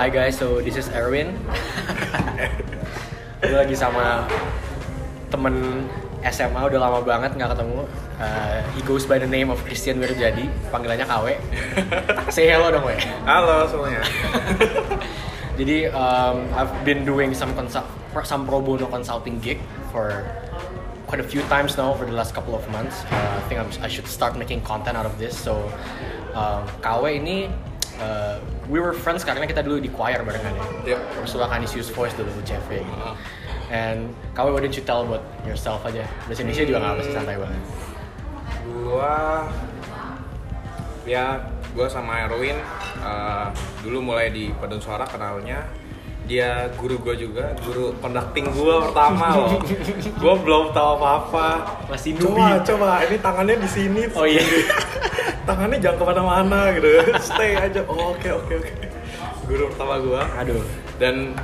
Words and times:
Hi 0.00 0.08
guys, 0.08 0.40
so 0.40 0.64
this 0.64 0.80
is 0.80 0.88
Erwin. 0.96 1.36
Gue 3.44 3.52
lagi 3.52 3.76
sama 3.76 4.24
temen 5.28 5.84
SMA 6.24 6.56
udah 6.56 6.80
lama 6.80 7.04
banget 7.04 7.36
nggak 7.36 7.52
ketemu. 7.52 7.84
Uh, 8.16 8.64
he 8.72 8.80
goes 8.88 9.04
by 9.04 9.20
the 9.20 9.28
name 9.28 9.52
of 9.52 9.60
Christian 9.68 10.00
Wirjadi, 10.00 10.48
panggilannya 10.72 11.04
KW. 11.04 11.36
Say 12.32 12.48
hello 12.48 12.72
dong, 12.72 12.88
we. 12.88 12.96
Halo 13.28 13.68
semuanya. 13.68 14.00
Jadi 15.60 15.92
um, 15.92 16.48
I've 16.56 16.72
been 16.88 17.04
doing 17.04 17.36
some 17.36 17.52
consult 17.52 17.84
some 18.24 18.48
pro 18.48 18.64
bono 18.64 18.88
consulting 18.88 19.36
gig 19.44 19.60
for 19.92 20.24
quite 21.12 21.20
a 21.20 21.28
few 21.28 21.44
times 21.52 21.76
now 21.76 21.92
for 21.92 22.08
the 22.08 22.16
last 22.16 22.32
couple 22.32 22.56
of 22.56 22.64
months. 22.72 23.04
Uh, 23.12 23.36
I 23.36 23.44
think 23.52 23.60
I'm, 23.60 23.68
I 23.84 23.88
should 23.92 24.08
start 24.08 24.32
making 24.40 24.64
content 24.64 24.96
out 24.96 25.04
of 25.04 25.20
this. 25.20 25.36
So 25.36 25.60
um, 26.32 26.64
KW 26.80 27.20
ini 27.20 27.52
uh, 28.00 28.40
we 28.70 28.78
were 28.78 28.94
friends 28.94 29.26
karena 29.26 29.42
kita 29.44 29.66
dulu 29.66 29.82
di 29.82 29.90
choir 29.90 30.22
barengan 30.22 30.54
ya. 30.54 30.94
Yep. 30.94 31.26
Ursula 31.26 31.50
Canisius 31.50 31.90
Voice 31.90 32.14
dulu 32.14 32.30
CV 32.46 32.86
gitu. 32.86 33.02
Ah. 33.02 33.18
And 33.70 34.14
KW 34.34 34.54
why 34.54 34.62
don't 34.62 34.74
you 34.74 34.86
tell 34.86 35.02
about 35.02 35.26
yourself 35.42 35.82
aja? 35.82 36.06
Bahasa 36.30 36.46
Indonesia 36.46 36.64
juga 36.66 36.78
nggak 36.78 36.92
apa 36.94 37.02
sih 37.02 37.12
santai 37.12 37.36
banget. 37.36 37.62
Gua 38.70 39.14
ya 41.02 41.24
gua 41.74 41.86
sama 41.90 42.30
Erwin 42.30 42.58
uh, 43.02 43.50
dulu 43.82 44.14
mulai 44.14 44.30
di 44.30 44.54
Paduan 44.54 44.78
Suara 44.78 45.06
kenalnya 45.06 45.66
dia 46.30 46.70
guru 46.78 46.94
gua 47.02 47.14
juga 47.18 47.50
guru 47.66 47.90
conducting 47.98 48.46
gua 48.54 48.86
pertama 48.86 49.24
loh 49.34 49.58
gua 50.22 50.34
belum 50.38 50.64
tahu 50.70 50.88
apa 50.94 51.08
apa 51.26 51.46
Masih 51.90 52.14
coba 52.14 52.38
newbie. 52.38 52.62
coba 52.70 52.88
ini 53.02 53.16
tangannya 53.18 53.56
di 53.58 53.66
sini 53.68 54.02
Oh 54.14 54.22
iya. 54.22 54.38
tangannya 55.50 55.82
jangan 55.82 55.96
ke 55.98 56.04
mana-mana 56.06 56.58
gitu 56.78 56.86
stay 57.18 57.58
aja 57.58 57.82
oh, 57.90 58.14
oke 58.14 58.28
oke 58.30 58.52
oke 58.62 58.70
guru 59.50 59.64
pertama 59.74 59.98
gua 59.98 60.22
Aduh. 60.38 60.62
dan 61.02 61.34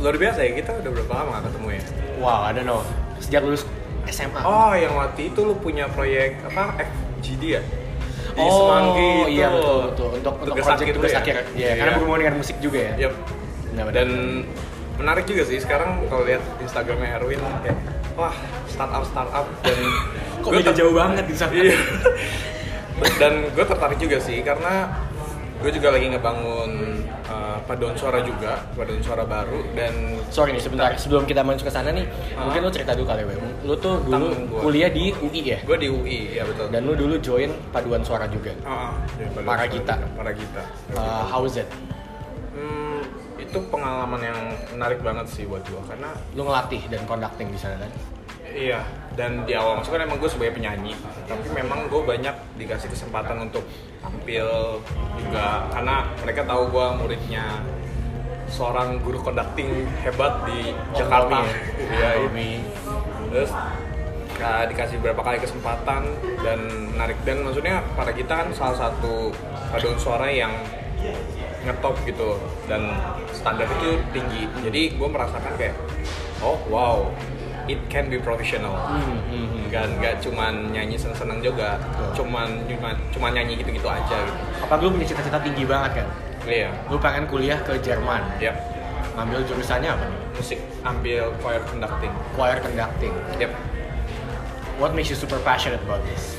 luar 0.00 0.16
biasa 0.16 0.40
ya 0.40 0.56
kita 0.56 0.72
udah 0.80 0.90
berapa 0.96 1.12
lama 1.12 1.30
gak 1.36 1.44
ketemu 1.52 1.68
ya 1.76 1.82
Wow, 2.16 2.48
don't 2.48 2.64
know. 2.64 2.80
Sejak 3.20 3.44
lulus 3.44 3.68
SMA. 4.08 4.40
Oh, 4.40 4.72
yang 4.72 4.96
waktu 4.96 5.28
itu 5.28 5.40
lu 5.44 5.52
punya 5.60 5.84
proyek 5.84 6.40
apa 6.48 6.80
FGD 7.20 7.42
ya? 7.44 7.62
Di 8.32 8.40
oh, 8.40 8.56
Semanggi 8.56 9.10
itu. 9.20 9.36
iya 9.36 9.46
betul 9.52 9.76
betul 9.84 10.08
untuk 10.16 10.34
untuk 10.40 10.54
project 10.56 10.80
akhir 10.80 10.94
tugas 10.96 11.12
ya? 11.12 11.20
akhir. 11.20 11.36
Iya, 11.52 11.70
karena 11.76 11.90
berhubungan 12.00 12.20
dengan 12.24 12.36
musik 12.40 12.56
juga 12.64 12.78
ya. 12.80 12.92
Yep. 13.04 13.12
Benar. 13.84 13.92
Dan 13.92 14.08
menarik 14.96 15.24
juga 15.24 15.44
sih 15.44 15.60
sekarang 15.60 16.08
kalau 16.08 16.24
lihat 16.24 16.40
Instagramnya 16.58 17.20
Erwin 17.20 17.36
kayak 17.60 17.76
wah 18.16 18.32
startup 18.64 19.04
startup 19.04 19.44
dan 19.60 19.76
Kok 20.46 20.50
beda 20.52 20.72
jauh 20.72 20.94
banget 20.94 21.24
di 21.26 21.34
sana? 21.34 21.52
Iya. 21.52 21.76
dan 23.20 23.52
gue 23.52 23.64
tertarik 23.66 23.98
juga 23.98 24.16
sih 24.16 24.40
karena 24.40 24.88
gue 25.56 25.68
juga 25.68 25.88
lagi 25.90 26.08
ngebangun 26.08 26.70
uh, 27.26 27.58
paduan 27.64 27.92
suara 27.92 28.20
juga 28.20 28.60
paduan 28.72 29.00
suara 29.00 29.24
baru 29.24 29.64
dan 29.72 29.92
Sorry 30.28 30.52
nih 30.52 30.60
sebentar 30.60 30.92
sebelum 30.94 31.24
kita 31.24 31.40
masuk 31.40 31.68
ke 31.68 31.72
sana 31.72 31.88
nih, 31.90 32.04
Ah. 32.34 32.44
mungkin 32.44 32.60
lu 32.62 32.70
cerita 32.70 32.92
dulu 32.92 33.08
kali 33.08 33.24
ya. 33.24 33.36
Lu 33.64 33.74
tuh 33.76 34.00
dulu 34.00 34.26
gua. 34.48 34.60
kuliah 34.64 34.88
di 34.88 35.12
UI 35.12 35.40
ya. 35.42 35.58
gue 35.60 35.76
di 35.76 35.88
UI 35.88 36.18
ya 36.34 36.44
betul 36.44 36.68
Dan 36.68 36.80
lu 36.84 36.92
dulu 36.92 37.14
join 37.18 37.50
paduan 37.68 38.00
suara 38.00 38.28
juga. 38.28 38.52
Di 38.52 39.24
Paduan 39.28 39.44
Para 39.44 39.64
kita. 39.66 39.94
para 40.14 40.32
kita 40.32 40.62
Uh, 40.92 41.24
how 41.26 41.42
is 41.42 41.56
it? 41.56 41.68
Hmm, 42.52 42.95
itu 43.56 43.72
pengalaman 43.72 44.20
yang 44.20 44.40
menarik 44.76 45.00
banget 45.00 45.32
sih 45.32 45.48
buat 45.48 45.64
gua 45.72 45.80
karena 45.88 46.12
Lu 46.36 46.44
ngelatih 46.44 46.92
dan 46.92 47.08
conducting 47.08 47.48
di 47.48 47.56
sana 47.56 47.80
kan? 47.80 47.88
iya 48.52 48.84
dan 49.16 49.44
di 49.48 49.52
awal 49.52 49.80
masuk 49.80 49.96
kan 49.96 50.04
emang 50.04 50.16
gue 50.16 50.30
sebagai 50.32 50.56
penyanyi 50.56 50.96
tapi 51.28 51.44
memang 51.52 51.92
gue 51.92 52.00
banyak 52.00 52.32
dikasih 52.56 52.88
kesempatan 52.88 53.48
untuk 53.48 53.64
tampil 54.00 54.80
juga 55.20 55.68
karena 55.72 56.08
mereka 56.24 56.40
tahu 56.48 56.62
gue 56.72 56.86
muridnya 57.00 57.60
seorang 58.48 59.02
guru 59.04 59.20
conducting 59.20 59.84
hebat 60.00 60.40
di 60.48 60.72
Jakarta 60.96 61.42
ya? 61.42 61.52
iya 61.52 61.56
iya. 61.90 62.10
Romi. 62.22 62.52
terus 63.28 63.52
uh, 64.40 64.64
dikasih 64.72 65.04
beberapa 65.04 65.20
kali 65.26 65.38
kesempatan 65.42 66.02
dan 66.40 66.58
menarik 66.96 67.18
dan 67.28 67.44
maksudnya 67.44 67.84
para 67.92 68.12
kita 68.14 68.32
kan 68.40 68.48
salah 68.56 68.88
satu 68.88 69.34
paduan 69.68 69.98
suara 70.00 70.32
yang 70.32 70.54
ngetop 71.66 71.98
gitu 72.02 72.38
dan 72.64 72.94
standar 73.28 73.66
itu 73.68 73.98
tinggi 74.10 74.46
jadi 74.60 74.94
gue 74.94 75.08
merasakan 75.08 75.52
kayak 75.54 75.74
oh 76.38 76.56
wow 76.66 77.10
it 77.66 77.82
can 77.90 78.06
be 78.06 78.16
professional 78.16 78.78
Hmm, 78.86 79.02
hmm, 79.02 79.18
hmm. 79.26 79.62
nggak 79.66 79.84
nggak 79.98 80.14
cuman 80.22 80.70
nyanyi 80.70 80.94
seneng-seneng 80.94 81.42
juga 81.42 81.74
Betul. 81.76 82.22
cuman 82.22 82.48
cuma 82.64 82.88
cuman 83.10 83.30
nyanyi 83.32 83.58
gitu-gitu 83.58 83.84
aja 83.84 84.16
gitu 84.16 84.38
Apa 84.62 84.78
lu 84.78 84.90
punya 84.90 85.04
cita-cita 85.04 85.38
tinggi 85.38 85.66
banget 85.66 86.02
kan? 86.02 86.08
iya 86.46 86.70
Lu 86.86 86.96
pengen 86.96 87.26
kuliah 87.26 87.58
ke 87.58 87.74
Jerman. 87.76 88.22
yep 88.38 88.54
Ngambil 89.12 89.42
jurusannya 89.44 89.90
apa 89.90 90.04
nih? 90.06 90.20
musik 90.32 90.58
ambil 90.80 91.34
choir 91.42 91.62
conducting 91.66 92.12
Choir 92.32 92.58
conducting. 92.62 93.10
yep 93.36 93.50
What 94.76 94.92
makes 94.92 95.08
you 95.08 95.16
super 95.16 95.40
passionate 95.40 95.80
about 95.82 96.04
this? 96.06 96.35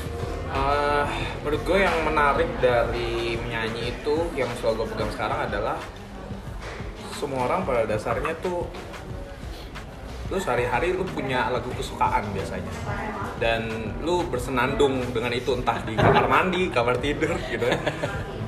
Eh, 0.48 1.06
menurut 1.44 1.62
gue 1.68 1.78
yang 1.84 1.96
menarik 2.08 2.48
dari 2.56 3.36
menyanyi 3.36 3.92
itu 3.92 4.16
yang 4.32 4.48
selalu 4.56 4.84
gue 4.84 4.88
pegang 4.96 5.12
sekarang 5.12 5.38
adalah 5.44 5.76
semua 7.12 7.44
orang 7.44 7.68
pada 7.68 7.84
dasarnya 7.84 8.32
tuh 8.40 8.64
lu 10.28 10.36
sehari-hari 10.36 10.92
lu 10.92 11.04
punya 11.08 11.48
lagu 11.48 11.68
kesukaan 11.72 12.20
biasanya 12.36 12.72
dan 13.40 13.64
lu 14.04 14.24
bersenandung 14.28 15.00
dengan 15.12 15.32
itu 15.32 15.56
entah 15.56 15.80
di 15.84 15.96
kamar 15.96 16.28
mandi, 16.28 16.68
kamar 16.68 17.00
tidur 17.00 17.32
gitu 17.48 17.64
ya. 17.64 17.80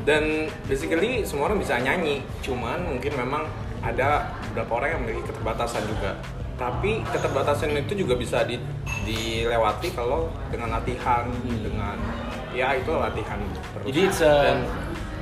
dan 0.08 0.48
basically 0.68 1.24
semua 1.24 1.52
orang 1.52 1.60
bisa 1.60 1.80
nyanyi 1.80 2.20
cuman 2.44 2.84
mungkin 2.84 3.12
memang 3.16 3.48
ada 3.80 4.28
beberapa 4.52 4.76
orang 4.76 4.88
yang 4.92 5.00
memiliki 5.04 5.24
keterbatasan 5.32 5.84
juga 5.88 6.20
tapi 6.60 7.00
keterbatasan 7.08 7.72
itu 7.72 8.04
juga 8.04 8.20
bisa 8.20 8.44
di- 8.44 8.60
dilewati 9.08 9.96
kalau 9.96 10.28
dengan 10.52 10.76
latihan 10.76 11.24
dengan 11.40 11.96
ya 12.52 12.76
itu 12.76 12.92
latihan 12.92 13.40
terus 13.72 13.84
Jadi 13.88 14.00
it's 14.04 14.20
a 14.20 14.34
Dan- 14.52 14.68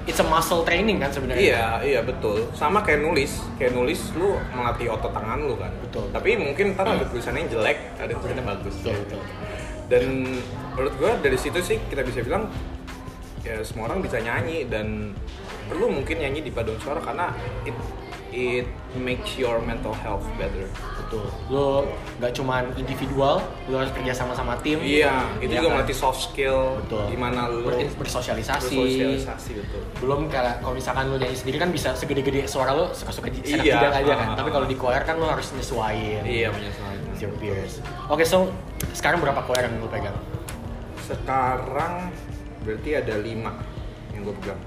it's 0.08 0.18
a 0.18 0.26
muscle 0.26 0.64
training 0.66 0.98
kan 0.98 1.12
sebenarnya. 1.12 1.38
Iya, 1.38 1.66
iya 1.84 2.00
betul. 2.02 2.48
Sama 2.56 2.80
kayak 2.82 3.04
nulis, 3.04 3.44
kayak 3.54 3.76
nulis 3.76 4.10
lu 4.16 4.34
melatih 4.50 4.88
otot 4.90 5.12
tangan 5.12 5.36
lu 5.44 5.54
kan. 5.54 5.68
Betul. 5.84 6.08
Tapi 6.10 6.34
mungkin 6.34 6.72
ntar 6.74 6.88
ada 6.88 7.04
tulisannya 7.04 7.44
yang 7.44 7.50
jelek, 7.54 7.78
ada 8.00 8.12
tulisannya 8.16 8.44
bagus. 8.48 8.74
Betul, 8.80 8.96
betul. 9.04 9.20
Dan 9.92 10.04
menurut 10.74 10.94
gua 10.96 11.12
dari 11.20 11.36
situ 11.36 11.60
sih 11.60 11.76
kita 11.86 12.02
bisa 12.02 12.24
bilang 12.24 12.48
ya 13.44 13.60
semua 13.62 13.86
orang 13.92 14.00
bisa 14.00 14.18
nyanyi 14.18 14.66
dan 14.66 15.12
perlu 15.68 15.92
mungkin 15.92 16.18
nyanyi 16.18 16.40
di 16.40 16.50
paduan 16.50 16.80
suara 16.80 16.98
karena 16.98 17.30
it 17.62 17.76
it 18.28 18.68
makes 18.94 19.34
your 19.34 19.58
mental 19.58 19.92
health 19.94 20.24
better. 20.34 20.68
Betul. 20.98 21.24
Lu 21.48 21.66
nggak 22.18 22.32
cuman 22.32 22.68
individual, 22.74 23.40
lu 23.64 23.74
harus 23.74 23.88
kerja 23.90 24.12
sama 24.12 24.32
sama 24.32 24.56
tim. 24.58 24.76
Iya, 24.78 25.24
itu 25.38 25.48
Iya 25.48 25.58
juga 25.58 25.68
kan? 25.68 25.76
melatih 25.80 25.96
soft 25.96 26.20
skill 26.26 26.76
Betul. 26.84 27.02
gimana 27.08 27.48
lu 27.48 27.64
Ber- 27.64 27.88
bersosialisasi. 27.96 28.76
bersosialisasi 28.76 29.50
betul. 29.56 29.80
Belum 29.98 30.20
kayak 30.26 30.60
kalau 30.60 30.76
misalkan 30.76 31.08
lu 31.08 31.16
nyanyi 31.16 31.34
sendiri 31.34 31.56
kan 31.56 31.70
bisa 31.70 31.92
segede-gede 31.92 32.44
suara 32.44 32.72
lu 32.72 32.92
suka-suka 32.92 33.28
di 33.28 33.40
senak 33.40 33.64
Iya, 33.64 33.74
jidat 33.80 33.94
aja 33.98 34.12
kan. 34.14 34.28
ah, 34.28 34.36
Tapi 34.36 34.50
kalau 34.50 34.66
di 34.66 34.76
choir 34.76 35.02
kan 35.02 35.16
lu 35.16 35.24
harus 35.24 35.48
nyesuaiin. 35.50 36.22
Iya, 36.22 36.48
menyesuaikan. 36.50 37.16
your 37.18 37.34
peers. 37.34 37.82
Oke, 38.06 38.22
so 38.22 38.46
sekarang 38.92 39.18
berapa 39.18 39.42
choir 39.42 39.66
yang 39.66 39.80
lu 39.80 39.88
pegang? 39.88 40.14
Sekarang 41.02 42.12
berarti 42.60 42.90
ada 42.94 43.14
lima 43.16 43.52
yang 44.12 44.22
gue 44.22 44.34
pegang. 44.38 44.60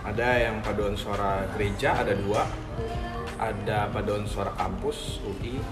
Ada 0.00 0.28
yang 0.40 0.56
paduan 0.62 0.94
suara 0.94 1.44
gereja 1.52 1.92
ada 1.92 2.14
dua, 2.14 2.46
ada 3.38 3.86
paduan 3.94 4.26
suara 4.26 4.50
kampus 4.58 5.22
UI, 5.22 5.62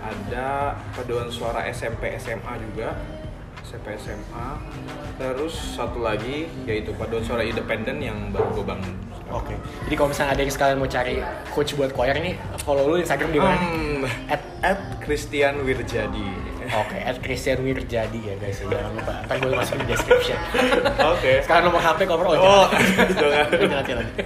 ada 0.00 0.78
paduan 0.94 1.26
suara 1.28 1.66
SMP 1.68 2.14
SMA 2.16 2.54
juga, 2.70 2.94
SMP 3.66 3.98
SMA. 3.98 4.48
Terus 5.18 5.54
satu 5.76 6.00
lagi 6.00 6.48
yaitu 6.64 6.94
paduan 6.96 7.22
suara 7.22 7.42
independen 7.44 8.00
yang 8.00 8.18
baru 8.30 8.62
gue 8.62 8.64
bangun. 8.64 8.94
Oke. 9.30 9.54
Jadi 9.86 9.94
kalau 9.94 10.08
misalnya 10.10 10.30
ada 10.34 10.42
yang 10.42 10.52
sekalian 10.54 10.78
mau 10.82 10.90
cari 10.90 11.16
coach 11.54 11.70
buat 11.78 11.90
choir 11.94 12.14
ini, 12.18 12.34
follow 12.66 12.90
lu 12.90 12.96
Instagram 12.98 13.30
di 13.30 13.38
mana? 13.38 13.58
Hmm, 13.62 14.02
At 14.26 14.42
at 14.62 14.80
Christian 15.06 15.62
Wirjadi. 15.62 16.30
Oke, 16.70 16.98
at 17.02 17.18
Christian 17.18 17.66
Wirjadi 17.66 18.20
ya 18.22 18.34
guys, 18.38 18.62
jangan 18.62 18.94
lupa. 18.94 19.14
Ntar 19.26 19.36
gue 19.42 19.50
masukin 19.50 19.82
di 19.82 19.88
description. 19.90 20.38
Oke. 21.02 21.42
Sekarang 21.42 21.64
nomor 21.66 21.82
HP 21.82 22.06
cover 22.06 22.26
oh, 22.30 22.34
Oh, 22.38 22.66
jangan. 22.70 23.46
jangan. 23.58 23.74
Nanti, 23.74 23.92
nanti. 23.98 24.22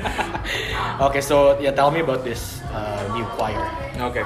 Oke, 1.01 1.19
so 1.25 1.57
ya 1.57 1.73
tell 1.73 1.89
me 1.89 2.05
about 2.05 2.21
this 2.21 2.61
uh, 2.69 3.01
new 3.17 3.25
choir, 3.33 3.65
Oke. 4.05 4.21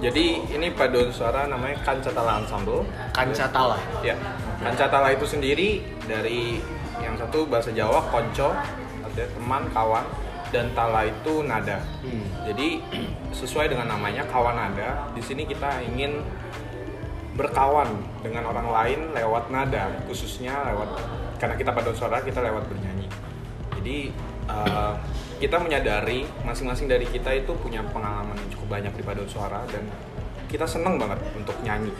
Jadi 0.00 0.48
ini 0.48 0.72
paduan 0.72 1.12
suara 1.12 1.44
namanya 1.44 1.76
Kancatala 1.84 2.40
Ensemble. 2.40 2.88
Kancatala. 3.12 3.76
Ya, 4.00 4.16
Kancatala 4.64 5.12
itu 5.12 5.28
sendiri 5.28 5.84
dari 6.08 6.64
yang 7.04 7.20
satu 7.20 7.44
bahasa 7.44 7.68
Jawa 7.76 8.00
konco, 8.08 8.56
artinya 9.04 9.28
teman, 9.36 9.62
kawan, 9.76 10.04
dan 10.48 10.72
tala 10.72 11.04
itu 11.04 11.44
nada. 11.44 11.84
Hmm. 12.00 12.24
Jadi 12.48 12.80
sesuai 13.44 13.68
dengan 13.68 13.92
namanya 13.92 14.24
kawan 14.28 14.56
nada, 14.56 15.04
di 15.12 15.20
sini 15.20 15.44
kita 15.44 15.84
ingin 15.84 16.24
berkawan 17.40 17.88
dengan 18.20 18.44
orang 18.52 18.68
lain 18.68 19.00
lewat 19.16 19.48
nada, 19.48 19.88
khususnya 20.04 20.60
lewat 20.68 21.00
karena 21.40 21.56
kita 21.56 21.72
paduan 21.72 21.96
suara 21.96 22.20
kita 22.20 22.44
lewat 22.44 22.68
bernyanyi. 22.68 23.08
Jadi 23.80 24.12
uh, 24.52 24.92
kita 25.40 25.56
menyadari 25.56 26.28
masing-masing 26.44 26.84
dari 26.84 27.08
kita 27.08 27.32
itu 27.32 27.56
punya 27.56 27.80
pengalaman 27.88 28.36
yang 28.36 28.50
cukup 28.52 28.76
banyak 28.76 28.92
di 28.92 29.02
paduan 29.02 29.30
suara 29.30 29.64
dan 29.72 29.88
kita 30.52 30.68
seneng 30.68 31.00
banget 31.00 31.16
untuk 31.32 31.56
nyanyi 31.64 31.94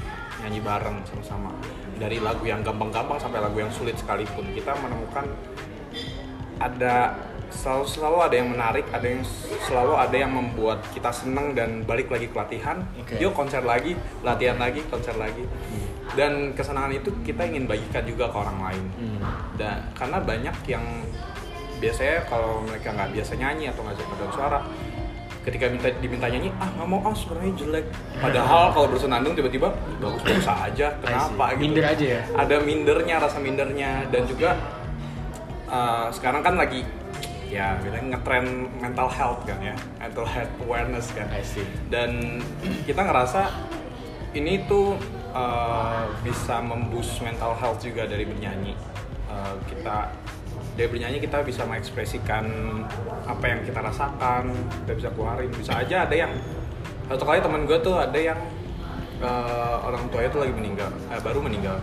nyanyi 0.44 0.60
bareng 0.60 1.00
sama-sama 1.08 1.54
dari 1.96 2.20
lagu 2.20 2.44
yang 2.44 2.60
gampang-gampang 2.60 3.16
sampai 3.16 3.40
lagu 3.40 3.56
yang 3.56 3.72
sulit 3.72 3.96
sekalipun 3.96 4.44
kita 4.52 4.76
menemukan 4.76 5.24
ada 6.60 7.16
selalu 7.50 7.84
selalu 7.86 8.18
ada 8.22 8.34
yang 8.34 8.48
menarik, 8.50 8.86
ada 8.90 9.06
yang 9.06 9.22
selalu 9.66 9.94
ada 9.98 10.16
yang 10.16 10.32
membuat 10.32 10.80
kita 10.94 11.10
seneng 11.10 11.52
dan 11.52 11.82
balik 11.84 12.08
lagi 12.08 12.30
ke 12.30 12.36
latihan. 12.38 12.82
Oke. 12.96 13.18
Yuk 13.18 13.34
konser 13.34 13.62
lagi, 13.62 13.98
latihan 14.24 14.56
lagi, 14.56 14.80
konser 14.88 15.14
lagi. 15.18 15.44
Dan 16.14 16.54
kesenangan 16.58 16.90
itu 16.90 17.10
kita 17.22 17.46
ingin 17.46 17.70
bagikan 17.70 18.02
juga 18.02 18.30
ke 18.30 18.36
orang 18.38 18.58
lain. 18.58 18.84
Hmm. 18.98 19.20
Dan 19.54 19.78
karena 19.94 20.18
banyak 20.18 20.56
yang 20.66 20.84
biasanya 21.78 22.26
kalau 22.26 22.62
mereka 22.66 22.88
nggak 22.94 23.10
biasa 23.14 23.32
nyanyi 23.38 23.64
atau 23.70 23.80
nggak 23.86 23.94
bisa 23.98 24.06
paduan 24.10 24.32
suara, 24.34 24.58
ketika 25.46 25.64
minta 25.70 25.88
diminta 26.02 26.26
nyanyi, 26.28 26.50
ah 26.60 26.68
nggak 26.76 26.88
mau 26.88 27.00
ah 27.06 27.14
suaranya 27.14 27.54
jelek. 27.56 27.86
Padahal 28.18 28.64
kalau 28.74 28.86
bersenandung 28.90 29.34
tiba-tiba 29.38 29.68
bagus 30.02 30.22
bagus 30.26 30.48
aja. 30.48 30.86
Kenapa? 31.00 31.44
gitu. 31.54 31.60
Minder 31.62 31.84
aja 31.86 32.06
ya. 32.18 32.22
Ada 32.36 32.56
mindernya, 32.60 33.16
rasa 33.22 33.38
mindernya 33.40 33.90
dan 34.12 34.22
juga 34.26 34.58
uh, 35.70 36.10
sekarang 36.12 36.42
kan 36.44 36.58
lagi 36.58 36.82
ya 37.50 37.74
bilang 37.82 38.14
ngetren 38.14 38.70
mental 38.78 39.10
health 39.10 39.42
kan 39.42 39.58
ya, 39.58 39.74
mental 39.98 40.24
health 40.24 40.54
awareness 40.62 41.10
kan. 41.10 41.26
I 41.34 41.42
see. 41.42 41.66
dan 41.90 42.38
kita 42.86 43.02
ngerasa 43.02 43.50
ini 44.38 44.62
tuh 44.70 44.94
uh, 45.34 46.06
bisa 46.22 46.62
memboost 46.62 47.18
mental 47.26 47.58
health 47.58 47.82
juga 47.82 48.06
dari 48.06 48.22
bernyanyi. 48.22 48.78
Uh, 49.26 49.58
kita 49.66 50.14
dari 50.78 50.86
bernyanyi 50.86 51.18
kita 51.18 51.42
bisa 51.42 51.66
mengekspresikan 51.66 52.46
apa 53.26 53.44
yang 53.46 53.60
kita 53.66 53.82
rasakan 53.82 54.54
kita 54.86 54.92
bisa 54.94 55.08
keluarin. 55.10 55.50
Bisa 55.50 55.82
aja 55.82 56.06
ada 56.06 56.14
yang 56.14 56.32
satu 57.10 57.26
kali 57.26 57.42
teman 57.42 57.66
gue 57.66 57.78
tuh 57.82 57.98
ada 57.98 58.14
yang 58.14 58.38
uh, 59.18 59.82
orang 59.82 60.06
tuanya 60.14 60.30
tuh 60.30 60.46
lagi 60.46 60.54
meninggal 60.54 60.90
eh, 61.10 61.20
baru 61.20 61.42
meninggal. 61.42 61.82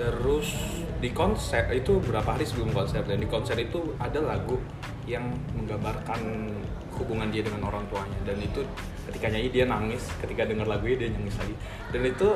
Terus 0.00 0.75
di 0.96 1.10
konser 1.12 1.68
itu 1.70 2.00
berapa 2.00 2.24
hari 2.36 2.44
sebelum 2.44 2.72
konser 2.72 3.04
dan 3.04 3.20
di 3.20 3.28
konser 3.28 3.56
itu 3.56 3.92
ada 4.00 4.16
lagu 4.18 4.56
yang 5.04 5.22
menggambarkan 5.52 6.50
hubungan 6.96 7.28
dia 7.28 7.44
dengan 7.44 7.68
orang 7.68 7.84
tuanya 7.92 8.16
dan 8.24 8.40
itu 8.40 8.64
ketika 9.06 9.28
nyanyi 9.28 9.48
dia 9.52 9.64
nangis 9.68 10.08
ketika 10.18 10.48
dengar 10.48 10.64
lagunya 10.64 11.06
dia 11.06 11.10
nangis 11.12 11.36
lagi 11.36 11.54
dan 11.92 12.00
itu 12.02 12.28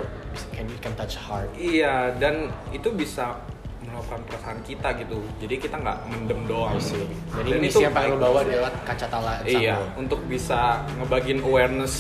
Can 0.53 0.67
you 0.69 0.79
can 0.79 0.93
touch 0.95 1.17
heart. 1.17 1.49
iya 1.57 2.13
dan 2.21 2.53
itu 2.71 2.93
bisa 2.93 3.41
melakukan 3.81 4.21
perasaan 4.29 4.61
kita 4.61 4.93
gitu 5.01 5.19
jadi 5.41 5.57
kita 5.57 5.81
nggak 5.81 5.99
mendem 6.13 6.41
doang 6.45 6.77
gitu. 6.77 7.01
Jadi 7.33 7.49
Dan 7.49 7.59
misi 7.65 7.81
itu 7.81 7.89
yang 7.89 7.97
lo 8.13 8.17
bawa 8.21 8.41
lewat 8.45 8.73
kacatala 8.85 9.41
iya 9.43 9.81
ensemble. 9.81 10.01
untuk 10.05 10.21
bisa 10.29 10.85
ngebagin 11.01 11.41
awareness 11.41 11.93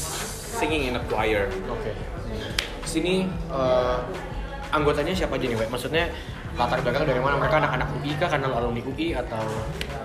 singing 0.60 0.92
in 0.92 0.94
a 0.94 1.02
choir 1.08 1.48
Oke. 1.66 1.96
Sini 2.84 3.24
eh, 3.48 3.98
anggotanya 4.70 5.16
siapa 5.16 5.40
aja 5.40 5.46
nih? 5.46 5.56
Maksudnya 5.66 6.12
latar 6.60 6.78
belakang 6.84 7.04
dari 7.08 7.20
mana? 7.24 7.34
Mereka 7.40 7.56
anak-anak 7.56 7.88
UI 7.96 8.12
kah? 8.20 8.28
Karena 8.28 8.46
alumni 8.52 8.82
UI 8.84 9.08
atau 9.16 9.42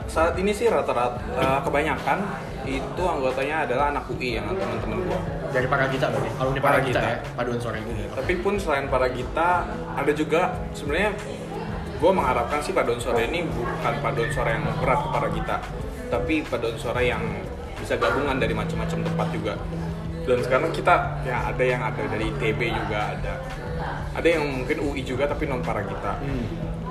saat 0.07 0.34
ini 0.40 0.52
sih 0.56 0.72
rata-rata 0.72 1.19
eh, 1.36 1.60
kebanyakan 1.68 2.19
itu 2.66 3.04
anggotanya 3.04 3.68
adalah 3.68 3.92
anak 3.92 4.07
UI 4.10 4.40
yang 4.40 4.48
teman-teman 4.50 5.04
gua 5.06 5.19
dari 5.52 5.68
para 5.68 5.86
kita 5.92 6.06
berarti? 6.10 6.30
Alumni 6.40 6.60
para 6.63 6.80
kita 6.80 7.00
Paragita. 7.00 7.00
ya? 7.04 7.18
Paduan 7.36 7.60
suara 7.60 7.78
ini. 7.78 7.94
tapi 8.16 8.34
pun 8.40 8.54
selain 8.56 8.86
para 8.88 9.07
kita 9.12 9.50
ada 9.94 10.12
juga 10.16 10.42
sebenarnya 10.72 11.12
gue 11.96 12.12
mengharapkan 12.12 12.60
sih 12.60 12.75
paduan 12.75 13.00
suara 13.00 13.24
ini 13.24 13.48
bukan 13.48 13.94
paduan 14.04 14.28
suara 14.28 14.50
yang 14.60 14.68
berat 14.84 15.00
ke 15.00 15.10
para 15.16 15.30
kita 15.31 15.56
tapi 16.12 16.36
paduan 16.44 16.75
suara 16.75 17.01
yang 17.01 17.24
bisa 17.80 17.96
gabungan 17.96 18.36
dari 18.36 18.51
macam-macam 18.51 19.00
tempat 19.00 19.28
juga 19.31 19.54
dan 20.28 20.38
sekarang 20.44 20.72
kita 20.75 20.96
ya 21.24 21.38
ada 21.54 21.63
yang 21.63 21.81
ada 21.86 22.01
dari 22.12 22.28
TB 22.36 22.60
juga 22.68 23.00
ada 23.16 23.34
ada 24.16 24.28
yang 24.28 24.44
mungkin 24.48 24.78
UI 24.80 25.04
juga 25.04 25.28
tapi 25.28 25.46
non 25.46 25.60
para 25.60 25.84
kita 25.84 26.18
Hmm. 26.24 26.46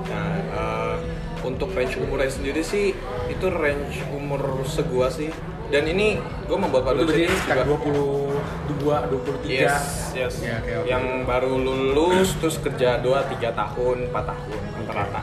nah 0.05 0.29
eh, 0.37 0.95
untuk 1.41 1.73
range 1.73 1.97
umurnya 1.97 2.29
sendiri 2.29 2.61
sih 2.61 2.93
itu 3.27 3.45
range 3.49 4.05
umur 4.13 4.61
segua 4.65 5.09
sih 5.09 5.29
dan 5.65 5.89
ini 5.89 6.21
gue 6.45 6.57
membuat 6.57 6.85
berarti 6.85 7.25
suara 7.25 7.33
sekitar 7.41 7.65
juga 7.65 7.89
22, 8.69 9.09
23. 9.41 9.49
Yes, 9.49 10.13
yes. 10.13 10.33
Ya, 10.45 10.61
oke, 10.61 10.71
oke. 10.77 10.87
Yang 10.93 11.05
baru 11.25 11.53
lulus 11.57 12.37
terus 12.37 12.61
kerja 12.61 13.01
2 13.01 13.33
3 13.33 13.49
tahun, 13.49 13.97
4 14.13 14.29
tahun 14.29 14.59
rata-rata. 14.85 15.21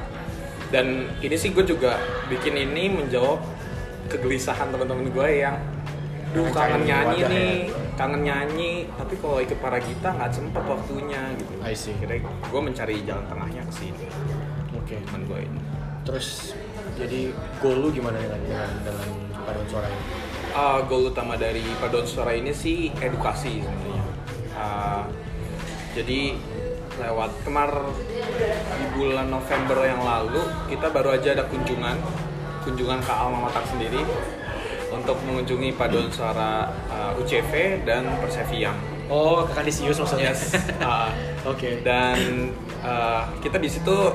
Dan 0.74 0.86
ini 1.22 1.36
sih 1.38 1.54
gue 1.54 1.62
juga 1.62 1.94
bikin 2.26 2.58
ini 2.58 2.90
menjawab 2.90 3.38
kegelisahan 4.10 4.74
teman-teman 4.74 5.14
gue 5.14 5.28
yang 5.30 5.62
duh 6.34 6.50
kangen 6.50 6.90
nyanyi 6.90 7.20
nih, 7.22 7.54
ya. 7.70 7.81
Kangen 7.94 8.24
nyanyi, 8.24 8.88
tapi 8.96 9.14
kalau 9.20 9.38
ikut 9.38 9.58
para 9.60 9.78
kita 9.78 10.16
nggak 10.16 10.32
sempet 10.32 10.64
waktunya 10.64 11.32
gitu. 11.36 11.52
I 11.60 11.76
see. 11.76 11.94
Kira 12.00 12.18
gue 12.24 12.60
mencari 12.60 13.04
jalan 13.04 13.24
tengahnya 13.28 13.62
ke 13.68 13.72
sini. 13.72 14.06
Oke. 14.76 14.96
Teman 15.04 15.22
gue 15.28 15.40
ini. 15.44 15.60
Terus 16.02 16.56
jadi 16.98 17.30
goal 17.62 17.78
lu 17.84 17.88
gimana 17.94 18.18
dengan 18.18 18.40
dengan, 18.42 18.70
dengan 18.84 19.08
paduan 19.44 19.66
suara 19.68 19.86
ini? 19.88 20.04
Uh, 20.52 20.78
goal 20.84 21.08
utama 21.08 21.34
dari 21.40 21.64
paduan 21.80 22.04
suara 22.04 22.32
ini 22.36 22.52
sih 22.52 22.92
edukasi 23.00 23.64
sebenarnya. 23.64 24.04
Uh, 24.52 25.04
jadi 25.92 26.36
lewat 27.00 27.32
kemar 27.44 27.72
di 27.96 28.86
bulan 28.96 29.32
November 29.32 29.78
yang 29.80 30.04
lalu 30.04 30.44
kita 30.68 30.92
baru 30.92 31.16
aja 31.16 31.32
ada 31.32 31.48
kunjungan 31.48 31.96
kunjungan 32.68 33.00
ke 33.00 33.12
alma 33.12 33.48
mater 33.48 33.64
sendiri 33.64 34.04
untuk 35.02 35.18
mengunjungi 35.26 35.74
paduan 35.74 36.06
suara 36.14 36.70
uh, 36.86 37.18
UCV 37.18 37.82
dan 37.82 38.06
Perseviam. 38.22 38.78
Oh, 39.10 39.42
ke 39.44 39.52
Kadisius 39.58 39.98
maksudnya? 39.98 40.30
Yes. 40.30 40.54
Uh, 40.78 41.10
Oke. 41.50 41.82
dan 41.82 42.54
uh, 42.86 43.26
kita 43.42 43.58
di 43.58 43.66
situ 43.66 44.14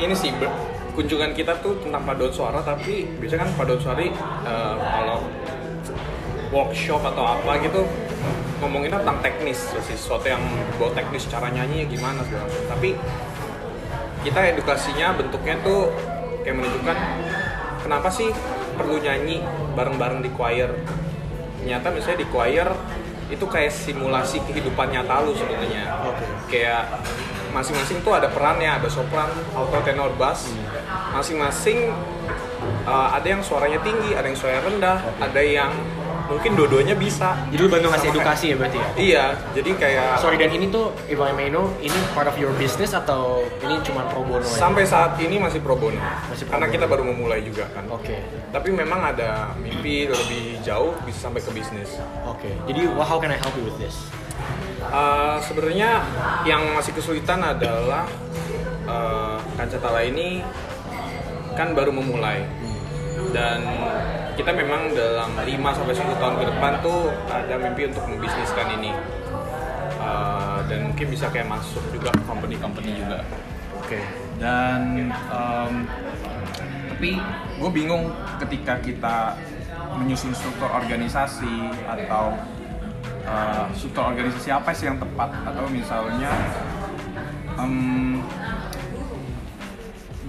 ini 0.00 0.16
sih 0.16 0.32
ber- 0.32 0.72
kunjungan 0.96 1.36
kita 1.36 1.60
tuh 1.60 1.76
tentang 1.84 2.04
paduan 2.04 2.32
suara 2.32 2.60
tapi 2.64 3.04
biasanya 3.20 3.48
kan 3.48 3.50
paduan 3.56 3.80
suara 3.80 4.00
uh, 4.00 4.76
kalau 4.80 5.18
workshop 6.52 7.00
atau 7.00 7.24
apa 7.36 7.52
gitu 7.64 7.84
ngomongin 8.60 8.92
tentang 8.92 9.18
teknis 9.24 9.72
sih 9.72 9.96
sesuatu 9.96 10.28
yang 10.28 10.40
bawa 10.76 10.92
teknis 10.92 11.24
cara 11.26 11.48
nyanyi 11.48 11.88
gimana 11.88 12.20
segala 12.28 12.44
macam. 12.46 12.64
tapi 12.68 12.90
kita 14.22 14.40
edukasinya 14.54 15.16
bentuknya 15.16 15.56
tuh 15.64 15.90
kayak 16.44 16.60
menunjukkan 16.60 16.96
kenapa 17.82 18.08
sih 18.12 18.30
perlu 18.74 19.00
nyanyi 19.00 19.40
bareng-bareng 19.76 20.20
di 20.24 20.30
choir. 20.34 20.70
Ternyata 21.62 21.86
misalnya 21.94 22.18
di 22.24 22.28
choir 22.28 22.68
itu 23.32 23.44
kayak 23.48 23.72
simulasi 23.72 24.44
kehidupan 24.44 24.92
nyata 24.92 25.24
lu 25.24 25.32
sebenarnya. 25.32 25.84
Oke. 26.04 26.24
kayak 26.52 26.84
masing-masing 27.52 28.00
tuh 28.00 28.16
ada 28.16 28.28
perannya 28.32 28.68
ada 28.68 28.88
sopran 28.88 29.28
alto 29.56 29.78
tenor 29.84 30.12
bass. 30.20 30.52
Masing-masing 31.12 31.92
uh, 32.86 33.08
ada 33.14 33.26
yang 33.26 33.42
suaranya 33.44 33.80
tinggi 33.82 34.14
ada 34.14 34.26
yang 34.26 34.38
suaranya 34.38 34.62
rendah 34.66 34.98
ada 35.20 35.42
yang 35.42 35.72
mungkin 36.32 36.52
dua-duanya 36.56 36.94
bisa 36.96 37.36
Jadi 37.52 37.60
lu 37.60 37.68
bantu 37.68 37.86
ngasih 37.92 38.08
edukasi 38.10 38.44
ya 38.52 38.56
berarti 38.56 38.78
ya? 38.78 38.88
iya 38.96 39.24
jadi 39.52 39.70
kayak 39.76 40.08
Sorry 40.18 40.36
dan 40.36 40.50
ini 40.50 40.66
tuh 40.68 40.90
if 41.06 41.16
I 41.16 41.32
may 41.32 41.52
know 41.52 41.68
ini 41.78 41.94
part 42.12 42.26
of 42.26 42.36
your 42.36 42.50
business 42.56 42.92
atau 42.92 43.44
ini 43.60 43.76
cuma 43.84 44.08
pro 44.08 44.24
bono 44.24 44.42
aja? 44.42 44.58
sampai 44.58 44.84
saat 44.84 45.16
ini 45.18 45.36
masih 45.36 45.60
pro 45.60 45.76
bono 45.76 46.00
Masih 46.28 46.48
pro 46.48 46.56
karena 46.56 46.66
bono. 46.68 46.74
kita 46.74 46.84
baru 46.88 47.02
memulai 47.04 47.40
juga 47.44 47.68
kan 47.70 47.84
Oke. 47.88 48.16
tapi 48.48 48.68
memang 48.72 49.00
ada 49.04 49.52
mimpi 49.56 50.08
lebih 50.08 50.60
jauh 50.60 50.96
bisa 51.04 51.28
sampai 51.28 51.40
ke 51.40 51.50
bisnis 51.52 52.00
Oke. 52.24 52.48
Jadi 52.64 52.88
well, 52.88 53.04
how 53.04 53.20
can 53.20 53.30
I 53.30 53.38
help 53.38 53.52
you 53.54 53.66
with 53.66 53.76
this? 53.76 53.94
Uh, 54.82 55.38
sebenarnya 55.38 56.02
yang 56.42 56.74
masih 56.74 56.90
kesulitan 56.90 57.38
adalah 57.38 58.02
uh, 58.84 59.38
Kancatala 59.54 60.02
ini 60.02 60.42
kan 61.52 61.70
baru 61.70 61.92
memulai 61.92 62.42
dan 63.30 63.62
kita 64.34 64.50
memang 64.50 64.90
dalam 64.96 65.30
5 65.38 65.46
sampai 65.78 65.94
10 65.94 66.18
tahun 66.18 66.34
ke 66.40 66.44
depan 66.50 66.72
tuh 66.82 67.14
ada 67.30 67.54
mimpi 67.62 67.86
untuk 67.86 68.04
membisniskan 68.10 68.66
ini. 68.80 68.90
Uh, 70.02 70.58
dan 70.66 70.90
mungkin 70.90 71.06
bisa 71.14 71.30
kayak 71.30 71.46
masuk 71.46 71.84
juga 71.94 72.10
ke 72.10 72.22
company-company 72.26 72.90
juga. 72.98 73.22
Oke. 73.82 73.98
dan 74.40 75.10
em, 75.10 75.72
tapi 76.90 77.18
gue 77.58 77.70
bingung 77.74 78.14
ketika 78.38 78.78
kita 78.78 79.36
menyusun 79.98 80.32
struktur 80.32 80.70
organisasi 80.70 81.70
atau 81.84 82.38
eh, 83.26 83.66
struktur 83.74 84.14
organisasi 84.14 84.48
apa 84.54 84.70
sih 84.70 84.86
yang 84.86 85.02
tepat? 85.02 85.34
Atau 85.46 85.66
misalnya 85.68 86.30
em, 87.58 88.22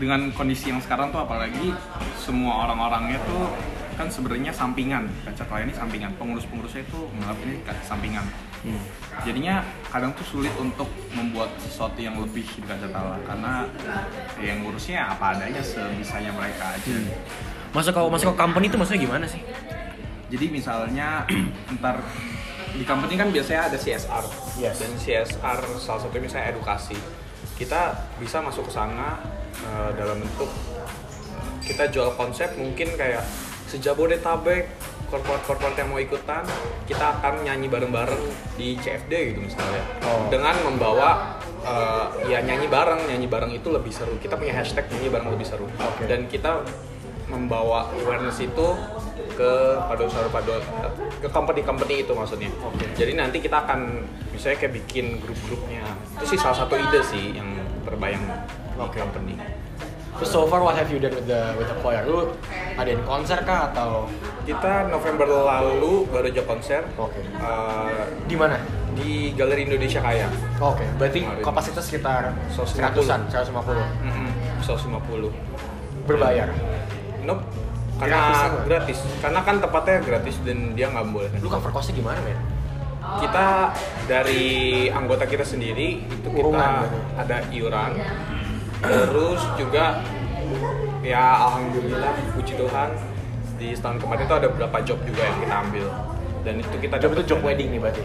dengan 0.04 0.36
kondisi 0.36 0.68
yang 0.68 0.84
sekarang 0.84 1.16
tuh 1.16 1.24
apalagi 1.24 1.72
semua 2.20 2.68
orang-orangnya 2.68 3.24
tuh 3.24 3.48
kan 3.96 4.12
sebenarnya 4.12 4.52
sampingan. 4.52 5.08
Kaca 5.24 5.48
klien 5.48 5.72
ini 5.72 5.76
sampingan 5.80 6.12
pengurus-pengurusnya 6.20 6.84
itu 6.84 7.00
menganggap 7.16 7.38
ini 7.48 7.54
kaca 7.64 7.84
sampingan. 7.88 8.28
Hmm. 8.64 8.80
jadinya 9.28 9.60
kadang 9.92 10.16
tuh 10.16 10.24
sulit 10.24 10.56
untuk 10.56 10.88
membuat 11.12 11.52
sesuatu 11.60 12.00
yang 12.00 12.16
lebih 12.16 12.48
di 12.48 12.64
Kacatala 12.64 13.20
karena 13.28 13.68
ya 14.40 14.56
yang 14.56 14.64
ngurusnya 14.64 15.04
apa 15.04 15.36
adanya 15.36 15.60
sebisanya 15.60 16.32
mereka 16.32 16.72
aja. 16.72 16.96
Masuk 17.76 17.92
ke 17.92 18.00
masuk 18.08 18.28
ke 18.32 18.36
company 18.40 18.72
itu 18.72 18.80
maksudnya 18.80 19.04
gimana 19.04 19.26
sih? 19.28 19.44
Jadi 20.32 20.46
misalnya 20.48 21.28
ntar 21.76 22.00
di 22.72 22.88
company 22.88 23.20
kan 23.20 23.36
biasanya 23.36 23.68
ada 23.68 23.76
CSR 23.76 24.26
Yes. 24.56 24.80
dan 24.80 24.92
CSR 24.96 25.60
salah 25.84 26.00
satu 26.00 26.16
misalnya 26.24 26.56
edukasi. 26.56 26.96
Kita 27.60 28.00
bisa 28.16 28.40
masuk 28.40 28.72
ke 28.72 28.80
sana 28.80 29.20
eh, 29.54 29.90
dalam 29.94 30.18
bentuk 30.20 30.50
kita 31.64 31.88
jual 31.88 32.12
konsep 32.20 32.54
mungkin 32.60 32.92
kayak 33.00 33.24
sejabodetabek 33.72 34.68
korporat-korporat 35.08 35.78
yang 35.78 35.90
mau 35.94 36.02
ikutan 36.02 36.44
kita 36.84 37.20
akan 37.20 37.46
nyanyi 37.46 37.70
bareng-bareng 37.70 38.24
di 38.58 38.76
CFD 38.76 39.34
gitu 39.34 39.40
misalnya 39.46 39.84
Oh. 40.04 40.28
dengan 40.28 40.58
membawa 40.66 41.40
eh, 41.64 42.06
ya 42.28 42.44
nyanyi 42.44 42.68
bareng 42.68 43.08
nyanyi 43.08 43.28
bareng 43.30 43.52
itu 43.56 43.72
lebih 43.72 43.94
seru 43.94 44.20
kita 44.20 44.36
punya 44.36 44.52
hashtag 44.52 44.90
nyanyi 44.92 45.10
bareng 45.14 45.30
lebih 45.32 45.48
seru 45.48 45.66
Oke. 45.70 46.10
dan 46.10 46.28
kita 46.28 46.66
membawa 47.32 47.88
awareness 47.96 48.44
itu 48.44 48.68
ke 49.34 49.52
paduan 49.90 50.30
paduan 50.30 50.62
ke 51.18 51.26
company-company 51.26 52.06
itu 52.06 52.14
maksudnya. 52.14 52.52
Oke. 52.62 52.86
Jadi 52.94 53.18
nanti 53.18 53.42
kita 53.42 53.66
akan 53.66 54.06
misalnya 54.30 54.58
kayak 54.62 54.74
bikin 54.84 55.18
grup-grupnya. 55.18 55.82
Itu 56.20 56.30
sih 56.30 56.38
salah 56.38 56.62
satu 56.62 56.78
ide 56.78 57.02
sih 57.02 57.34
yang 57.34 57.50
terbayang 57.88 58.22
di 58.74 58.80
Oke. 58.80 58.98
company. 58.98 59.36
terus 60.14 60.30
so 60.30 60.46
far 60.46 60.62
what 60.62 60.74
have 60.74 60.86
you 60.88 60.98
done 60.98 61.10
with 61.12 61.26
the 61.26 61.42
with 61.56 61.66
the 61.66 61.78
choir 61.80 62.06
lu 62.06 62.30
adain 62.76 63.02
konser 63.04 63.42
kah 63.42 63.70
atau 63.70 64.06
Kita 64.44 64.86
November 64.88 65.26
lalu 65.26 66.06
baru 66.06 66.28
aja 66.28 66.44
konser 66.44 66.86
oke 66.96 67.18
eh, 67.18 68.04
di 68.24 68.36
mana 68.36 68.60
di 68.94 69.34
Galeri 69.34 69.66
Indonesia 69.66 69.98
Kaya. 70.00 70.30
oke 70.56 70.86
berarti 70.98 71.24
Kemarin. 71.24 71.42
kapasitas 71.42 71.84
sekitar 71.84 72.30
150. 72.52 72.78
seratusan 72.78 73.20
150 73.26 74.06
Mm-mm, 74.06 74.30
150. 74.62 75.34
berbayar 76.06 76.50
Nope. 77.24 77.42
Karena 77.96 78.20
Gratis 78.20 78.42
gratis? 78.66 78.98
Karena 79.18 79.40
kan 79.42 79.56
tempatnya 79.58 79.98
gratis 80.00 80.36
dan 80.44 80.74
dia 80.74 80.90
nggak 80.90 81.06
boleh. 81.08 81.30
lu 81.40 81.48
cover 81.48 81.72
costnya 81.72 81.96
gimana 81.96 82.20
men 82.20 82.38
kita 83.16 83.74
dari 84.06 84.46
anggota 84.90 85.26
kita 85.26 85.44
sendiri 85.44 86.02
itu 86.02 86.28
kita 86.28 86.40
Urungan 86.40 86.86
ada 87.16 87.38
iuran 87.50 87.92
terus 88.84 89.42
juga 89.56 90.04
ya 91.00 91.40
alhamdulillah 91.48 92.12
puji 92.36 92.54
Tuhan 92.60 92.90
di 93.56 93.72
setahun 93.72 93.98
kemarin 94.04 94.24
itu 94.28 94.36
ada 94.36 94.48
beberapa 94.52 94.78
job 94.84 95.00
juga 95.08 95.22
yang 95.24 95.38
kita 95.40 95.56
ambil 95.68 95.86
dan 96.44 96.54
itu 96.60 96.76
kita 96.80 96.96
job 97.00 97.12
itu 97.16 97.24
job 97.36 97.40
wedding 97.44 97.72
nih 97.72 97.80
berarti 97.80 98.04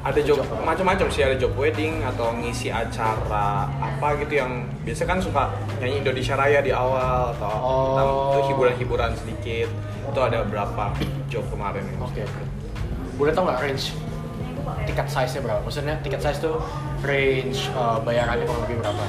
ada 0.00 0.20
job 0.24 0.40
macam-macam 0.64 1.12
sih 1.12 1.20
ada 1.20 1.36
job 1.36 1.52
wedding 1.60 2.00
atau 2.08 2.32
ngisi 2.32 2.72
acara 2.72 3.68
apa 3.68 4.16
gitu 4.24 4.40
yang 4.40 4.64
biasa 4.80 5.04
kan 5.04 5.20
suka 5.20 5.52
nyanyi 5.76 6.00
Indonesia 6.00 6.34
Raya 6.40 6.64
di 6.64 6.72
awal 6.72 7.36
atau 7.36 7.52
Oh. 7.60 8.32
itu 8.32 8.56
hiburan-hiburan 8.56 9.12
sedikit 9.12 9.68
itu 10.10 10.20
ada 10.24 10.40
berapa 10.48 10.96
job 11.28 11.44
kemarin. 11.52 11.84
Oke. 12.00 12.24
Boleh 13.20 13.30
tau 13.36 13.44
nggak 13.44 13.60
range 13.60 13.92
tiket 14.82 15.06
size-nya 15.06 15.40
berapa? 15.40 15.60
Maksudnya 15.60 15.94
tiket 16.00 16.20
size 16.20 16.38
tuh 16.38 16.56
range 17.00 17.70
uh, 17.72 17.98
bayarannya 18.00 18.44
kurang 18.44 18.62
lebih 18.64 18.76
berapa? 18.78 19.02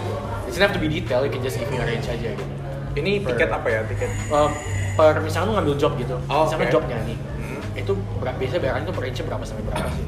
It 0.44 0.50
doesn't 0.50 0.62
have 0.62 0.74
to 0.74 0.80
be 0.80 0.88
detail, 0.88 1.22
you 1.22 1.32
can 1.32 1.40
just 1.40 1.56
give 1.56 1.68
me 1.68 1.78
a 1.78 1.86
range 1.86 2.06
aja 2.06 2.32
gitu. 2.32 2.54
ini 2.92 3.24
Per- 3.24 3.32
tiket 3.32 3.48
apa 3.48 3.68
ya 3.68 3.82
tiket 3.88 4.12
Uh, 4.28 4.52
per 4.94 5.16
misalnya 5.20 5.48
lu 5.48 5.54
ngambil 5.56 5.76
job 5.78 5.96
gitu, 5.96 6.20
Oh, 6.28 6.44
misalnya 6.44 6.68
oke. 6.68 6.74
job 6.74 6.84
nyanyi, 6.86 7.16
Hmm. 7.16 7.60
itu 7.74 7.92
ber- 8.20 8.36
biasanya 8.36 8.62
bayarannya 8.62 8.86
tuh 8.86 8.96
per 8.96 9.04
range 9.06 9.20
berapa 9.24 9.44
sampai 9.44 9.64
berapa 9.64 9.90
sih? 9.90 10.06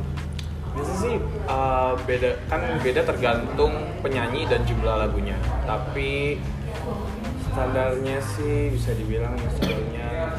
Biasanya 0.73 0.97
sih 0.99 1.13
uh, 1.47 1.93
beda 2.03 2.29
kan 2.47 2.59
beda 2.81 3.01
tergantung 3.03 3.73
penyanyi 4.01 4.43
dan 4.45 4.65
jumlah 4.65 4.95
lagunya. 4.99 5.37
Tapi 5.63 6.41
standarnya 7.47 8.17
sih 8.19 8.73
bisa 8.73 8.91
dibilang 8.93 9.37
misalnya 9.37 10.33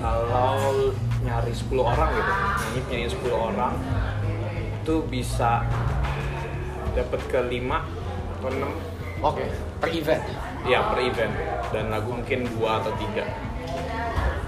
kalau 0.00 0.94
nyari 1.24 1.50
10 1.50 1.80
orang 1.80 2.08
gitu, 2.12 2.32
nyanyi 2.60 2.80
penyanyi 2.84 3.08
10 3.10 3.32
orang 3.32 3.74
itu 4.78 4.94
bisa 5.08 5.64
dapat 6.92 7.20
ke 7.26 7.40
5 7.40 7.80
atau 8.38 8.48
6 8.52 8.70
Oke. 9.24 9.48
Per 9.80 9.88
event, 9.88 10.20
ya 10.68 10.84
per 10.84 11.00
event 11.00 11.32
dan 11.72 11.88
lagu 11.88 12.12
mungkin 12.12 12.44
2 12.44 12.60
atau 12.76 12.92
3. 12.92 13.24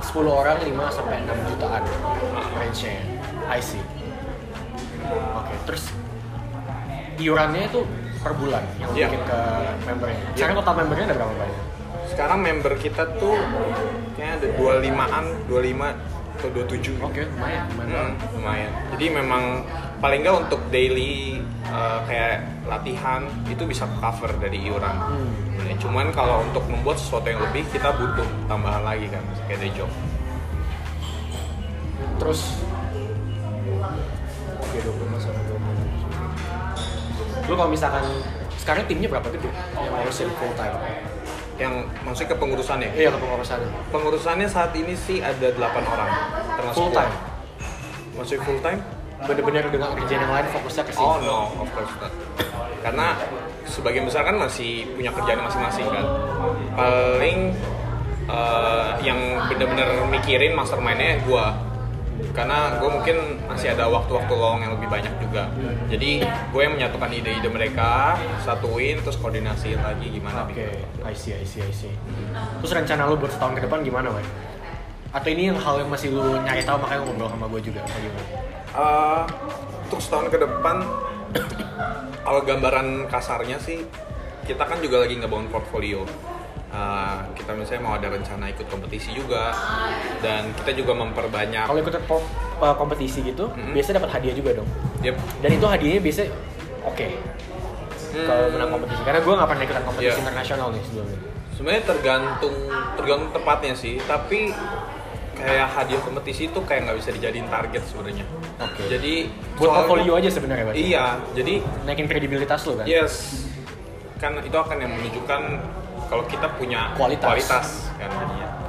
10 0.05 0.29
orang 0.29 0.61
5 0.61 0.93
sampai 0.93 1.25
6 1.25 1.33
jutaan 1.49 1.81
Ah. 2.37 2.45
range-nya. 2.61 3.01
I 3.49 3.57
see. 3.57 3.81
Oke, 5.33 5.55
terus 5.65 5.89
iurannya 7.17 7.73
itu 7.73 7.89
per 8.21 8.37
bulan 8.37 8.69
yang 8.77 8.91
Iya. 8.93 9.07
bikin 9.09 9.23
ke 9.25 9.41
membernya. 9.89 10.21
Sekarang 10.37 10.55
total 10.61 10.75
membernya 10.77 11.05
ada 11.09 11.17
berapa 11.17 11.35
banyak? 11.41 11.61
Sekarang 12.07 12.39
member 12.45 12.73
kita 12.77 13.03
tuh 13.17 13.37
kayaknya 14.13 14.33
ada 14.37 14.47
25-an, 14.61 15.25
25 15.49 15.89
atau 16.47 16.63
27 16.63 17.03
Oke, 17.03 17.27
lumayan, 17.27 17.67
lumayan. 17.75 18.15
Hmm, 18.15 18.31
lumayan. 18.39 18.71
Jadi 18.95 19.11
memang 19.11 19.67
paling 19.99 20.23
nggak 20.23 20.47
untuk 20.47 20.63
daily 20.71 21.43
uh, 21.67 22.07
kayak 22.07 22.47
latihan 22.71 23.27
itu 23.51 23.67
bisa 23.67 23.91
cover 23.99 24.31
dari 24.39 24.63
iuran. 24.63 24.95
Hmm. 24.95 25.27
Nah, 25.59 25.75
Cuman 25.83 26.15
kalau 26.15 26.47
untuk 26.47 26.63
membuat 26.71 27.03
sesuatu 27.03 27.27
yang 27.27 27.43
lebih 27.43 27.67
kita 27.75 27.91
butuh 27.99 28.23
tambahan 28.47 28.87
lagi 28.87 29.11
kan 29.11 29.27
kayak 29.51 29.67
day 29.67 29.75
job. 29.75 29.91
Terus 32.23 32.63
Oke, 34.57 34.81
20 34.83 35.19
sampai 35.19 35.43
20. 35.51 37.51
Lu 37.51 37.55
kalau 37.55 37.71
misalkan 37.71 38.03
sekarang 38.59 38.83
timnya 38.91 39.07
berapa 39.11 39.29
gede 39.31 39.47
yang 39.79 39.95
ngurusin 39.95 40.27
full 40.39 40.51
time? 40.59 40.75
Yang 41.57 41.73
maksudnya 42.05 42.31
kepengurusannya. 42.37 42.89
Iya, 42.93 43.11
kepengurusan. 43.17 43.59
Pengurusannya 43.89 44.49
saat 44.49 44.73
ini 44.77 44.93
sih 44.93 45.25
ada 45.25 45.49
8 45.57 45.85
orang 45.89 46.11
termasuk 46.57 46.77
Full 46.77 46.91
gua. 46.93 46.99
time. 47.01 47.15
Maksudnya 48.17 48.43
full 48.45 48.61
time? 48.61 48.81
Bener-bener 49.17 49.65
dengan 49.73 49.91
kerjaan 49.97 50.21
yang 50.29 50.33
lain 50.33 50.47
fokusnya 50.53 50.83
ke 50.85 50.93
sini. 50.93 51.05
Oh 51.05 51.17
no, 51.25 51.39
of 51.65 51.69
course 51.73 51.93
not. 52.01 52.13
Karena 52.85 53.17
sebagian 53.65 54.05
besar 54.05 54.23
kan 54.25 54.37
masih 54.37 54.85
punya 54.93 55.09
kerjaan 55.13 55.41
masing-masing 55.41 55.87
kan. 55.89 56.05
Paling 56.77 57.39
eh, 58.29 58.89
yang 59.01 59.21
bener-bener 59.49 59.89
mikirin 60.13 60.53
mastermindnya 60.53 61.25
gua. 61.25 61.57
Karena 62.37 62.77
gue 62.77 62.91
mungkin 62.93 63.17
masih 63.49 63.73
ada 63.73 63.89
waktu-waktu 63.89 64.29
lowong 64.29 64.61
yang 64.61 64.77
lebih 64.77 64.93
banyak 64.93 65.15
juga. 65.25 65.49
Jadi 65.89 66.21
gue 66.23 66.61
yang 66.61 66.77
menyatukan 66.77 67.09
ide-ide 67.09 67.49
mereka, 67.49 68.21
satuin, 68.45 69.01
terus 69.01 69.17
koordinasiin 69.17 69.81
lagi 69.81 70.13
gimana 70.13 70.45
Oke, 70.45 70.53
bikin. 70.53 70.85
I 71.01 71.17
see, 71.17 71.33
I 71.33 71.49
see, 71.49 71.65
I 71.65 71.73
see. 71.73 71.93
Terus 72.61 72.73
rencana 72.77 73.09
lu 73.09 73.17
buat 73.17 73.33
setahun 73.33 73.57
ke 73.57 73.65
depan 73.65 73.81
gimana, 73.81 74.13
Wan? 74.13 74.27
Atau 75.17 75.33
ini 75.33 75.49
yang 75.49 75.57
hal 75.57 75.81
yang 75.81 75.89
masih 75.89 76.13
lu 76.13 76.37
nyari 76.45 76.61
tahu 76.61 76.77
makanya 76.77 77.01
lu 77.01 77.17
ngobrol 77.17 77.33
sama 77.33 77.47
gue 77.49 77.61
juga, 77.65 77.81
apa 77.81 77.97
gimana? 77.97 78.29
Eh, 78.77 79.23
untuk 79.89 80.01
setahun 80.05 80.29
ke 80.29 80.37
depan 80.37 80.77
kalau 82.27 82.41
gambaran 82.45 83.09
kasarnya 83.09 83.57
sih 83.57 83.81
kita 84.45 84.63
kan 84.69 84.79
juga 84.85 85.09
lagi 85.09 85.17
ngebangun 85.17 85.49
portfolio 85.49 86.05
Eh, 86.77 87.17
kita 87.33 87.57
misalnya 87.57 87.83
mau 87.83 87.97
ada 87.97 88.13
rencana 88.13 88.53
ikut 88.53 88.69
kompetisi 88.69 89.17
juga 89.17 89.49
dan 90.21 90.53
kita 90.61 90.77
juga 90.77 90.93
memperbanyak 90.93 91.65
Kalau 91.65 91.81
ikut 91.81 91.95
uh, 91.97 92.77
kompetisi 92.77 93.25
gitu, 93.25 93.49
Mm-mm. 93.49 93.73
biasanya 93.73 94.05
dapat 94.05 94.21
hadiah 94.21 94.37
juga 94.37 94.61
dong. 94.61 94.69
Yep. 95.01 95.17
Dan 95.41 95.51
itu 95.57 95.65
hadiahnya 95.65 96.01
biasanya 96.05 96.31
oke. 96.85 97.07
Kalau 98.17 98.45
menang 98.53 98.71
kompetisi, 98.71 99.01
karena 99.05 99.21
gue 99.21 99.33
nggak 99.35 99.49
pernah 99.49 99.65
ikutan 99.65 99.85
kompetisi 99.85 100.09
Iya. 100.13 100.21
internasional 100.21 100.69
nih 100.73 100.83
sebelumnya. 100.85 101.19
sebenarnya 101.57 101.83
tergantung 101.89 102.57
tergantung 102.93 103.33
tempatnya 103.33 103.73
sih 103.73 103.97
tapi 104.05 104.53
kayak 105.33 105.69
hadiah 105.73 106.01
kompetisi 106.05 106.53
itu 106.53 106.59
kayak 106.61 106.85
nggak 106.85 106.97
bisa 107.01 107.11
dijadiin 107.17 107.49
target 107.49 107.81
sebenarnya 107.89 108.29
Oke. 108.61 108.85
jadi 108.93 109.15
Buat 109.57 109.69
portfolio 109.81 110.13
aja 110.17 110.29
sebenarnya, 110.29 110.69
Pak. 110.69 110.75
iya 110.77 111.17
jadi 111.33 111.65
Naikin 111.89 112.05
kredibilitas 112.05 112.69
lu 112.69 112.77
kan. 112.77 112.85
Yes, 112.85 113.41
kan 114.17 114.37
itu 114.41 114.53
akan 114.53 114.77
yang 114.77 114.93
menunjukkan 114.93 115.43
kalau 116.07 116.25
kita 116.27 116.47
punya 116.55 116.95
Kualitas. 116.95 117.91
kan. 117.99 118.11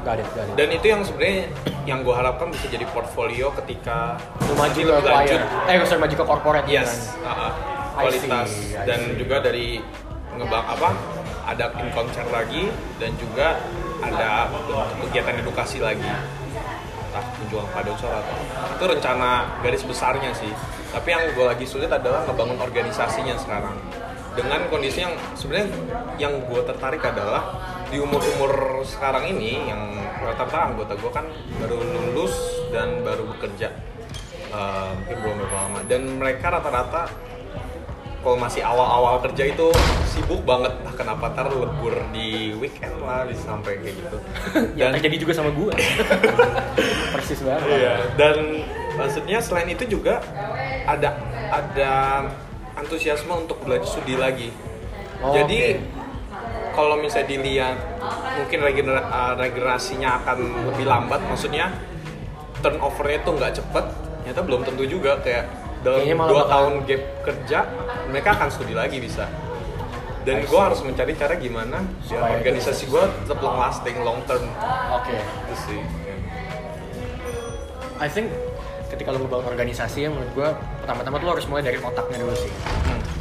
Gak 0.03 0.13
ada, 0.17 0.23
gak 0.23 0.43
ada. 0.47 0.53
Dan 0.55 0.67
itu 0.71 0.85
yang 0.87 1.01
sebenarnya 1.03 1.51
yang 1.83 1.99
gue 2.01 2.15
harapkan 2.15 2.47
bisa 2.47 2.65
jadi 2.71 2.87
portfolio 2.89 3.51
ketika 3.59 4.15
Lu 4.43 4.55
maju 4.55 4.79
ke 4.79 4.93
lanjut. 5.03 5.39
Eh, 5.67 5.75
sorry, 5.83 5.99
maju 5.99 6.15
ke 6.15 6.25
corporate 6.25 6.65
gitu 6.67 6.79
Yes, 6.79 7.15
kan. 7.19 7.51
I 7.97 8.01
kualitas 8.05 8.47
see, 8.53 8.77
I 8.77 8.85
dan 8.85 8.99
juga 9.17 9.41
dari 9.41 9.81
ngebang 10.37 10.65
apa 10.69 10.89
ada 11.49 11.65
konser 11.91 12.29
lagi 12.29 12.69
dan 13.01 13.09
juga 13.17 13.57
ada 13.97 14.53
kegiatan 15.01 15.41
edukasi 15.41 15.81
lagi 15.81 16.05
entah 16.05 17.25
penjualan 17.41 17.65
paduan 17.73 17.97
suara 17.97 18.21
atau 18.21 18.37
itu 18.77 18.83
rencana 18.85 19.29
garis 19.65 19.81
besarnya 19.81 20.29
sih 20.37 20.53
tapi 20.93 21.09
yang 21.09 21.25
gue 21.33 21.41
lagi 21.41 21.65
sulit 21.65 21.89
adalah 21.89 22.21
ngebangun 22.29 22.61
organisasinya 22.61 23.33
sekarang 23.41 23.73
dengan 24.37 24.69
kondisi 24.69 25.01
yang 25.01 25.17
sebenarnya 25.33 25.67
yang 26.21 26.33
gue 26.45 26.61
tertarik 26.61 27.01
adalah 27.01 27.57
di 27.89 27.97
umur 27.97 28.21
umur 28.37 28.53
sekarang 28.85 29.25
ini 29.33 29.65
yang 29.65 29.81
rata-rata 30.21 30.69
anggota 30.69 30.93
gue 30.93 31.11
kan 31.11 31.25
baru 31.57 31.81
lulus 31.81 32.35
dan 32.69 33.01
baru 33.01 33.25
bekerja 33.33 33.73
Eh, 34.47 34.89
mungkin 34.95 35.15
belum 35.19 35.35
berapa 35.43 35.55
lama. 35.59 35.79
Dan 35.91 36.01
mereka 36.15 36.47
rata-rata 36.47 37.11
kalau 38.23 38.37
masih 38.39 38.63
awal-awal 38.63 39.19
kerja 39.27 39.43
itu 39.51 39.67
sibuk 40.07 40.41
banget. 40.47 40.71
Nah, 40.83 40.93
kenapa 40.95 41.31
ntar 41.35 41.51
lebur 41.51 41.95
di 42.15 42.55
weekend 42.55 42.95
lah 43.03 43.27
bisa 43.27 43.43
sampai 43.43 43.79
kayak 43.83 43.95
gitu. 43.99 44.17
Yang 44.79 44.99
terjadi 44.99 45.15
juga 45.27 45.33
sama 45.35 45.51
gue 45.51 45.73
persis 47.13 47.39
banget. 47.43 47.67
Iya, 47.67 47.95
dan 48.15 48.35
maksudnya 48.95 49.37
selain 49.43 49.69
itu 49.71 49.83
juga 49.99 50.23
ada 50.87 51.11
ada 51.51 51.91
antusiasme 52.77 53.33
untuk 53.33 53.57
belajar 53.65 53.89
studi 53.89 54.13
lagi. 54.13 54.53
Oh, 55.19 55.33
Jadi 55.33 55.57
oke. 55.57 55.81
kalau 56.77 56.95
misalnya 56.95 57.27
dilihat 57.27 57.77
mungkin 58.37 58.59
regener- 58.61 59.01
uh, 59.03 59.33
regenerasinya 59.33 60.21
akan 60.21 60.37
lebih 60.69 60.85
lambat, 60.85 61.25
maksudnya 61.25 61.73
turnovernya 62.61 63.17
itu 63.19 63.29
nggak 63.33 63.53
cepet, 63.57 63.85
ternyata 64.21 64.41
belum 64.45 64.61
tentu 64.61 64.83
juga 64.85 65.17
kayak 65.19 65.45
dalam 65.81 66.01
dua 66.05 66.17
bakal- 66.45 66.49
tahun 66.49 66.73
gap 66.85 67.03
kerja 67.25 67.59
mereka 68.09 68.29
akan 68.37 68.49
studi 68.53 68.73
lagi 68.77 69.01
bisa. 69.01 69.25
Dan 70.27 70.43
gue 70.43 70.59
harus 70.59 70.83
mencari 70.83 71.15
cara 71.15 71.39
gimana 71.39 71.87
biar 72.03 72.43
organisasi 72.43 72.91
gue 72.91 72.99
tetap 73.23 73.39
long 73.39 73.57
lasting, 73.57 73.95
long 74.03 74.19
term. 74.27 74.43
oke 74.91 75.15
Itu 75.15 75.55
sih. 75.65 75.79
I 77.97 78.11
think 78.11 78.27
ketika 78.91 79.09
lo 79.09 79.23
ngebangun 79.23 79.47
organisasi 79.47 80.03
ya 80.03 80.09
menurut 80.11 80.31
gue 80.35 80.49
pertama-tama 80.87 81.19
tuh 81.19 81.27
lo 81.27 81.31
harus 81.35 81.47
mulai 81.51 81.59
dari 81.61 81.75
kotaknya 81.77 82.23
dulu 82.23 82.31
sih 82.31 82.51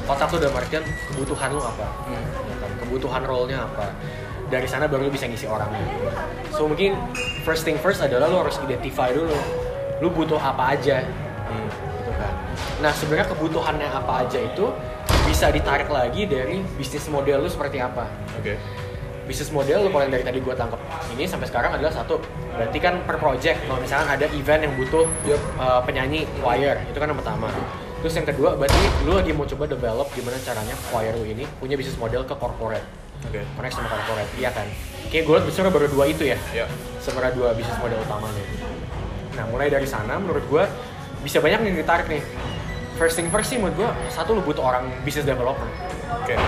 kotak 0.06 0.30
tuh 0.30 0.38
udah 0.38 0.54
artian 0.54 0.86
kebutuhan 1.10 1.50
lo 1.50 1.66
apa 1.66 1.86
Hmm. 2.06 2.22
kan? 2.62 2.70
kebutuhan 2.78 3.22
role-nya 3.26 3.58
apa 3.60 3.90
dari 4.46 4.70
sana 4.70 4.86
baru 4.86 5.02
lo 5.02 5.10
bisa 5.10 5.26
ngisi 5.26 5.50
orangnya 5.50 5.82
so 6.54 6.70
mungkin 6.70 6.94
first 7.42 7.66
thing 7.66 7.74
first 7.76 7.98
adalah 7.98 8.30
lo 8.30 8.46
harus 8.46 8.54
identify 8.62 9.10
dulu 9.10 9.34
lo 9.98 10.08
butuh 10.08 10.38
apa 10.38 10.78
aja 10.78 11.02
Hmm. 11.50 11.66
gitu 11.98 12.10
kan 12.12 12.32
nah 12.78 12.94
sebenarnya 12.94 13.26
kebutuhannya 13.28 13.88
apa 13.88 14.12
aja 14.22 14.38
itu 14.38 14.70
bisa 15.26 15.50
ditarik 15.50 15.90
lagi 15.90 16.22
dari 16.22 16.62
bisnis 16.78 17.10
model 17.10 17.42
lo 17.42 17.50
seperti 17.50 17.82
apa 17.82 18.06
Oke. 18.38 18.54
Bisnis 19.26 19.50
model 19.50 19.82
lo 19.82 19.88
kalau 19.90 20.06
yang 20.06 20.14
dari 20.14 20.24
tadi 20.24 20.38
gue 20.38 20.54
tangkap 20.54 20.78
ini 21.12 21.26
sampai 21.26 21.50
sekarang 21.50 21.74
adalah 21.74 21.90
satu 21.90 22.22
berarti 22.54 22.78
kan 22.78 23.02
per 23.02 23.18
project 23.18 23.58
kalau 23.66 23.82
misalkan 23.82 24.06
ada 24.06 24.26
event 24.30 24.60
yang 24.62 24.72
butuh 24.78 25.04
Yup. 25.26 25.42
uh, 25.58 25.82
penyanyi 25.82 26.30
choir 26.38 26.78
itu 26.86 26.96
kan 26.96 27.10
yang 27.10 27.18
pertama 27.18 27.50
terus 27.98 28.14
yang 28.14 28.26
kedua 28.26 28.54
berarti 28.54 28.78
lo 29.02 29.18
lagi 29.18 29.34
mau 29.34 29.42
coba 29.42 29.66
develop 29.66 30.06
gimana 30.14 30.38
caranya 30.38 30.74
choir 30.78 31.12
lo 31.12 31.26
ini 31.26 31.42
punya 31.58 31.74
bisnis 31.74 31.98
model 31.98 32.22
ke 32.22 32.34
corporate 32.38 32.86
Oke. 33.26 33.42
connect 33.58 33.74
sama 33.74 33.90
corporate 33.90 34.30
iya 34.38 34.54
kan 34.54 34.66
kayak 35.10 35.26
gue 35.26 35.36
besarnya 35.42 35.74
baru 35.74 35.86
dua 35.90 36.04
itu 36.06 36.22
ya 36.22 36.38
Ya. 36.54 36.70
sebenarnya 37.02 37.34
dua 37.34 37.50
bisnis 37.58 37.74
model 37.82 37.98
utamanya 37.98 38.44
nah 39.34 39.44
mulai 39.50 39.66
dari 39.66 39.90
sana 39.90 40.22
menurut 40.22 40.46
gue 40.46 40.64
bisa 41.26 41.42
banyak 41.42 41.66
yang 41.66 41.76
ditarik 41.76 42.06
nih 42.06 42.22
first 42.94 43.18
thing 43.18 43.26
first 43.34 43.50
sih 43.50 43.58
menurut 43.58 43.74
gue 43.74 43.88
satu 44.14 44.38
lo 44.38 44.40
butuh 44.46 44.62
orang 44.62 44.86
business 45.02 45.26
developer 45.26 45.66
Oke. 46.22 46.38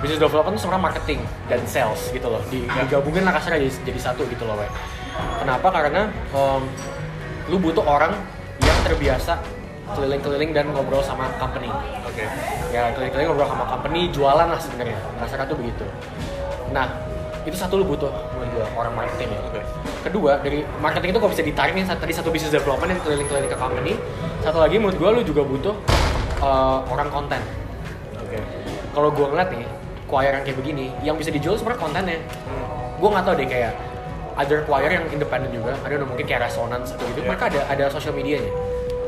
Business 0.00 0.20
development 0.20 0.56
itu 0.56 0.62
sebenarnya 0.64 0.84
marketing 0.84 1.20
dan 1.46 1.60
sales 1.68 2.00
gitu 2.10 2.26
loh. 2.26 2.42
Di, 2.48 2.64
digabungin 2.64 3.22
lah 3.24 3.36
kasarnya 3.36 3.68
jadi, 3.68 3.72
jadi 3.92 4.00
satu 4.00 4.24
gitu 4.28 4.44
loh 4.48 4.56
Wei. 4.56 4.68
kenapa? 5.44 5.68
Karena 5.68 6.08
um, 6.32 6.64
lu 7.52 7.60
butuh 7.60 7.84
orang 7.84 8.16
yang 8.64 8.78
terbiasa 8.84 9.36
keliling-keliling 9.92 10.50
dan 10.56 10.70
ngobrol 10.72 11.02
sama 11.04 11.28
company. 11.36 11.68
Oke. 12.06 12.24
ya 12.70 12.94
keliling-keliling 12.94 13.28
ngobrol 13.34 13.48
sama 13.48 13.66
company 13.68 14.08
jualan 14.10 14.48
lah 14.48 14.60
sebenarnya. 14.60 14.98
Kasarnya 15.20 15.46
tuh 15.50 15.58
begitu. 15.58 15.84
Nah 16.70 16.86
itu 17.44 17.56
satu 17.56 17.80
lu 17.80 17.84
butuh 17.88 18.12
menurut 18.36 18.50
gua 18.52 18.66
orang 18.84 18.92
marketing 19.04 19.36
ya. 19.36 19.40
Oke. 19.48 19.60
kedua 20.00 20.40
dari 20.40 20.64
marketing 20.80 21.12
itu 21.12 21.18
kok 21.20 21.30
bisa 21.32 21.44
ditarik 21.44 21.72
nih 21.76 21.84
tadi 21.84 22.12
satu 22.16 22.32
business 22.32 22.56
development 22.56 22.96
yang 22.96 23.00
keliling-keliling 23.04 23.50
ke 23.52 23.58
company. 23.58 23.92
Satu 24.40 24.62
lagi 24.62 24.80
menurut 24.80 24.96
gua 24.96 25.10
lu 25.12 25.20
juga 25.26 25.42
butuh 25.44 25.74
uh, 26.40 26.80
orang 26.88 27.08
konten. 27.12 27.40
Oke. 28.16 28.38
kalau 28.94 29.10
gue 29.10 29.26
ngeliat 29.26 29.50
nih 29.54 29.66
choir 30.10 30.32
yang 30.32 30.42
kayak 30.42 30.58
begini 30.58 30.86
yang 31.00 31.14
bisa 31.14 31.30
dijual 31.30 31.54
sebenarnya 31.54 31.80
kontennya 31.80 32.18
Hmm. 32.18 32.98
gue 32.98 33.08
nggak 33.08 33.24
tahu 33.24 33.34
deh 33.34 33.48
kayak 33.48 33.72
other 34.34 34.60
choir 34.62 34.90
yang 34.90 35.04
independen 35.06 35.50
juga 35.50 35.72
ada 35.78 36.02
mungkin 36.02 36.24
kayak 36.24 36.44
resonance 36.44 36.90
atau 36.90 37.06
gitu 37.06 37.20
Yeah. 37.20 37.30
mereka 37.30 37.44
ada 37.48 37.60
ada 37.68 37.84
sosial 37.88 38.12
medianya 38.12 38.50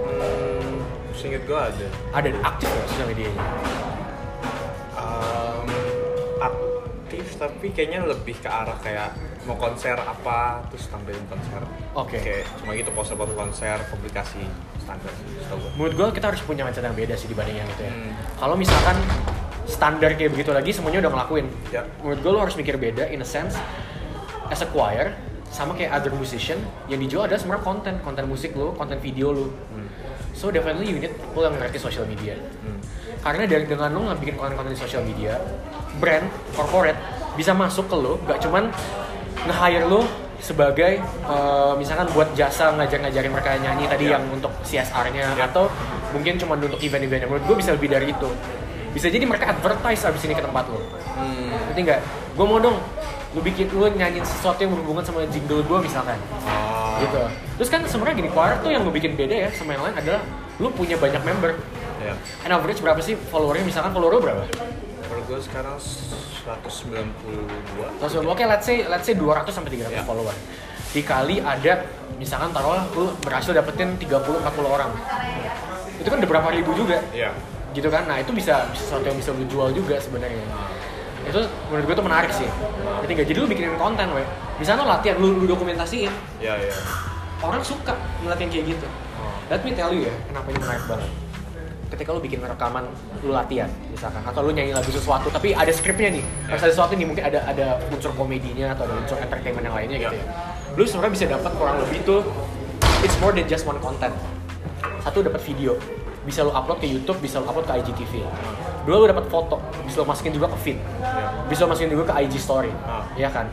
Hmm, 0.04 0.78
seinget 1.12 1.42
gue 1.42 1.58
ada. 1.58 1.86
ada 2.12 2.28
aktif 2.44 2.68
ya 2.68 2.82
sosial 2.86 3.06
medianya 3.06 3.42
Um, 4.94 5.66
aktif 6.40 7.26
tapi 7.34 7.66
kayaknya 7.68 8.06
lebih 8.06 8.36
ke 8.36 8.46
arah 8.46 8.78
kayak 8.78 9.10
mau 9.42 9.58
konser 9.58 9.98
apa 9.98 10.62
terus 10.70 10.86
tampilin 10.86 11.18
konser. 11.26 11.58
Oke. 11.92 12.14
Kayak 12.16 12.46
cuma 12.56 12.70
gitu 12.72 12.90
poster 12.92 13.18
buat 13.18 13.32
konser, 13.32 13.82
publikasi 13.88 14.46
standar 14.78 15.10
menurut 15.72 15.92
gue 15.92 16.06
kita 16.12 16.26
harus 16.28 16.38
punya 16.40 16.62
mindset 16.62 16.82
yang 16.82 16.92
beda 16.92 17.14
sih 17.14 17.26
dibanding 17.26 17.54
yang 17.56 17.68
itu 17.68 17.82
ya 17.82 17.92
Hmm. 17.92 18.10
kalau 18.36 18.54
misalkan 18.54 18.96
standar 19.72 20.12
kayak 20.12 20.30
begitu 20.30 20.52
lagi 20.52 20.70
semuanya 20.70 21.00
udah 21.00 21.10
ngelakuin 21.10 21.46
Ya. 21.72 21.88
menurut 21.98 22.20
gue 22.20 22.30
lo 22.30 22.40
harus 22.40 22.54
mikir 22.54 22.76
beda 22.76 23.08
in 23.08 23.18
a 23.18 23.26
sense 23.26 23.56
as 24.46 24.60
a 24.60 24.68
choir 24.68 25.16
sama 25.48 25.72
kayak 25.72 25.92
other 25.94 26.12
musician 26.12 26.60
yang 26.86 26.96
dijual 26.96 27.24
adalah 27.24 27.36
sebenarnya 27.36 27.64
konten 27.64 27.94
konten 28.00 28.24
musik 28.24 28.52
lo 28.52 28.72
konten 28.72 28.96
video 28.98 29.32
lo 29.32 29.48
Hmm. 29.70 29.88
so 30.32 30.48
definitely 30.48 30.86
you 30.86 30.98
need 30.98 31.12
people 31.14 31.40
yang 31.40 31.56
ngerti 31.56 31.76
social 31.78 32.04
media 32.04 32.36
Hmm. 32.36 32.76
karena 33.20 33.44
dari 33.46 33.64
dengan 33.64 33.88
lo 33.90 34.00
nggak 34.06 34.18
bikin 34.18 34.36
konten-konten 34.36 34.72
di 34.72 34.80
social 34.80 35.00
media 35.02 35.40
brand 35.94 36.24
corporate 36.52 36.96
bisa 37.32 37.52
masuk 37.52 37.88
ke 37.88 37.96
lo 37.96 38.20
gak 38.22 38.40
cuman 38.40 38.68
nge-hire 39.42 39.84
lo 39.84 40.04
sebagai 40.38 40.98
eh, 41.00 41.72
misalkan 41.74 42.10
buat 42.10 42.32
jasa 42.32 42.72
ngajar-ngajarin 42.72 43.30
mereka 43.30 43.56
nyanyi 43.56 43.84
tadi 43.86 44.04
Ya. 44.06 44.16
yang 44.16 44.24
untuk 44.28 44.50
CSR-nya 44.62 45.32
Ya. 45.32 45.46
atau 45.46 45.70
mungkin 46.10 46.34
cuma 46.34 46.56
untuk 46.56 46.76
event-eventnya 46.78 47.24
menurut 47.24 47.44
gue 47.46 47.56
bisa 47.56 47.70
lebih 47.72 47.88
dari 47.88 48.10
itu 48.10 48.28
bisa 48.92 49.08
jadi 49.08 49.24
mereka 49.24 49.48
advertise 49.48 50.04
abis 50.04 50.22
ini 50.22 50.32
ke 50.32 50.40
tempat 50.40 50.64
lo 50.66 50.80
Hmm. 51.12 51.52
ngerti 51.68 51.80
nggak 51.82 52.00
gue 52.32 52.46
mau 52.46 52.58
dong 52.58 52.76
lu 53.32 53.40
bikin 53.40 53.68
lu 53.70 53.84
nyanyiin 53.86 54.20
sesuatu 54.22 54.58
yang 54.58 54.72
berhubungan 54.72 55.00
sama 55.00 55.24
jingle 55.26 55.60
gue 55.60 55.78
misalkan 55.80 56.16
Ah. 56.42 56.96
gitu 56.98 57.20
terus 57.56 57.68
kan 57.68 57.80
sebenarnya 57.82 58.16
gini 58.18 58.30
choir 58.30 58.56
tuh 58.58 58.68
yang 58.68 58.82
lu 58.82 58.90
bikin 58.90 59.12
beda 59.12 59.32
ya 59.38 59.48
sama 59.50 59.72
yang 59.72 59.82
lain 59.82 59.94
adalah 59.94 60.20
lu 60.56 60.68
punya 60.70 60.96
banyak 60.96 61.20
member 61.22 61.56
Ya. 61.98 62.12
and 62.42 62.50
average 62.50 62.78
berapa 62.78 62.98
sih 62.98 63.14
followernya 63.14 63.62
misalkan 63.62 63.90
follower 63.90 64.12
lu 64.12 64.22
berapa 64.22 64.44
Menurut 65.02 65.24
gue 65.28 65.40
sekarang 65.42 65.76
192. 65.76 67.12
Terus 67.98 68.12
oke 68.18 68.42
let's 68.42 68.64
say 68.64 68.82
let's 68.82 69.04
say 69.04 69.14
200 69.14 69.50
sampai 69.50 69.70
300 69.70 69.92
Ya. 69.92 70.02
follower. 70.02 70.32
Dikali 70.90 71.36
ada 71.38 71.84
misalkan 72.16 72.48
taruhlah 72.50 72.88
lu 72.90 73.12
berhasil 73.18 73.52
dapetin 73.52 73.96
30 73.96 74.40
40 74.40 74.66
orang. 74.66 74.90
Itu 75.94 76.08
kan 76.08 76.16
udah 76.16 76.30
berapa 76.30 76.48
ribu 76.50 76.72
juga. 76.74 76.98
Iya. 77.10 77.30
Gitu 77.72 77.88
kan. 77.88 78.04
Nah, 78.04 78.20
itu 78.20 78.32
bisa 78.32 78.68
bisa 78.70 78.82
sesuatu 78.84 79.04
yang 79.08 79.16
bisa 79.16 79.30
lu 79.32 79.44
jual 79.48 79.68
juga 79.72 79.96
sebenarnya. 79.96 80.44
Itu 81.22 81.40
menurut 81.70 81.84
gue 81.88 81.96
tuh 81.96 82.06
menarik 82.06 82.32
sih. 82.34 82.48
Ngerti 83.00 83.12
nggak? 83.16 83.26
Jadi 83.32 83.38
lu 83.40 83.46
bikinin 83.48 83.76
konten, 83.80 84.06
we. 84.12 84.24
Misalnya 84.60 84.84
lu 84.84 84.88
latihan, 84.90 85.16
lu, 85.18 85.28
lu 85.42 85.46
dokumentasiin. 85.48 86.12
Iya, 86.42 86.54
iya. 86.58 86.74
Orang 87.42 87.62
suka 87.64 87.96
ngeliat 88.22 88.38
yang 88.38 88.50
kayak 88.50 88.64
gitu. 88.76 88.86
Oh. 89.18 89.34
Let 89.50 89.62
me 89.66 89.74
tell 89.74 89.90
you 89.90 90.06
ya, 90.06 90.14
kenapa 90.30 90.46
ini 90.50 90.58
menarik 90.62 90.84
banget. 90.86 91.10
Ketika 91.92 92.08
lu 92.16 92.20
bikin 92.24 92.40
rekaman, 92.40 92.88
lu 93.20 93.36
latihan 93.36 93.68
misalkan, 93.92 94.24
atau 94.24 94.40
lu 94.40 94.50
nyanyi 94.56 94.72
lagu 94.72 94.88
sesuatu, 94.88 95.28
tapi 95.28 95.52
ada 95.52 95.68
skripnya 95.68 96.08
nih, 96.16 96.24
harus 96.48 96.64
ada 96.64 96.72
sesuatu 96.72 96.96
nih, 96.96 97.04
mungkin 97.04 97.20
ada 97.20 97.44
ada 97.44 97.76
unsur 97.92 98.16
komedinya 98.16 98.72
atau 98.72 98.88
ada 98.88 98.94
unsur 98.96 99.20
entertainment 99.20 99.60
yang 99.60 99.76
lainnya 99.76 99.98
gitu 100.08 100.16
Ya. 100.16 100.24
ya. 100.24 100.72
Lu 100.72 100.88
sebenarnya 100.88 101.12
bisa 101.12 101.26
dapat 101.28 101.52
kurang 101.52 101.76
lebih 101.84 102.00
tuh, 102.08 102.24
it's 103.04 103.12
more 103.20 103.36
than 103.36 103.44
just 103.44 103.68
one 103.68 103.76
content. 103.84 104.16
Satu 105.04 105.20
dapat 105.20 105.44
video, 105.44 105.76
bisa 106.22 106.46
lu 106.46 106.52
upload 106.54 106.78
ke 106.78 106.86
YouTube, 106.86 107.18
bisa 107.18 107.42
lu 107.42 107.46
upload 107.46 107.66
ke 107.66 107.74
IGTV. 107.82 108.22
Dua 108.82 108.94
lu 108.98 109.06
dapat 109.06 109.26
foto, 109.26 109.58
bisa 109.82 110.02
lu 110.02 110.06
masukin 110.06 110.32
juga 110.34 110.50
ke 110.50 110.58
feed, 110.58 110.78
bisa 111.46 111.66
lu 111.66 111.70
masukin 111.70 111.90
juga 111.90 112.04
ke 112.10 112.14
IG 112.22 112.34
Story, 112.38 112.70
Ah. 112.82 113.02
ya 113.14 113.30
kan? 113.30 113.46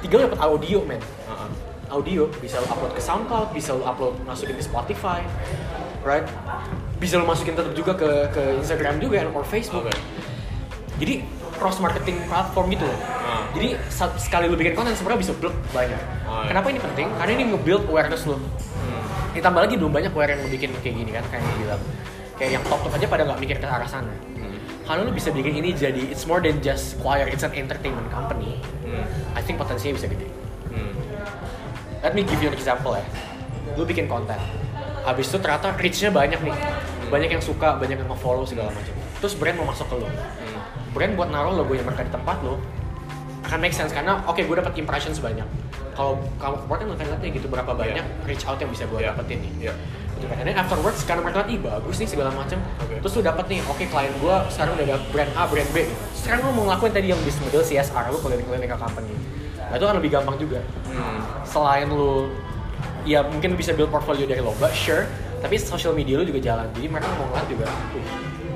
Tiga 0.00 0.20
lu 0.20 0.22
dapat 0.28 0.40
audio, 0.40 0.84
men 0.84 1.00
Ah, 1.24 1.44
ah. 1.44 1.48
audio 1.92 2.28
bisa 2.38 2.60
lo 2.60 2.66
upload 2.68 2.92
ke 2.92 3.00
SoundCloud, 3.00 3.48
bisa 3.52 3.72
lo 3.72 3.84
upload 3.84 4.14
masukin 4.24 4.56
ke 4.56 4.64
Spotify, 4.64 5.20
right? 6.04 6.24
Bisa 6.96 7.20
lo 7.20 7.24
masukin 7.24 7.56
tetap 7.56 7.72
juga 7.72 7.92
ke 7.92 8.08
ke 8.32 8.42
Instagram 8.60 9.00
juga 9.00 9.20
or 9.32 9.44
Facebook. 9.44 9.84
Oke. 9.84 9.92
Jadi 11.00 11.26
cross 11.54 11.78
marketing 11.78 12.18
platform 12.26 12.66
gitu 12.72 12.84
loh. 12.84 12.98
Ah. 13.24 13.44
Jadi 13.52 13.78
sekali 14.18 14.48
lo 14.48 14.56
bikin 14.56 14.74
konten 14.74 14.92
sebenarnya 14.92 15.20
bisa 15.22 15.32
build 15.36 15.54
banyak. 15.70 16.00
Oh, 16.26 16.42
iya. 16.42 16.48
Kenapa 16.50 16.66
ini 16.72 16.80
penting? 16.82 17.06
Karena 17.14 17.32
ini 17.34 17.44
nge-build 17.54 17.84
awareness 17.88 18.26
lo. 18.26 18.36
Hmm. 18.36 19.02
Ditambah 19.32 19.60
lagi 19.64 19.74
belum 19.78 19.92
banyak 19.94 20.12
aware 20.12 20.34
yang 20.34 20.42
bikin 20.50 20.70
kayak 20.82 20.94
gini 20.98 21.10
kan, 21.14 21.24
kayak 21.30 21.42
yang 21.42 21.58
bilang. 21.62 21.80
Kayak 22.34 22.50
yang 22.60 22.64
top 22.66 22.80
top 22.82 22.92
aja 22.94 23.06
pada 23.06 23.22
nggak 23.26 23.40
mikir 23.40 23.56
ke 23.62 23.66
arah 23.66 23.86
sana. 23.86 24.10
Hmm. 24.34 24.56
Kalau 24.84 25.06
lo 25.06 25.10
bisa 25.14 25.30
bikin 25.30 25.54
ini 25.62 25.70
jadi 25.70 26.10
it's 26.10 26.26
more 26.26 26.42
than 26.42 26.58
just 26.58 26.98
choir, 26.98 27.30
it's 27.30 27.46
an 27.46 27.54
entertainment 27.54 28.10
company. 28.10 28.58
Hmm. 28.82 29.06
I 29.34 29.40
think 29.40 29.58
potensinya 29.58 29.94
bisa 29.94 30.06
gede. 30.10 30.26
Hmm. 30.70 30.92
Let 32.02 32.12
me 32.12 32.26
give 32.26 32.42
you 32.42 32.50
an 32.50 32.56
example 32.58 32.98
ya. 32.98 33.06
Lu 33.78 33.86
bikin 33.86 34.10
konten. 34.10 34.36
Habis 35.04 35.30
itu 35.30 35.36
ternyata 35.38 35.72
reach-nya 35.76 36.10
banyak 36.10 36.40
nih. 36.42 36.56
Banyak 37.12 37.30
yang 37.38 37.42
suka, 37.44 37.76
banyak 37.76 38.00
yang 38.00 38.08
nge-follow 38.08 38.42
segala 38.48 38.72
macam. 38.72 38.94
Terus 39.20 39.34
brand 39.36 39.56
mau 39.60 39.68
masuk 39.70 39.86
ke 39.88 39.94
lu. 40.00 40.08
Hmm. 40.08 40.60
Brand 40.90 41.12
buat 41.14 41.28
naruh 41.30 41.54
logonya 41.54 41.86
mereka 41.86 42.02
di 42.06 42.12
tempat 42.12 42.38
lu 42.42 42.58
akan 43.44 43.60
make 43.60 43.76
sense 43.76 43.92
karena 43.92 44.24
oke 44.24 44.40
gue 44.40 44.56
dapat 44.56 44.72
impressions 44.80 45.20
banyak. 45.20 45.44
Kalau 45.94 46.18
kamu 46.40 46.56
keluar 46.64 46.78
kan 46.80 46.86
akan 46.90 47.06
lihat 47.12 47.20
ya 47.22 47.30
gitu 47.38 47.46
berapa 47.46 47.70
banyak 47.76 48.04
reach 48.26 48.48
out 48.48 48.58
yang 48.58 48.72
bisa 48.72 48.88
gue 48.88 48.98
Iya. 49.04 49.12
dapetin 49.12 49.38
nih. 49.44 49.52
Iya. 49.68 49.74
Gitu 50.24 50.32
kan. 50.32 50.36
And 50.40 50.46
then 50.48 50.56
afterwards 50.56 51.04
karena 51.04 51.20
mereka 51.20 51.44
lihat, 51.44 51.52
ih 51.52 51.60
bagus 51.60 51.96
nih 52.00 52.08
segala 52.08 52.30
macam. 52.32 52.58
Oke. 52.80 52.94
Terus 53.04 53.12
lu 53.20 53.22
dapet 53.22 53.44
nih, 53.52 53.60
oke 53.68 53.84
klien 53.84 54.12
gue 54.16 54.36
sekarang 54.48 54.72
udah 54.80 54.84
ada 54.88 54.96
brand 55.12 55.32
A, 55.36 55.42
brand 55.44 55.70
B. 55.76 55.76
Sekarang 56.16 56.40
lu 56.48 56.52
mau 56.56 56.64
ngelakuin 56.72 56.92
tadi 56.96 57.06
yang 57.12 57.20
business 57.20 57.44
model 57.44 57.62
CSR, 57.62 58.04
lu 58.08 58.18
keliling-keliling 58.24 58.70
ke 58.72 58.78
company. 58.80 59.14
Nah 59.68 59.74
itu 59.76 59.84
kan 59.84 59.94
lebih 60.00 60.10
gampang 60.10 60.36
juga. 60.40 60.60
Hmm. 60.88 61.20
Selain 61.44 61.86
lu, 61.92 62.32
ya 63.04 63.20
mungkin 63.28 63.52
bisa 63.60 63.76
build 63.76 63.92
portfolio 63.92 64.24
dari 64.24 64.40
lomba, 64.40 64.72
sure. 64.72 65.04
Tapi 65.44 65.60
social 65.60 65.92
media 65.92 66.16
lu 66.16 66.24
juga 66.24 66.40
jalan. 66.40 66.72
Jadi 66.72 66.88
mereka 66.88 67.12
mau 67.20 67.28
ngeliat 67.28 67.48
juga, 67.52 67.68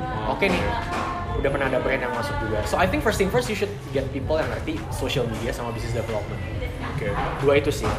"Uh, 0.00 0.32
oke 0.32 0.48
nih, 0.48 0.64
udah 1.38 1.50
pernah 1.54 1.66
ada 1.70 1.78
brand 1.78 2.02
yang 2.02 2.14
masuk 2.16 2.34
juga. 2.42 2.58
So 2.66 2.74
I 2.80 2.90
think 2.90 3.06
first 3.06 3.20
thing 3.20 3.30
first 3.30 3.46
you 3.46 3.54
should 3.54 3.70
get 3.94 4.08
people 4.10 4.40
yang 4.40 4.50
ngerti 4.50 4.80
social 4.90 5.22
media 5.30 5.54
sama 5.54 5.70
business 5.70 5.94
development. 5.94 6.40
Oke. 6.96 7.14
Dua 7.44 7.54
itu 7.62 7.70
sih. 7.70 7.90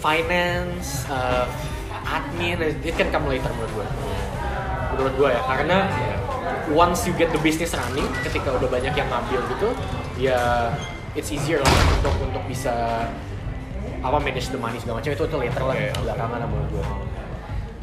Finance, 0.00 1.04
uh, 1.12 1.44
admin, 2.04 2.58
it 2.84 2.94
can 2.96 3.08
come 3.12 3.26
later 3.28 3.50
menurut 3.54 3.72
gue. 3.82 3.86
Menurut 4.96 5.14
gue 5.16 5.28
ya, 5.32 5.42
karena 5.44 5.78
once 6.72 7.06
you 7.06 7.12
get 7.16 7.30
the 7.32 7.40
business 7.40 7.72
running, 7.74 8.06
ketika 8.26 8.54
udah 8.54 8.68
banyak 8.68 8.92
yang 8.94 9.08
ngambil 9.08 9.40
gitu, 9.56 9.68
ya 10.20 10.72
it's 11.14 11.30
easier 11.34 11.58
lah 11.58 11.72
untuk 11.98 12.14
untuk 12.22 12.42
bisa 12.46 13.06
apa 14.00 14.16
manage 14.16 14.48
the 14.48 14.56
money 14.56 14.80
segala 14.80 15.04
macam 15.04 15.12
itu 15.12 15.24
itu 15.28 15.36
later 15.36 15.62
lah 15.66 15.76
oke. 15.76 15.88
belakangan 16.06 16.38
lah 16.40 16.48
menurut 16.48 16.68
gue. 16.72 16.86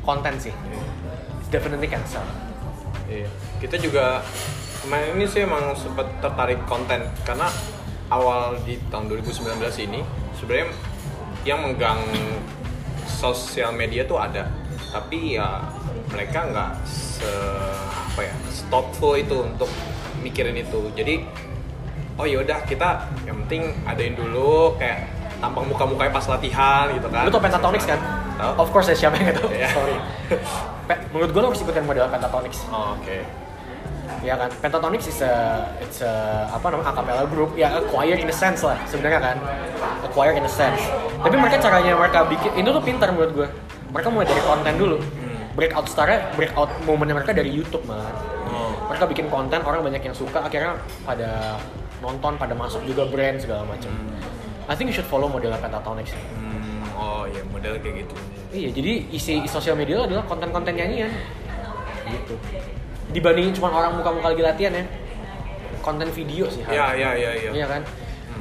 Konten 0.02 0.34
sih, 0.40 0.56
It's 1.44 1.50
definitely 1.52 1.92
can 1.92 2.04
sell. 2.08 2.24
Iya. 3.08 3.28
Kita 3.60 3.76
juga 3.80 4.24
kemarin 4.84 5.20
ini 5.20 5.26
sih 5.28 5.44
emang 5.44 5.76
sempat 5.76 6.08
tertarik 6.24 6.64
konten 6.68 7.08
karena 7.28 7.48
awal 8.08 8.56
di 8.64 8.80
tahun 8.88 9.12
2019 9.12 9.60
ini 9.84 10.00
sebenarnya 10.40 10.68
yang 11.44 11.60
megang 11.64 12.00
sosial 13.18 13.74
media 13.74 14.06
tuh 14.06 14.22
ada 14.22 14.46
tapi 14.94 15.34
ya 15.36 15.66
mereka 16.14 16.46
nggak 16.48 16.72
se 16.86 17.26
apa 17.90 18.22
ya 18.22 18.34
thoughtful 18.70 19.18
itu 19.18 19.34
untuk 19.42 19.68
mikirin 20.22 20.54
itu 20.54 20.94
jadi 20.94 21.26
oh 22.16 22.26
yaudah 22.26 22.62
kita 22.64 23.10
yang 23.26 23.42
penting 23.46 23.74
adain 23.84 24.14
dulu 24.14 24.78
kayak 24.78 25.10
tampang 25.38 25.66
muka-mukanya 25.66 26.14
pas 26.14 26.26
latihan 26.28 26.90
gitu 26.94 27.10
kan 27.10 27.26
Lu 27.26 27.30
tau 27.30 27.42
Pentatonix 27.42 27.86
kan? 27.86 28.00
Tahu. 28.38 28.54
Of 28.58 28.70
course 28.70 28.90
ya, 28.90 28.98
siapa 28.98 29.18
yang 29.18 29.34
gak 29.34 29.38
tau? 29.42 29.50
Iya. 29.50 29.70
Sorry. 29.70 29.96
Pe- 30.86 31.02
menurut 31.10 31.30
gue 31.30 31.42
lo 31.42 31.48
harus 31.50 31.62
ikutin 31.62 31.86
model 31.86 32.06
Pentatonix. 32.10 32.54
oh, 32.70 32.94
oke 32.98 33.18
Ya 34.26 34.34
kan? 34.36 34.50
Pentatonix 34.62 35.06
is 35.08 35.20
a, 35.22 35.66
it's 35.82 36.02
a, 36.02 36.46
apa 36.50 36.74
namanya, 36.74 36.90
acapella 36.94 37.24
group. 37.30 37.54
Ya, 37.54 37.78
acquire 37.78 38.18
in 38.18 38.30
a 38.30 38.36
sense 38.36 38.66
lah, 38.66 38.78
sebenarnya 38.90 39.20
kan. 39.22 39.38
Acquire 40.04 40.34
in 40.34 40.46
a 40.46 40.52
sense. 40.52 40.82
Tapi 41.22 41.36
mereka 41.38 41.58
caranya 41.62 41.94
mereka 41.94 42.26
bikin, 42.26 42.52
itu 42.58 42.70
tuh 42.70 42.84
pintar 42.84 43.14
menurut 43.14 43.32
gue. 43.34 43.48
Mereka 43.94 44.08
mulai 44.10 44.28
dari 44.28 44.42
konten 44.44 44.74
dulu. 44.78 44.98
Breakout 45.58 45.90
star 45.90 46.10
breakout 46.38 46.70
momennya 46.86 47.18
mereka 47.18 47.34
dari 47.34 47.50
YouTube 47.50 47.82
malah. 47.90 48.14
oh. 48.54 48.74
Mereka 48.94 49.10
bikin 49.10 49.26
konten, 49.34 49.58
orang 49.66 49.82
banyak 49.82 50.06
yang 50.06 50.14
suka, 50.14 50.46
akhirnya 50.46 50.78
pada 51.02 51.58
nonton, 51.98 52.38
pada 52.38 52.54
masuk 52.54 52.86
juga 52.86 53.10
brand 53.10 53.42
segala 53.42 53.66
macam. 53.66 53.90
I 54.68 54.76
think 54.76 54.92
you 54.92 54.96
should 54.96 55.08
follow 55.08 55.32
modelnya 55.32 55.58
Pentatonix. 55.58 56.14
Hmm, 56.14 56.84
oh 56.94 57.24
ya 57.26 57.40
model 57.50 57.80
kayak 57.80 58.04
gitu 58.04 58.16
Iya, 58.52 58.70
jadi 58.76 58.94
isi 59.12 59.34
sosial 59.48 59.76
media 59.80 60.04
adalah 60.04 60.24
konten-konten 60.28 60.76
nyanyian. 60.76 61.12
Gitu. 62.08 62.36
Dibandingin 63.08 63.54
cuma 63.56 63.72
orang 63.72 63.96
muka-muka 63.96 64.28
lagi 64.30 64.44
latihan 64.44 64.74
ya. 64.74 64.84
Konten 65.80 66.12
video 66.12 66.52
sih 66.52 66.62
ya 66.62 66.92
harus. 66.92 67.00
ya 67.00 67.10
ya 67.16 67.30
ya 67.32 67.50
Iya 67.56 67.66
kan? 67.66 67.82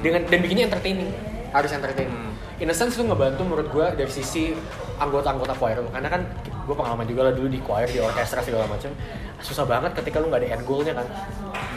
Dengan 0.03 0.21
dan 0.27 0.39
bikinnya 0.43 0.65
entertaining. 0.67 1.11
Harus 1.51 1.71
entertaining. 1.71 2.11
Hmm. 2.11 2.35
In 2.57 2.69
a 2.69 2.75
sense 2.75 2.97
itu 2.97 3.05
ngebantu 3.05 3.45
menurut 3.45 3.69
gue 3.69 3.87
dari 3.95 4.11
sisi 4.11 4.51
anggota-anggota 4.97 5.55
choir. 5.55 5.79
Karena 5.87 6.09
kan 6.09 6.21
gue 6.43 6.75
pengalaman 6.75 7.07
juga 7.07 7.31
lah 7.31 7.33
dulu 7.33 7.47
di 7.47 7.61
choir, 7.61 7.87
di 7.87 8.01
orkestra 8.01 8.43
segala 8.43 8.67
macam. 8.67 8.91
Susah 9.39 9.63
banget 9.63 9.93
ketika 9.95 10.19
lu 10.19 10.27
nggak 10.27 10.43
ada 10.43 10.49
end 10.57 10.65
goal-nya 10.65 10.97
kan. 10.97 11.07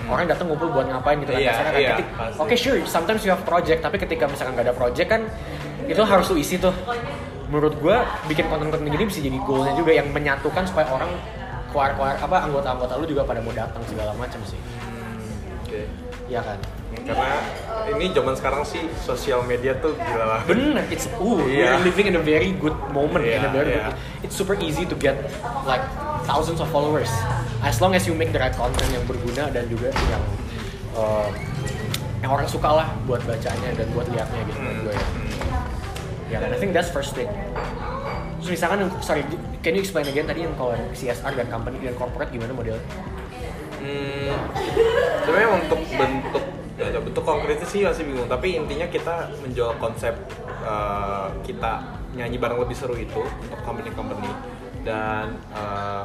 Orang 0.09 0.25
datang 0.25 0.49
ngumpul 0.49 0.73
buat 0.73 0.89
ngapain 0.89 1.21
gitu 1.21 1.29
kan. 1.29 1.39
Iya, 1.39 1.51
Kasarnya 1.53 1.69
kan. 1.69 1.79
iya, 1.79 1.91
Ketik- 1.93 2.11
pasti. 2.17 2.37
Oke 2.41 2.55
sure, 2.57 2.79
sometimes 2.87 3.21
you 3.21 3.29
have 3.29 3.43
project, 3.43 3.79
tapi 3.79 4.01
ketika 4.01 4.25
misalkan 4.25 4.57
nggak 4.57 4.71
ada 4.71 4.75
project 4.75 5.07
kan 5.07 5.21
itu 5.85 6.01
harus 6.01 6.25
lu 6.33 6.41
isi 6.41 6.57
tuh. 6.57 6.73
Menurut 7.49 7.77
gue 7.77 7.97
bikin 8.25 8.49
konten-konten 8.49 8.87
gini 8.87 9.05
bisa 9.05 9.21
jadi 9.21 9.37
goalnya 9.41 9.73
juga 9.75 9.91
yang 9.93 10.09
menyatukan 10.09 10.65
supaya 10.65 10.89
orang 10.89 11.11
choir-choir 11.69 12.17
apa 12.17 12.37
anggota-anggota 12.45 12.93
lu 12.97 13.05
juga 13.05 13.23
pada 13.23 13.39
mau 13.39 13.53
datang 13.53 13.81
segala 13.85 14.11
macam 14.13 14.41
sih. 14.43 14.57
Hmm, 14.57 15.63
oke 15.63 15.81
Iya 16.29 16.41
kan? 16.45 16.59
karena 16.89 17.37
ini 17.95 18.09
zaman 18.13 18.33
sekarang 18.33 18.61
sih 18.65 18.81
sosial 19.01 19.45
media 19.45 19.77
tuh 19.77 19.93
gila 19.93 20.25
lah 20.25 20.41
Bener, 20.45 20.81
it's 20.89 21.05
uh, 21.05 21.37
Iya. 21.45 21.77
we're 21.77 21.85
living 21.85 22.07
in 22.09 22.15
a 22.17 22.23
very 22.23 22.49
good 22.53 22.73
moment, 22.89 23.25
in 23.25 23.39
a 23.39 23.45
Iya, 23.45 23.49
very 23.49 23.71
iya. 23.77 23.93
good. 23.93 23.97
It's 24.25 24.35
super 24.35 24.57
easy 24.57 24.85
to 24.85 24.97
get 24.97 25.17
like 25.65 25.81
thousands 26.25 26.57
of 26.57 26.69
followers, 26.69 27.09
as 27.61 27.77
long 27.77 27.93
as 27.93 28.05
you 28.05 28.13
make 28.13 28.29
the 28.29 28.41
right 28.41 28.53
content 28.53 28.89
yang 28.89 29.05
berguna 29.05 29.49
dan 29.49 29.65
juga 29.69 29.89
yang 29.89 30.23
uh, 30.93 31.29
yang 32.19 32.29
orang 32.29 32.45
suka 32.45 32.67
lah 32.67 32.87
buat 33.05 33.21
bacanya 33.25 33.69
dan 33.73 33.87
buat 33.93 34.05
liatnya 34.09 34.41
gitu 34.49 34.57
menurut 34.59 34.79
gue 34.89 34.93
ya. 34.97 35.07
Ya 36.29 36.37
kan, 36.41 36.49
I 36.53 36.57
think 36.61 36.73
that's 36.73 36.89
first 36.89 37.13
thing. 37.13 37.29
Terus 38.39 38.55
misalkan, 38.55 38.87
yang- 38.87 39.03
sorry, 39.03 39.23
can 39.59 39.75
you 39.75 39.83
explain 39.83 40.07
again 40.07 40.23
tadi 40.23 40.47
yang 40.47 40.55
kalau 40.55 40.71
CSR 40.95 41.35
dan 41.35 41.47
company 41.51 41.83
dan 41.83 41.95
corporate 41.99 42.31
gimana 42.31 42.55
modelnya? 42.55 42.83
Hmm, 43.79 44.31
sebenarnya 45.23 45.49
untuk 45.55 45.79
bentuk 45.87 46.43
ya, 46.79 46.99
bentuk 46.99 47.23
konkretnya 47.23 47.67
sih 47.67 47.83
masih 47.83 48.03
bingung. 48.07 48.31
Tapi 48.31 48.55
intinya 48.55 48.87
kita 48.87 49.27
menjual 49.43 49.75
konsep 49.79 50.15
eh, 50.63 51.27
kita 51.43 51.83
nyanyi 52.15 52.39
bareng 52.39 52.59
lebih 52.63 52.75
seru 52.75 52.95
itu 52.95 53.19
untuk 53.19 53.59
company-company. 53.67 54.31
Dan 54.87 55.35
eh, 55.51 56.03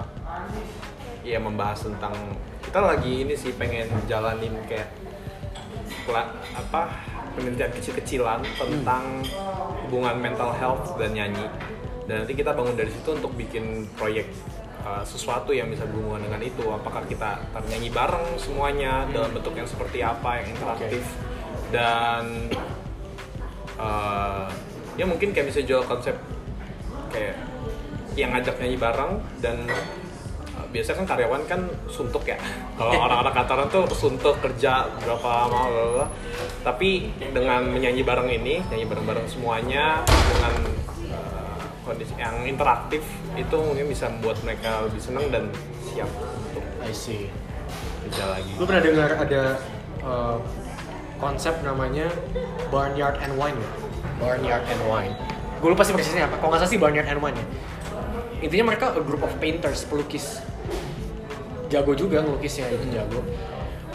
ya 1.22 1.38
membahas 1.38 1.86
tentang 1.86 2.14
kita 2.66 2.82
lagi 2.82 3.22
ini 3.22 3.34
sih 3.38 3.54
pengen 3.54 3.86
jalanin 4.10 4.58
kayak 4.66 4.90
apa 6.54 6.92
penelitian 7.34 7.72
kecil-kecilan 7.72 8.44
tentang 8.44 9.24
hubungan 9.88 10.20
mental 10.20 10.52
health 10.52 10.94
dan 11.00 11.16
nyanyi 11.16 11.48
dan 12.04 12.24
nanti 12.24 12.36
kita 12.36 12.52
bangun 12.52 12.76
dari 12.76 12.92
situ 12.92 13.16
untuk 13.16 13.32
bikin 13.32 13.88
proyek 13.96 14.28
uh, 14.84 15.00
sesuatu 15.00 15.56
yang 15.56 15.72
bisa 15.72 15.88
berhubungan 15.88 16.28
dengan 16.28 16.40
itu. 16.44 16.64
Apakah 16.68 17.02
kita 17.08 17.40
nyanyi 17.64 17.88
bareng 17.88 18.36
semuanya 18.36 19.08
dalam 19.08 19.32
bentuk 19.32 19.56
yang 19.56 19.64
seperti 19.64 20.04
apa 20.04 20.44
yang 20.44 20.46
interaktif. 20.52 21.04
Dan 21.72 22.52
uh, 23.80 24.46
ya 25.00 25.04
mungkin 25.08 25.32
kayak 25.32 25.48
bisa 25.48 25.64
jual 25.64 25.82
konsep 25.88 26.14
kayak 27.08 27.40
yang 28.14 28.30
ngajak 28.30 28.60
nyanyi 28.60 28.78
bareng 28.78 29.12
dan 29.40 29.56
uh, 30.54 30.66
biasanya 30.70 31.02
kan 31.02 31.06
karyawan 31.16 31.42
kan 31.48 31.60
suntuk 31.88 32.28
ya. 32.28 32.36
Kalau 32.78 32.92
orang-orang 33.00 33.32
kantoran 33.32 33.66
tuh 33.72 33.88
suntuk 33.96 34.36
kerja 34.44 34.92
berapa 35.00 35.24
lama 35.24 35.62
tapi 36.64 37.12
dengan 37.32 37.64
menyanyi 37.68 38.00
bareng 38.04 38.28
ini 38.28 38.60
nyanyi 38.72 38.88
bareng-bareng 38.88 39.28
semuanya 39.28 40.00
dengan 40.04 40.83
kondisi 41.84 42.16
yang 42.16 42.42
interaktif 42.48 43.04
itu 43.36 43.56
mungkin 43.60 43.86
bisa 43.86 44.08
membuat 44.08 44.40
mereka 44.42 44.88
lebih 44.88 45.00
senang 45.00 45.28
dan 45.28 45.44
siap 45.92 46.08
untuk 46.50 46.64
I 46.82 46.92
see. 46.92 47.28
kerja 48.04 48.24
lagi 48.36 48.52
Lu 48.60 48.68
pernah 48.68 48.84
dengar 48.84 49.10
ada 49.16 49.42
uh, 50.04 50.36
konsep 51.16 51.56
namanya 51.64 52.08
barnyard 52.68 53.16
and 53.24 53.32
wine? 53.40 53.56
Barnyard 54.20 54.64
and 54.68 54.82
wine. 54.88 55.14
Gue 55.64 55.72
lupa 55.72 55.84
sih 55.88 55.96
persisnya 55.96 56.28
apa. 56.28 56.36
Kalau 56.36 56.52
nggak 56.52 56.60
salah 56.64 56.72
sih 56.72 56.80
barnyard 56.80 57.08
and 57.08 57.20
wine 57.24 57.36
ya. 57.36 57.46
Intinya 58.44 58.64
mereka 58.68 58.92
a 58.92 59.00
group 59.00 59.24
of 59.24 59.32
painters, 59.40 59.88
pelukis. 59.88 60.44
Jago 61.72 61.96
juga 61.96 62.20
ngelukisnya 62.20 62.68
itu 62.68 62.84
jago. 62.92 63.24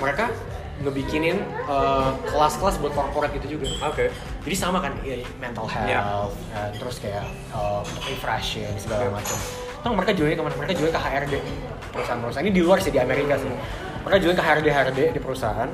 Mereka 0.02 0.34
ngebikinin 0.80 1.38
uh, 1.68 2.16
kelas-kelas 2.26 2.80
buat 2.80 2.94
corporate 2.94 3.36
gitu 3.36 3.60
juga. 3.60 3.68
oke 3.84 4.08
Jadi 4.40 4.56
sama 4.56 4.80
kan, 4.80 4.96
ya, 5.04 5.20
mental 5.38 5.68
health, 5.68 5.92
Ya. 5.92 6.02
uh, 6.02 6.30
terus 6.74 6.98
kayak 6.98 7.24
uh, 7.52 7.84
untuk 7.84 8.04
refreshing 8.06 8.72
segala 8.76 9.12
macam. 9.12 9.36
Kan 9.80 9.96
mereka 9.96 10.12
jualnya 10.12 10.36
ke 10.36 10.44
mana? 10.44 10.56
Mereka 10.56 10.74
jualnya 10.76 10.96
ke 10.96 11.02
HRD 11.02 11.34
perusahaan-perusahaan 11.90 12.46
ini 12.46 12.54
di 12.54 12.62
luar 12.62 12.78
sih 12.80 12.92
di 12.92 13.00
Amerika 13.00 13.36
sih. 13.36 13.52
Mereka 14.00 14.18
jualnya 14.20 14.38
ke 14.38 14.46
HRD 14.46 14.68
HRD 14.70 15.00
di 15.12 15.20
perusahaan. 15.20 15.70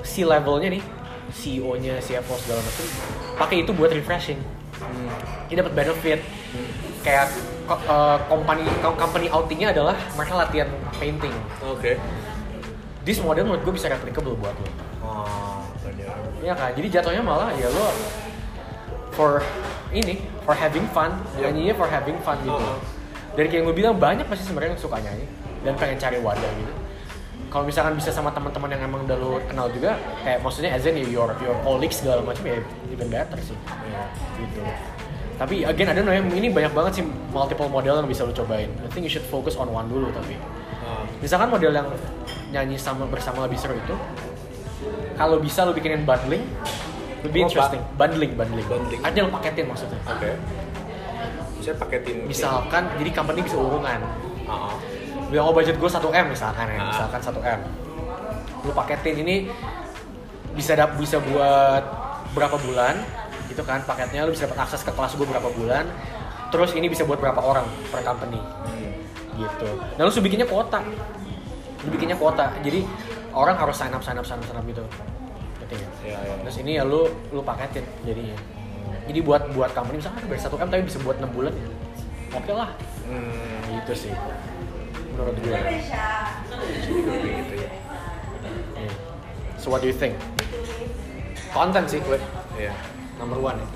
C 0.00 0.24
levelnya 0.24 0.68
nih, 0.72 0.82
CEO-nya, 1.30 2.00
CFO 2.00 2.34
segala 2.36 2.64
macam, 2.64 2.84
pakai 3.36 3.56
itu 3.60 3.70
buat 3.70 3.92
refreshing. 3.92 4.40
Dia 5.46 5.60
dapat 5.60 5.72
benefit. 5.76 6.20
Kayak 7.00 7.30
ko- 7.64 7.84
uh, 7.84 8.16
company 8.26 8.64
company 8.82 9.26
outingnya 9.28 9.70
adalah 9.70 9.96
mereka 10.14 10.32
latihan 10.36 10.68
painting. 10.96 11.32
oke 11.62 11.96
This 13.10 13.18
model 13.18 13.42
menurut 13.42 13.66
gue 13.66 13.74
bisa 13.74 13.90
replicable 13.90 14.38
buat 14.38 14.54
lo. 14.54 14.70
oh. 15.02 15.66
Iya 16.38 16.54
kan, 16.54 16.70
jadi 16.78 17.02
jatuhnya 17.02 17.26
malah 17.26 17.50
ya 17.58 17.66
lo 17.66 17.90
for 19.10 19.42
ini, 19.90 20.22
for 20.46 20.54
having 20.54 20.86
fun, 20.94 21.10
Iya. 21.34 21.50
nyanyinya 21.50 21.74
for 21.74 21.90
having 21.90 22.14
fun 22.22 22.38
gitu. 22.46 22.54
Oh. 22.54 22.78
Dan 23.34 23.50
kayak 23.50 23.66
gue 23.66 23.74
bilang 23.74 23.98
banyak 23.98 24.30
pasti 24.30 24.46
sebenarnya 24.46 24.78
yang 24.78 24.82
suka 24.86 25.02
nyanyi 25.02 25.26
dan 25.66 25.74
pengen 25.74 25.98
cari 25.98 26.22
wadah 26.22 26.50
gitu. 26.54 26.72
Kalau 27.50 27.66
misalkan 27.66 27.98
bisa 27.98 28.14
sama 28.14 28.30
teman-teman 28.30 28.78
yang 28.78 28.86
emang 28.86 29.02
udah 29.02 29.18
lo 29.18 29.42
kenal 29.42 29.66
juga, 29.74 29.98
kayak 30.22 30.38
maksudnya 30.46 30.70
as 30.70 30.86
in 30.86 31.02
your 31.10 31.34
your 31.42 31.58
colleagues 31.66 31.98
segala 31.98 32.22
macam 32.22 32.46
ya 32.46 32.62
even 32.94 33.10
better 33.10 33.42
sih. 33.42 33.58
Iya. 33.58 34.02
Gitu. 34.38 34.62
tapi 35.40 35.64
again 35.64 35.88
I 35.88 35.96
don't 35.96 36.04
know 36.04 36.12
ya 36.12 36.20
ini 36.20 36.52
banyak 36.52 36.68
banget 36.76 37.00
sih 37.00 37.04
multiple 37.32 37.64
model 37.72 37.96
yang 37.96 38.04
bisa 38.04 38.28
lu 38.28 38.32
cobain 38.36 38.68
I 38.84 38.92
think 38.92 39.08
you 39.08 39.12
should 39.12 39.24
focus 39.24 39.56
on 39.56 39.72
one 39.72 39.88
dulu 39.88 40.12
tapi 40.12 40.36
misalkan 41.20 41.48
model 41.48 41.70
yang 41.70 41.88
nyanyi 42.50 42.76
sama 42.76 43.04
bersama 43.06 43.44
lebih 43.44 43.56
seru 43.56 43.72
itu 43.74 43.94
kalau 45.14 45.36
bisa 45.38 45.62
lu 45.62 45.72
bikinin 45.72 46.02
bundling 46.02 46.42
lebih 47.20 47.40
Apa? 47.40 47.46
interesting 47.46 47.82
bundling 47.94 48.32
bundling 48.34 48.66
Bundling. 48.66 49.00
artinya 49.00 49.28
lu 49.28 49.32
paketin 49.32 49.64
maksudnya 49.64 50.00
oke 50.02 50.30
saya 51.60 51.76
paketin 51.76 52.16
misalkan 52.24 52.88
jadi 52.96 53.10
company 53.12 53.40
bisa 53.40 53.56
urungan 53.56 54.00
Ah, 54.42 54.66
ah. 54.66 54.74
bilang 55.28 55.46
oh 55.46 55.54
budget 55.54 55.76
gue 55.76 55.86
1 55.86 56.00
m 56.02 56.26
misalkan 56.28 56.66
ya 56.66 56.78
Ah. 56.78 56.88
misalkan 56.88 57.20
1 57.22 57.38
m 57.38 57.60
lu 58.60 58.72
paketin 58.72 59.16
ini 59.20 59.36
bisa 60.50 60.74
dap 60.74 60.96
bisa 60.96 61.20
buat 61.20 61.84
berapa 62.32 62.56
bulan 62.58 62.98
gitu 63.46 63.62
kan 63.62 63.84
paketnya 63.84 64.24
lu 64.24 64.32
bisa 64.32 64.48
dapat 64.48 64.64
akses 64.64 64.82
ke 64.82 64.90
kelas 64.90 65.14
gue 65.14 65.22
berapa 65.22 65.46
bulan 65.52 65.84
terus 66.48 66.72
ini 66.72 66.88
bisa 66.88 67.04
buat 67.04 67.20
berapa 67.20 67.38
orang 67.38 67.62
per 67.92 68.00
company 68.00 68.40
Hmm. 68.40 68.90
Gitu 69.38 69.68
dan 69.96 70.02
lu 70.02 70.12
bikinnya 70.22 70.48
kuota 70.48 70.78
lu 71.84 71.88
bikinnya 71.94 72.16
kuota 72.18 72.50
jadi 72.60 72.82
orang 73.30 73.56
harus 73.56 73.76
sign 73.78 73.94
up 73.94 74.02
sign 74.02 74.18
up 74.18 74.26
sign 74.26 74.38
up 74.38 74.46
sign 74.46 74.58
up 74.58 74.66
gitu 74.66 74.82
Ngerti 75.60 75.74
nggak? 75.76 75.92
Iya, 76.02 76.18
iya. 76.24 76.34
terus 76.42 76.56
ini 76.58 76.72
ya 76.80 76.82
lu 76.82 77.06
lu 77.30 77.40
paketin 77.44 77.84
jadinya 78.02 78.36
jadi 79.06 79.20
buat 79.22 79.42
buat 79.54 79.70
company 79.74 79.98
misalkan 80.02 80.22
bayar 80.30 80.42
1 80.46 80.54
m 80.54 80.68
tapi 80.70 80.82
bisa 80.86 80.98
buat 81.02 81.16
6 81.18 81.30
bulan 81.30 81.52
ya 81.54 81.66
oke 82.34 82.52
lah 82.54 82.70
Hmm, 83.10 83.58
gitu 83.74 84.06
sih 84.06 84.14
menurut 85.12 85.34
gue 85.42 85.50
jadi 85.50 85.82
gue 86.94 87.16
gitu 87.42 87.54
ya. 87.58 87.70
Yeah. 88.78 88.94
So 89.58 89.68
what 89.68 89.82
do 89.82 89.90
you 89.90 89.96
think? 89.96 90.14
Konten 91.50 91.84
sih 91.90 91.98
gue 92.00 92.22
Iya. 92.54 92.70
number 93.18 93.36
one 93.36 93.58
ya. 93.58 93.68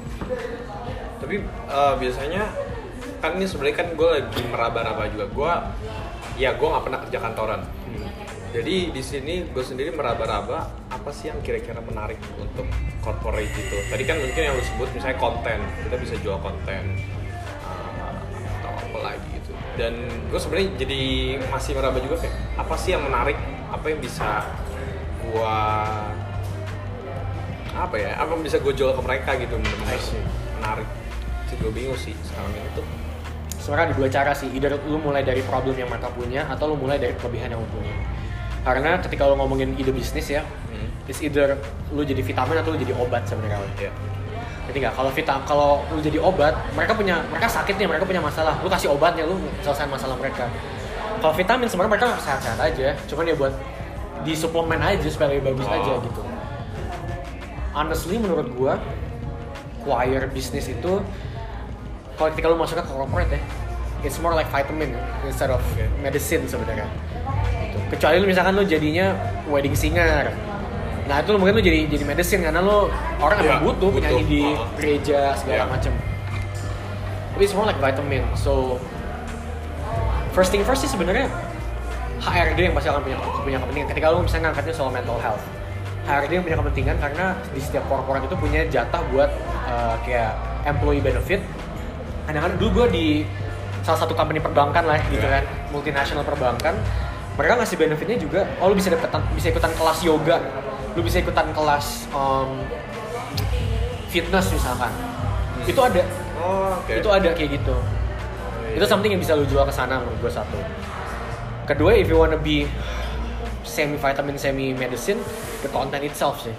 Tapi 1.19 1.43
eh, 1.43 1.95
biasanya 1.99 2.43
kan 3.25 3.41
ini 3.41 3.49
sebenarnya 3.49 3.77
kan 3.81 3.89
gue 3.97 4.09
lagi 4.21 4.43
meraba-raba 4.53 5.09
juga. 5.09 5.25
Gue 5.33 5.53
ya 6.37 6.53
gue 6.53 6.69
nggak 6.69 6.85
pernah 6.85 7.01
kerja 7.09 7.19
kantoran. 7.25 7.61
Jadi 8.53 8.93
di 8.93 9.03
sini 9.03 9.49
gue 9.49 9.65
sendiri 9.65 9.91
meraba-raba 9.97 10.69
apa 10.93 11.11
sih 11.11 11.33
yang 11.33 11.41
kira-kira 11.41 11.81
menarik 11.81 12.21
untuk 12.37 12.69
corporate 13.01 13.49
itu. 13.49 13.81
Tadi 13.89 14.05
kan 14.05 14.21
mungkin 14.21 14.43
yang 14.45 14.55
lu 14.55 14.63
sebut 14.63 14.93
misalnya 14.93 15.17
konten, 15.17 15.59
kita 15.89 15.97
bisa 15.97 16.15
jual 16.21 16.37
konten 16.45 17.01
eh, 17.65 18.13
atau 18.61 18.73
apa 18.77 18.99
lagi 19.01 19.27
gitu. 19.41 19.57
Dan 19.81 20.07
gue 20.29 20.39
sebenarnya 20.39 20.69
jadi 20.77 21.03
masih 21.49 21.73
meraba 21.81 21.99
juga 21.99 22.21
kayak 22.21 22.37
apa 22.61 22.75
sih 22.77 22.93
yang 22.93 23.03
menarik, 23.09 23.41
apa 23.73 23.87
yang 23.89 23.99
bisa 24.05 24.53
gue 25.25 25.57
apa 27.75 27.97
ya, 27.99 28.15
apa 28.21 28.31
yang 28.39 28.45
bisa 28.45 28.61
gue 28.63 28.71
jual 28.77 28.93
ke 28.95 29.03
mereka 29.03 29.35
gitu 29.41 29.57
menarik. 29.59 30.87
Sih 31.51 31.57
gue 31.59 31.73
bingung 31.75 31.99
sih 31.99 32.15
sekarang 32.23 32.55
ini 32.55 32.71
tuh. 32.79 33.04
Sebenarnya 33.65 33.89
ada 33.89 33.97
dua 33.97 34.09
cara 34.13 34.37
sih. 34.37 34.53
Either 34.53 34.77
lu 34.85 35.01
mulai 35.01 35.25
dari 35.25 35.41
problem 35.41 35.73
yang 35.73 35.89
mereka 35.89 36.13
punya 36.13 36.45
atau 36.45 36.69
lu 36.69 36.77
mulai 36.77 37.01
dari 37.01 37.17
kelebihan 37.17 37.57
yang 37.57 37.65
lu 37.65 37.69
punya. 37.73 37.89
Karena 38.61 39.01
ketika 39.01 39.25
lu 39.25 39.41
ngomongin 39.41 39.73
ide 39.75 39.89
bisnis 39.89 40.29
ya, 40.29 40.45
Hmm. 40.69 40.89
it's 41.09 41.25
either 41.25 41.57
lu 41.89 42.05
jadi 42.05 42.21
vitamin 42.21 42.61
atau 42.61 42.77
lu 42.77 42.79
jadi 42.79 42.93
obat 42.93 43.25
sebenarnya. 43.25 43.57
Ya. 43.81 43.89
Jadi 44.69 44.77
nggak 44.81 44.95
kalau 44.97 45.09
vita 45.09 45.41
kalau 45.45 45.81
lu 45.89 46.01
jadi 46.01 46.21
obat, 46.21 46.53
mereka 46.73 46.93
punya 46.93 47.25
mereka 47.29 47.49
sakit 47.49 47.77
nih, 47.77 47.89
mereka 47.89 48.05
punya 48.05 48.21
masalah. 48.21 48.61
Lu 48.61 48.69
kasih 48.69 48.93
obatnya, 48.93 49.25
lu 49.25 49.41
selesai 49.61 49.89
masalah 49.89 50.17
mereka. 50.17 50.45
Kalau 51.21 51.33
vitamin 51.33 51.65
sebenarnya 51.65 51.93
mereka 51.97 52.07
sehat-sehat 52.21 52.61
aja, 52.61 52.93
cuman 53.09 53.25
ya 53.25 53.37
buat 53.37 53.53
di 54.25 54.33
suplemen 54.33 54.81
aja 54.81 55.09
supaya 55.09 55.33
lebih 55.33 55.53
bagus 55.53 55.69
Oh. 55.69 55.77
aja 55.77 55.93
gitu. 56.05 56.21
Honestly 57.75 58.17
menurut 58.17 58.49
gua 58.57 58.79
choir 59.85 60.25
bisnis 60.31 60.71
itu 60.71 60.93
kalau 62.15 62.29
ketika 62.33 62.47
lu 62.51 62.57
masuknya 62.57 62.85
ke 62.87 62.93
corporate 62.93 63.31
ya, 63.35 63.41
it's 64.05 64.19
more 64.21 64.35
like 64.37 64.47
vitamin 64.53 64.95
instead 65.27 65.51
of 65.51 65.61
medicine 65.99 66.47
sebenarnya. 66.47 66.87
Gitu. 66.87 67.79
Kecuali 67.97 68.23
lu 68.23 68.27
misalkan 68.31 68.53
lu 68.55 68.65
jadinya 68.67 69.15
wedding 69.51 69.75
singer. 69.75 70.31
Nah 71.05 71.21
itu 71.21 71.29
lu 71.35 71.39
mungkin 71.43 71.61
lu 71.61 71.63
jadi 71.65 71.85
jadi 71.91 72.05
medicine 72.07 72.41
karena 72.45 72.61
lu 72.65 72.89
orang 73.21 73.39
emang 73.45 73.61
butuh, 73.67 73.89
butuh. 73.93 74.03
nyanyi 74.09 74.23
di 74.25 74.43
gereja 74.81 75.37
segala 75.37 75.67
Iya. 75.67 75.73
macem. 75.73 75.93
Tapi 77.35 77.43
it's 77.43 77.53
more 77.53 77.67
like 77.67 77.81
vitamin. 77.83 78.23
So 78.39 78.79
first 80.33 80.55
thing 80.55 80.63
first 80.63 80.87
sih 80.87 80.91
sebenarnya 80.91 81.27
HRD 82.25 82.71
yang 82.71 82.75
pasti 82.79 82.89
akan 82.89 83.03
punya 83.05 83.19
punya 83.43 83.59
kepentingan. 83.61 83.89
Ketika 83.91 84.07
lu 84.15 84.25
misalnya 84.25 84.49
ngangkatnya 84.49 84.75
soal 84.75 84.89
mental 84.95 85.19
health, 85.21 85.43
HRD 86.09 86.31
yang 86.41 86.45
punya 86.47 86.59
kepentingan 86.63 86.97
karena 87.03 87.27
di 87.53 87.61
setiap 87.61 87.85
korporat 87.91 88.23
itu 88.25 88.37
punya 88.39 88.65
jatah 88.71 89.03
buat 89.13 89.29
uh, 89.69 89.99
kayak 90.07 90.33
employee 90.65 91.05
benefit. 91.05 91.43
Kadang-kadang 92.25 92.57
dulu 92.57 92.71
gue 92.75 92.87
di 92.91 93.07
salah 93.85 94.01
satu 94.01 94.17
company 94.17 94.41
perbankan 94.41 94.85
lah 94.85 94.97
gitu 95.07 95.21
Iya. 95.21 95.41
kan, 95.41 95.45
multinasional 95.71 96.25
perbankan. 96.25 96.73
Mereka 97.35 97.53
ngasih 97.59 97.77
benefitnya 97.77 98.17
juga, 98.17 98.47
oh 98.63 98.71
lu 98.71 98.79
bisa 98.79 98.89
ikutan 98.89 99.21
bisa 99.35 99.51
ikutan 99.51 99.73
kelas 99.75 99.99
yoga, 100.01 100.39
lu 100.95 101.03
bisa 101.03 101.19
ikutan 101.19 101.51
kelas 101.51 102.07
um, 102.15 102.63
fitness 104.09 104.49
misalkan. 104.51 104.93
Itu 105.67 105.81
ada, 105.81 106.01
Oh, 106.39 106.77
oke. 106.79 106.93
itu 106.95 107.09
ada 107.11 107.29
kayak 107.33 107.51
gitu. 107.59 107.77
Iya. 108.71 108.79
Itu 108.79 108.85
something 108.87 109.11
yang 109.11 109.21
bisa 109.21 109.35
lu 109.35 109.45
jual 109.45 109.67
ke 109.67 109.73
sana 109.73 109.99
menurut 109.99 110.19
gue 110.21 110.33
satu. 110.33 110.59
Kedua, 111.65 111.97
if 111.97 112.07
you 112.07 112.17
wanna 112.17 112.37
be 112.37 112.69
semi 113.65 113.97
vitamin, 113.97 114.37
semi 114.37 114.71
medicine, 114.73 115.19
the 115.61 115.69
content 115.69 116.05
itself 116.05 116.39
sih. 116.41 116.55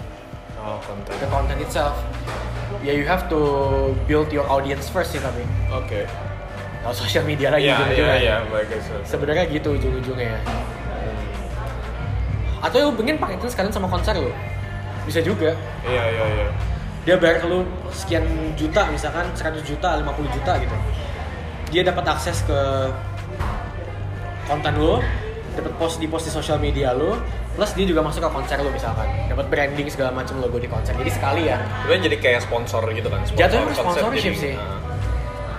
Oh, 0.58 0.76
konten. 0.82 1.14
The 1.16 1.28
content 1.30 1.60
itself. 1.62 1.94
Ya 2.86 2.94
you 2.94 3.02
have 3.02 3.26
to 3.26 3.40
build 4.06 4.30
your 4.30 4.46
audience 4.46 4.86
first 4.86 5.10
sih 5.10 5.18
tapi. 5.18 5.42
Oke. 5.74 6.06
Kalau 6.86 6.94
sosial 6.94 7.26
media 7.26 7.50
lagi 7.50 7.66
iya, 7.66 7.82
ujung-ujungnya. 7.82 8.16
iya, 8.22 8.36
baik 8.46 8.70
guys. 8.70 8.86
Sebenarnya 9.02 9.44
gitu 9.50 9.74
ujung-ujungnya 9.74 10.38
ya. 10.38 10.40
Atau 12.62 12.78
lu 12.86 12.90
pengen 12.94 13.18
pakai 13.18 13.42
itu 13.42 13.50
sekalian 13.50 13.74
sama 13.74 13.90
konser 13.90 14.14
lu. 14.14 14.30
Bisa 15.02 15.18
juga. 15.18 15.50
Iya, 15.82 16.02
iya, 16.14 16.24
iya. 16.38 16.48
Dia 17.02 17.14
bayar 17.18 17.42
ke 17.42 17.46
lu 17.50 17.66
sekian 17.90 18.22
juta 18.54 18.86
misalkan 18.86 19.26
100 19.34 19.66
juta, 19.66 19.98
50 19.98 20.30
juta 20.38 20.52
gitu. 20.62 20.76
Dia 21.74 21.82
dapat 21.90 22.06
akses 22.06 22.46
ke 22.46 22.60
konten 24.46 24.74
lu, 24.78 25.02
dapat 25.58 25.72
post 25.74 25.98
di 25.98 26.06
post 26.06 26.30
di 26.30 26.32
sosial 26.34 26.62
media 26.62 26.94
lu, 26.94 27.18
plus 27.56 27.72
dia 27.72 27.86
juga 27.88 28.04
masuk 28.04 28.20
ke 28.20 28.30
konser 28.30 28.56
lu 28.60 28.68
misalkan. 28.68 29.08
Dapat 29.26 29.46
branding 29.48 29.88
segala 29.88 30.12
macam 30.12 30.36
logo 30.38 30.60
di 30.60 30.68
konser. 30.68 30.92
Jadi 30.92 31.10
sekali 31.10 31.48
ya. 31.48 31.56
Sebenarnya 31.82 32.02
jadi 32.06 32.16
kayak 32.20 32.40
sponsor 32.44 32.84
gitu 32.92 33.08
kan. 33.08 33.24
Sponsor 33.24 33.40
Jatuhnya 33.40 33.74
sponsorship 33.74 34.32
jadi- 34.32 34.44
sih. 34.44 34.54
Nah, 34.54 34.84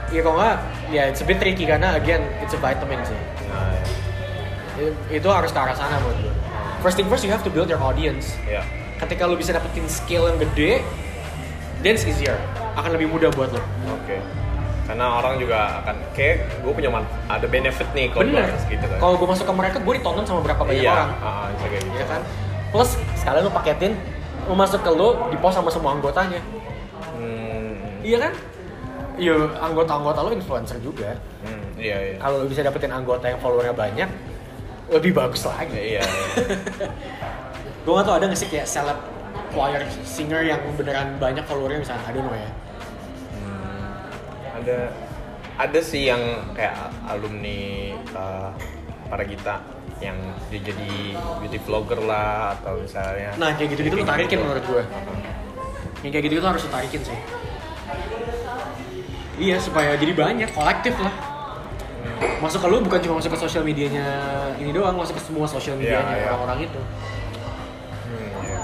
Ya 0.08 0.24
kalau 0.24 0.40
nggak, 0.40 0.58
ya 0.88 1.04
it's 1.12 1.20
a 1.20 1.28
bit 1.28 1.36
tricky 1.36 1.68
karena 1.68 2.00
again 2.00 2.24
it's 2.40 2.56
a 2.56 2.60
vitamin 2.64 2.96
sih. 3.04 3.20
Nah, 3.52 3.76
I- 4.80 5.20
Itu 5.20 5.28
harus 5.28 5.52
ke 5.52 5.60
arah 5.60 5.76
sana 5.76 6.00
buat 6.00 6.16
gue. 6.16 6.32
First 6.80 6.96
thing 6.96 7.12
first 7.12 7.28
you 7.28 7.32
have 7.34 7.44
to 7.44 7.52
build 7.52 7.68
your 7.68 7.82
audience. 7.82 8.32
ya. 8.48 8.64
Ketika 8.98 9.28
lu 9.28 9.36
bisa 9.36 9.52
dapetin 9.52 9.84
skill 9.86 10.26
yang 10.26 10.40
gede, 10.40 10.80
then 11.82 11.94
it's 11.94 12.08
easier. 12.08 12.40
Akan 12.74 12.96
lebih 12.96 13.12
mudah 13.12 13.34
buat 13.36 13.52
lo. 13.52 13.60
Oke. 13.92 14.22
Karena 14.88 15.06
orang 15.20 15.36
juga 15.36 15.84
akan 15.84 15.96
kayak 16.16 16.64
gue 16.64 16.72
punya 16.72 16.88
man- 16.88 17.12
ada 17.28 17.44
benefit 17.44 17.88
nih 17.92 18.08
kalau 18.08 18.24
gitu 18.72 18.86
kan. 18.88 18.98
Kalau 18.98 19.16
gue 19.20 19.28
masuk 19.28 19.46
ke 19.46 19.54
mereka, 19.54 19.78
gue 19.84 19.94
ditonton 20.00 20.24
sama 20.24 20.40
berapa 20.40 20.64
banyak 20.64 20.80
iya, 20.80 20.96
orang. 20.96 21.10
bisa 21.54 21.66
kayak 21.68 21.84
gitu. 21.84 21.96
Iya 22.00 22.06
kan? 22.08 22.22
Plus 22.72 22.90
sekalian 23.20 23.44
lu 23.44 23.52
paketin, 23.52 23.94
lu 24.48 24.56
masuk 24.56 24.80
ke 24.80 24.92
lu, 24.96 25.10
di 25.28 25.38
post 25.38 25.60
sama 25.60 25.68
semua 25.68 25.92
anggotanya. 25.92 26.40
Hmm, 27.14 28.00
Iya 28.00 28.18
kan? 28.24 28.34
Iya, 29.18 29.36
anggota-anggota 29.60 30.20
lu 30.24 30.32
influencer 30.32 30.78
juga. 30.80 31.20
hmm, 31.44 31.82
iya, 31.82 31.98
iya. 32.00 32.16
Kalau 32.22 32.46
lu 32.46 32.48
bisa 32.48 32.64
dapetin 32.64 32.94
anggota 32.94 33.28
yang 33.28 33.42
followernya 33.44 33.76
banyak, 33.76 34.10
lebih 34.88 35.12
bagus 35.12 35.44
lagi. 35.44 36.00
Iya, 36.00 36.00
iya. 36.00 36.24
gue 37.84 37.92
gak 37.92 38.04
tau 38.04 38.16
ada 38.20 38.28
gak 38.28 38.36
sih 38.36 38.52
kayak 38.52 38.68
seleb 38.68 39.00
choir 39.52 39.80
singer 40.04 40.44
yang 40.44 40.60
beneran 40.76 41.16
banyak 41.18 41.40
followernya 41.48 41.80
misalnya 41.80 42.04
I 42.04 42.12
don't 42.12 42.28
know 42.28 42.36
ya 42.36 42.52
ada 44.68 44.92
ada 45.58 45.80
sih 45.80 46.12
yang 46.12 46.20
kayak 46.52 46.76
alumni 47.08 47.96
uh, 48.12 48.52
para 49.08 49.24
kita 49.24 49.64
yang 50.04 50.20
dia 50.52 50.62
jadi 50.62 51.16
beauty 51.42 51.58
vlogger 51.64 52.04
lah 52.04 52.54
atau 52.60 52.78
misalnya 52.78 53.32
nah 53.40 53.56
kayak 53.56 53.74
gitu-gitu 53.74 54.04
lu 54.04 54.06
tarikin 54.06 54.44
menurut 54.44 54.62
gue 54.68 54.84
yang 56.06 56.12
kayak 56.14 56.24
gitu-gitu 56.30 56.46
harus 56.46 56.62
tarikin 56.70 57.02
sih. 57.02 57.18
Iya 59.38 59.58
supaya 59.62 59.94
jadi 59.98 60.14
banyak 60.14 60.50
kolektif 60.54 60.94
lah. 61.02 61.14
Masuk 62.42 62.66
ke 62.66 62.68
lu 62.70 62.82
bukan 62.82 63.00
cuma 63.02 63.18
masuk 63.22 63.34
ke 63.34 63.40
sosial 63.42 63.66
medianya 63.66 64.06
ini 64.62 64.74
doang 64.74 64.98
masuk 64.98 65.18
ke 65.18 65.24
semua 65.26 65.46
sosial 65.50 65.78
Iya, 65.78 66.02
medianya 66.02 66.14
iya. 66.18 66.26
orang-orang 66.34 66.60
itu. 66.70 66.82
Hmm, 68.06 68.30
iya. 68.46 68.60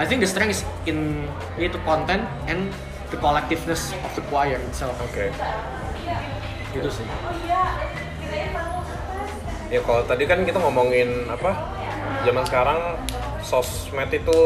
I 0.00 0.04
think 0.08 0.24
the 0.24 0.28
strength 0.28 0.56
is 0.56 0.62
in 0.88 1.28
itu 1.60 1.76
content 1.84 2.24
and 2.48 2.72
the 3.12 3.20
collectiveness 3.20 3.92
of 4.02 4.10
the 4.16 4.24
choir 4.32 4.56
itself. 4.56 4.96
Oke. 5.04 5.28
gitu 6.72 6.88
sih. 6.88 7.04
Ya 9.68 9.80
kalau 9.84 10.00
tadi 10.08 10.24
kan 10.24 10.40
kita 10.48 10.56
ngomongin 10.56 11.28
apa? 11.28 11.52
Zaman 12.24 12.44
sekarang 12.48 12.80
sosmed 13.44 14.08
itu 14.08 14.38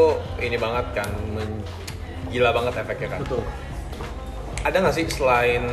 ini 0.43 0.59
banget 0.59 0.91
kan 0.91 1.07
men- 1.31 1.63
gila 2.27 2.51
banget 2.51 2.83
efeknya 2.83 3.15
kan. 3.15 3.19
Betul. 3.23 3.43
Ada 4.67 4.83
nggak 4.83 4.95
sih 4.99 5.07
selain 5.07 5.63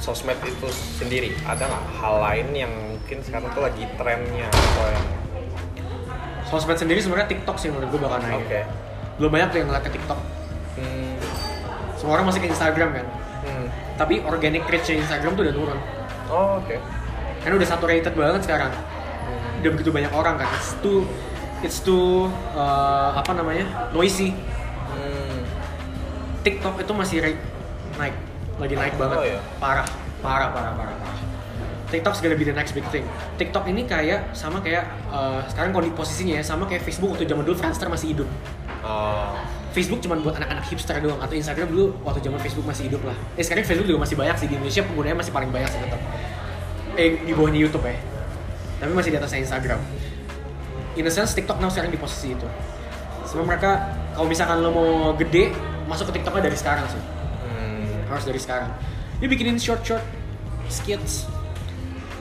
sosmed 0.00 0.40
itu 0.48 0.66
sendiri 0.72 1.36
ada 1.44 1.68
nggak 1.68 1.84
hal 2.00 2.14
lain 2.24 2.48
yang 2.56 2.72
mungkin 2.72 3.20
sekarang 3.20 3.52
tuh 3.52 3.62
lagi 3.68 3.84
trennya 4.00 4.48
atau 4.48 4.86
yang 4.88 5.06
sosmed 6.48 6.80
sendiri 6.80 7.04
sebenarnya 7.04 7.28
TikTok 7.28 7.60
sih 7.60 7.68
menurut 7.68 7.92
gue 7.92 8.00
bakal 8.00 8.18
naik. 8.24 8.40
Oke. 8.48 8.60
Belum 9.20 9.28
banyak 9.28 9.48
tuh 9.52 9.58
yang 9.60 9.68
ngeliat 9.68 9.84
ke 9.84 9.92
TikTok 9.92 10.31
semua 12.02 12.18
orang 12.18 12.26
masih 12.26 12.42
ke 12.42 12.50
Instagram 12.50 12.90
kan? 12.98 13.06
Hmm. 13.42 13.66
tapi 13.98 14.22
organic 14.22 14.66
reach 14.70 14.90
Instagram 14.90 15.38
tuh 15.38 15.46
udah 15.46 15.54
turun. 15.54 15.78
Oh 16.26 16.58
oke. 16.58 16.74
Karena 17.46 17.54
udah 17.58 17.68
saturated 17.70 18.14
banget 18.18 18.42
sekarang. 18.42 18.74
Hmm. 18.74 19.62
udah 19.62 19.70
begitu 19.70 19.90
banyak 19.94 20.10
orang 20.10 20.34
kan? 20.42 20.50
It's 20.58 20.74
too 20.82 21.06
it's 21.62 21.78
too 21.78 22.26
uh, 22.58 23.14
apa 23.14 23.38
namanya? 23.38 23.94
Noisy. 23.94 24.34
Hmm. 24.90 25.46
TikTok 26.42 26.82
itu 26.82 26.90
masih 26.90 27.16
naik. 27.94 28.18
Lagi 28.58 28.74
naik 28.74 28.94
banget. 28.98 29.16
Oh, 29.22 29.22
iya? 29.22 29.38
parah. 29.62 29.86
Parah 30.18 30.50
parah 30.50 30.74
parah 30.74 30.94
parah. 30.98 31.18
TikTok's 31.94 32.18
gonna 32.18 32.34
be 32.34 32.42
the 32.42 32.56
next 32.56 32.74
big 32.74 32.86
thing. 32.90 33.06
TikTok 33.38 33.68
ini 33.70 33.86
kayak 33.86 34.34
sama 34.34 34.58
kayak 34.58 34.90
uh, 35.12 35.44
sekarang 35.46 35.70
kondisi 35.70 35.94
posisinya 35.94 36.34
ya 36.40 36.44
sama 36.46 36.66
kayak 36.66 36.82
Facebook. 36.82 37.14
Waktu 37.14 37.30
zaman 37.30 37.46
dulu 37.46 37.54
Friendster 37.54 37.86
masih 37.86 38.18
hidup. 38.18 38.28
Oh, 38.82 39.38
Facebook 39.72 40.04
cuma 40.04 40.20
buat 40.20 40.36
anak-anak 40.36 40.68
hipster 40.68 41.00
doang 41.00 41.16
atau 41.16 41.32
Instagram 41.32 41.72
dulu 41.72 41.96
waktu 42.04 42.20
zaman 42.20 42.36
Facebook 42.44 42.68
masih 42.68 42.92
hidup 42.92 43.02
lah. 43.08 43.16
Eh 43.40 43.42
sekarang 43.44 43.64
Facebook 43.64 43.88
juga 43.88 44.04
masih 44.04 44.16
banyak 44.20 44.36
sih 44.36 44.46
di 44.46 44.54
Indonesia 44.60 44.84
penggunanya 44.84 45.16
masih 45.24 45.32
paling 45.32 45.50
banyak 45.50 45.70
sih 45.72 45.80
tetap. 45.80 46.00
Eh 47.00 47.24
di 47.24 47.32
bawahnya 47.32 47.60
YouTube 47.64 47.84
ya. 47.88 47.96
Tapi 48.84 48.92
masih 48.92 49.10
di 49.10 49.18
atasnya 49.18 49.40
Instagram. 49.48 49.80
In 51.00 51.08
a 51.08 51.12
sense 51.12 51.32
TikTok 51.32 51.56
now 51.56 51.72
sekarang 51.72 51.88
di 51.88 51.96
posisi 51.96 52.36
itu. 52.36 52.44
Sebab 53.24 53.48
mereka 53.48 53.96
kalau 54.12 54.28
misalkan 54.28 54.60
lo 54.60 54.70
mau 54.76 54.88
gede 55.16 55.56
masuk 55.88 56.12
ke 56.12 56.20
TikToknya 56.20 56.52
dari 56.52 56.56
sekarang 56.60 56.84
sih. 56.92 57.00
hmm. 57.00 58.12
Harus 58.12 58.24
dari 58.28 58.40
sekarang. 58.40 58.68
Dia 59.24 59.28
bikinin 59.32 59.56
short 59.56 59.80
short 59.88 60.04
skits. 60.68 61.24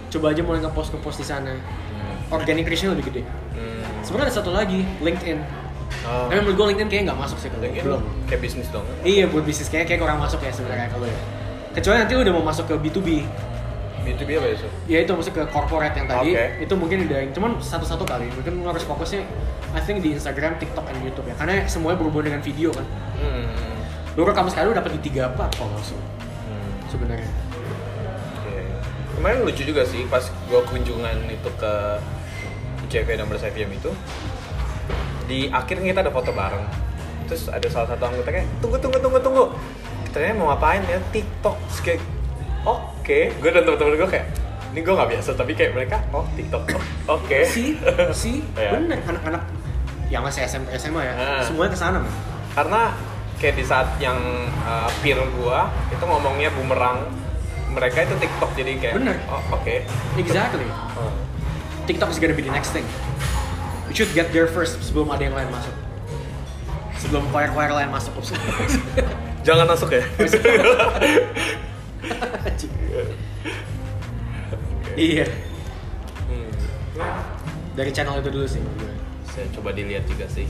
Coba 0.08 0.32
aja 0.32 0.40
mulai 0.40 0.64
nge-post 0.64 0.96
nge-post 0.96 1.20
di 1.20 1.28
sana. 1.28 1.52
Hmm. 1.52 2.16
Organic 2.32 2.64
reach-nya 2.64 2.96
lebih 2.96 3.12
gede. 3.12 3.22
Hmm. 3.28 3.84
Sebenarnya 4.08 4.32
ada 4.32 4.36
satu 4.40 4.56
lagi, 4.56 4.88
LinkedIn. 5.04 5.61
Oh. 6.02 6.26
Tapi 6.26 6.40
menurut 6.40 6.56
gue 6.56 6.66
LinkedIn 6.72 6.88
kayaknya 6.88 7.06
nggak 7.08 7.20
masuk 7.20 7.38
sih 7.38 7.48
kalau 7.48 7.62
LinkedIn 7.62 7.86
belum. 7.86 8.02
kayak 8.26 8.42
bisnis 8.42 8.68
dong 8.68 8.86
Iya 9.02 9.26
buat 9.28 9.44
bisnis 9.44 9.68
kayak 9.68 9.86
kayak 9.86 10.00
kurang 10.00 10.18
masuk 10.18 10.40
ya 10.40 10.50
sebenarnya 10.50 10.88
kalau 10.88 11.06
ya. 11.06 11.20
Kecuali 11.72 11.98
nanti 11.98 12.12
lu 12.12 12.22
udah 12.22 12.34
mau 12.34 12.44
masuk 12.44 12.66
ke 12.66 12.76
B2B, 12.76 13.10
B2B 14.02 14.30
apa 14.34 14.48
itu? 14.50 14.68
ya 14.86 14.98
itu 15.00 15.12
masuk 15.12 15.32
ke 15.32 15.44
corporate 15.48 15.94
yang 15.94 16.04
tadi, 16.06 16.30
Oke. 16.32 16.46
itu 16.60 16.74
mungkin 16.74 16.98
udah 17.06 17.20
cuman 17.32 17.52
satu-satu 17.58 18.04
kali. 18.04 18.28
Mungkin 18.30 18.52
lu 18.58 18.68
harus 18.68 18.82
fokusnya 18.82 19.24
I 19.72 19.80
think 19.80 20.02
di 20.02 20.12
Instagram, 20.12 20.58
TikTok, 20.58 20.84
and 20.86 21.00
YouTube 21.00 21.24
ya. 21.24 21.36
Karena 21.36 21.64
semuanya 21.64 21.96
berhubungan 21.98 22.28
dengan 22.28 22.42
video 22.42 22.70
kan. 22.72 22.84
Hmm. 23.16 23.48
Lu 24.12 24.26
rekam 24.26 24.44
sekali 24.46 24.68
lu 24.68 24.76
dapat 24.76 24.92
di 24.92 25.06
tiga 25.06 25.32
platform 25.32 25.72
langsung 25.72 26.02
Hmm. 26.42 26.72
sebenarnya. 26.88 27.30
Oke. 28.36 28.56
Kemarin 29.16 29.38
lucu 29.42 29.64
juga 29.64 29.86
sih 29.86 30.04
pas 30.06 30.28
gua 30.50 30.60
kunjungan 30.66 31.30
itu 31.30 31.50
ke 31.56 31.74
ICV 32.84 33.08
dan 33.16 33.28
IVM 33.30 33.72
itu 33.72 33.92
di 35.32 35.48
akhirnya 35.48 35.88
kita 35.90 36.02
ada 36.04 36.12
foto 36.12 36.36
bareng 36.36 36.66
terus 37.24 37.48
ada 37.48 37.64
salah 37.66 37.88
satu 37.88 38.04
anggota 38.04 38.30
kayak 38.30 38.48
tunggu 38.60 38.76
tunggu 38.76 39.00
tunggu 39.00 39.20
tunggu 39.24 39.46
ternyata 40.12 40.36
mau 40.36 40.52
ngapain 40.52 40.84
ya 40.84 41.00
TikTok 41.10 41.56
Terus 41.64 41.80
kayak 41.82 42.02
oke 42.62 43.20
gue 43.32 43.50
dan 43.50 43.64
teman-teman 43.64 43.96
gue 43.96 44.10
kayak 44.12 44.28
ini 44.72 44.80
gue 44.82 44.94
nggak 44.94 45.10
biasa 45.10 45.30
tapi 45.34 45.52
kayak 45.52 45.72
mereka 45.72 46.04
oh 46.12 46.28
TikTok 46.36 46.64
oh, 46.76 46.84
oke 47.16 47.38
Si, 47.48 47.80
si, 48.12 48.44
Iya. 48.60 48.76
bener 48.76 49.00
anak-anak 49.02 49.44
yang 50.12 50.22
masih 50.22 50.44
SMP 50.44 50.68
SMA 50.76 51.00
ya, 51.02 51.14
Ah. 51.16 51.40
semuanya 51.40 51.72
ke 51.72 51.80
sana 51.80 51.98
man. 52.04 52.12
karena 52.52 52.82
kayak 53.40 53.56
di 53.56 53.64
saat 53.64 53.88
yang 53.98 54.20
uh, 54.62 54.92
peer 55.00 55.16
gua 55.34 55.72
itu 55.88 56.04
ngomongnya 56.04 56.52
bumerang 56.52 57.08
mereka 57.72 58.04
itu 58.04 58.20
TikTok 58.20 58.52
jadi 58.54 58.72
kayak 58.76 58.96
Bener. 59.00 59.16
oh 59.32 59.56
oke 59.56 59.76
Exactly. 60.20 60.68
Oh. 60.94 61.08
TikTok 61.82 62.12
is 62.12 62.20
gonna 62.20 62.36
be 62.36 62.44
the 62.44 62.52
next 62.52 62.76
thing. 62.76 62.84
You 63.92 64.08
should 64.08 64.16
get 64.16 64.32
there 64.32 64.48
first 64.48 64.80
sebelum 64.80 65.12
ada 65.12 65.28
yang 65.28 65.36
lain 65.36 65.52
masuk. 65.52 65.76
Sebelum 66.96 67.28
choir-choir 67.36 67.76
lain 67.76 67.92
masuk. 67.92 68.16
jangan 69.48 69.66
masuk 69.68 69.90
ya 69.90 70.06
iya. 74.94 75.26
Hmm. 76.30 76.52
Dari 77.74 77.90
channel 77.90 78.22
itu 78.22 78.30
dulu 78.30 78.46
sih 78.46 78.62
saya 79.34 79.50
coba 79.50 79.74
dilihat 79.74 80.06
juga 80.06 80.30
sih 80.30 80.46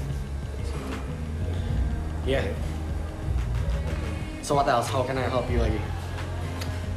Iya. 2.28 2.46
So 4.46 4.54
what 4.54 4.70
else? 4.70 4.86
How 4.92 5.02
can 5.02 5.18
I 5.18 5.26
help 5.26 5.50
you 5.50 5.58
lagi? 5.58 5.82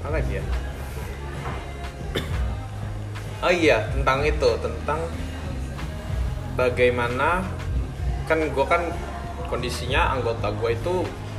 apa 0.04 0.20
lagi 0.20 0.36
ya 0.36 0.44
oh 3.40 3.48
iya 3.48 3.88
tentang 3.88 4.20
itu 4.20 4.50
tentang 4.60 5.00
bagaimana 6.54 7.42
kan 8.24 8.40
gue 8.40 8.66
kan 8.66 8.82
kondisinya 9.50 10.16
anggota 10.16 10.50
gue 10.54 10.70
itu 10.72 10.94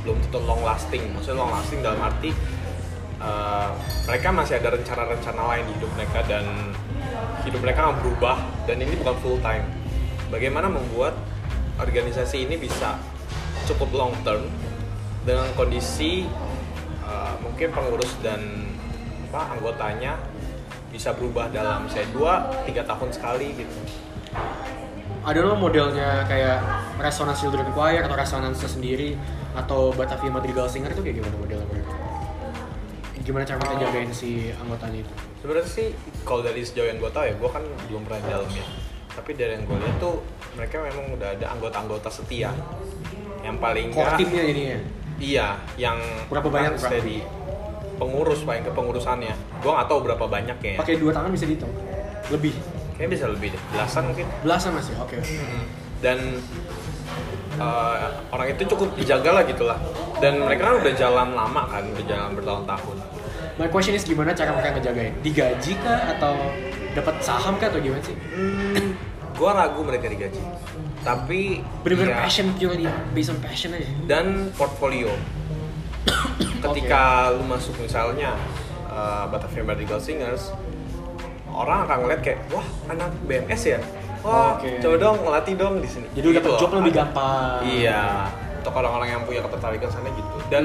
belum 0.06 0.22
tentu 0.22 0.38
long 0.46 0.62
lasting. 0.62 1.02
Maksudnya 1.16 1.42
long 1.42 1.52
lasting 1.52 1.80
dalam 1.82 1.98
arti 1.98 2.30
uh, 3.18 3.74
mereka 4.06 4.28
masih 4.30 4.62
ada 4.62 4.76
rencana-rencana 4.76 5.42
lain 5.56 5.64
di 5.66 5.72
hidup 5.80 5.90
mereka 5.98 6.18
dan 6.30 6.44
hidup 7.42 7.60
mereka 7.64 7.90
berubah 7.98 8.38
dan 8.70 8.76
ini 8.78 8.94
bukan 8.94 9.16
full 9.24 9.38
time. 9.42 9.66
Bagaimana 10.30 10.70
membuat 10.70 11.18
organisasi 11.76 12.46
ini 12.46 12.56
bisa 12.56 12.98
cukup 13.66 13.90
long 13.92 14.14
term 14.22 14.46
dengan 15.26 15.50
kondisi 15.58 16.22
uh, 17.02 17.34
mungkin 17.42 17.74
pengurus 17.74 18.14
dan 18.22 18.40
apa 19.26 19.58
anggotanya 19.58 20.14
bisa 20.94 21.10
berubah 21.12 21.50
dalam 21.50 21.84
misalnya 21.84 22.08
dua 22.14 22.34
tiga 22.62 22.86
tahun 22.86 23.10
sekali 23.10 23.52
gitu 23.58 24.05
Ada 25.26 25.42
lo 25.42 25.58
modelnya 25.58 26.22
kayak 26.24 26.62
Resonance 26.96 27.42
Children 27.42 27.74
Choir 27.74 27.98
atau 28.00 28.14
Resonance 28.14 28.62
sendiri 28.64 29.18
atau 29.52 29.90
Batavia 29.90 30.30
Madrigal 30.30 30.70
Singer 30.70 30.88
itu 30.88 31.02
kayak 31.02 31.18
gimana 31.18 31.34
modelnya 31.34 31.66
mereka? 31.66 31.90
Gimana 33.18 33.42
cara 33.42 33.58
mereka 33.58 33.74
Oh. 33.74 33.82
jagain 33.82 34.10
si 34.12 34.30
anggotanya 34.54 35.02
itu? 35.02 35.12
sebenarnya 35.36 35.68
sih 35.68 35.88
kalau 36.22 36.42
dari 36.42 36.58
sejauh 36.60 36.86
yang 36.86 36.98
gue 36.98 37.06
tahu 37.08 37.22
ya 37.22 37.34
gue 37.36 37.46
kan 37.48 37.62
belum 37.86 38.02
pernah 38.02 38.18
di 38.18 38.28
dalamnya 38.28 38.64
tapi 39.08 39.30
dari 39.32 39.52
yang 39.52 39.62
gue 39.62 39.76
lihat 39.76 39.96
tuh 39.96 40.14
mereka 40.52 40.76
memang 40.80 41.06
udah 41.12 41.28
ada 41.32 41.46
anggota-anggota 41.48 42.08
setia 42.10 42.50
yang 43.40 43.54
paling 43.56 43.90
Core 43.90 44.06
nggak- 44.08 44.18
timnya 44.18 44.42
jadinya. 44.44 44.78
iya 45.16 45.46
yang 45.76 45.98
Berapa 46.26 46.48
banyak, 46.48 46.74
steady 46.76 47.22
pengurus 47.96 48.42
paling 48.42 48.60
ke 48.60 48.72
pengurusannya 48.72 49.34
gue 49.56 49.70
nggak 49.70 49.86
tahu 49.86 49.98
berapa 50.02 50.24
banyak 50.24 50.58
ya 50.58 50.74
Pakai 50.76 50.94
dua 50.96 51.10
tangan 51.12 51.30
bisa 51.30 51.46
dihitung. 51.46 51.70
Lebih. 52.28 52.54
Kayaknya 52.96 53.10
bisa 53.12 53.24
lebih 53.28 53.48
deh 53.52 53.62
belasan 53.70 54.02
mungkin 54.08 54.26
Belasan 54.40 54.72
masih. 54.72 54.92
Oke. 54.98 55.20
dan 56.00 56.18
uh, 57.56 57.96
orang 58.32 58.52
itu 58.52 58.62
cukup 58.68 58.92
dijaga 58.96 59.30
lah 59.32 59.42
gitulah 59.44 59.78
dan 60.18 60.40
mereka 60.40 60.72
kan 60.72 60.76
udah 60.80 60.92
jalan 60.92 61.28
lama 61.32 61.62
kan 61.68 61.84
udah 61.92 62.04
jalan 62.04 62.30
bertahun-tahun 62.34 62.98
My 63.56 63.72
question 63.72 63.96
is 63.96 64.04
gimana 64.04 64.36
cara 64.36 64.52
mereka 64.52 64.76
ngejagain? 64.76 65.16
Digaji 65.24 65.80
kah 65.80 66.12
atau 66.12 66.36
dapat 66.92 67.24
saham 67.24 67.56
kah 67.56 67.72
atau 67.72 67.80
gimana 67.80 68.04
sih? 68.04 68.12
hmm, 68.12 68.92
gue 69.32 69.50
ragu 69.50 69.80
mereka 69.80 70.06
digaji 70.08 70.40
tapi 71.00 71.62
Bener-bener 71.80 72.18
ya, 72.18 72.26
passion 72.26 72.50
purely 72.58 72.84
based 73.14 73.32
on 73.32 73.38
passion 73.40 73.72
aja. 73.72 73.88
dan 74.04 74.50
portfolio 74.58 75.08
ketika 76.68 77.30
lu 77.32 77.46
masuk 77.46 77.78
misalnya 77.78 78.34
uh, 78.90 79.24
Batavia 79.30 79.62
Madrigal 79.62 80.02
Singers 80.02 80.50
orang 81.56 81.78
akan 81.82 81.96
ngeliat 82.02 82.20
kayak 82.20 82.38
wah 82.48 82.62
anak 82.86 83.08
BMS 83.24 83.62
ya 83.66 83.80
wah 84.20 84.54
Oke. 84.54 84.76
coba 84.78 84.96
dong 84.98 85.16
ngelatih 85.18 85.54
dong 85.54 85.74
di 85.78 85.88
sini 85.88 86.06
Jadi 86.12 86.26
udah 86.26 86.34
Gitu 86.34 86.46
dapat 86.46 86.60
job 86.60 86.68
loh. 86.68 86.78
lebih 86.78 86.92
gampang. 86.94 87.58
iya 87.64 88.02
untuk 88.58 88.74
orang-orang 88.74 89.08
yang 89.10 89.22
punya 89.22 89.40
ketertarikan 89.40 89.88
sana 89.88 90.08
gitu 90.10 90.36
dan 90.46 90.64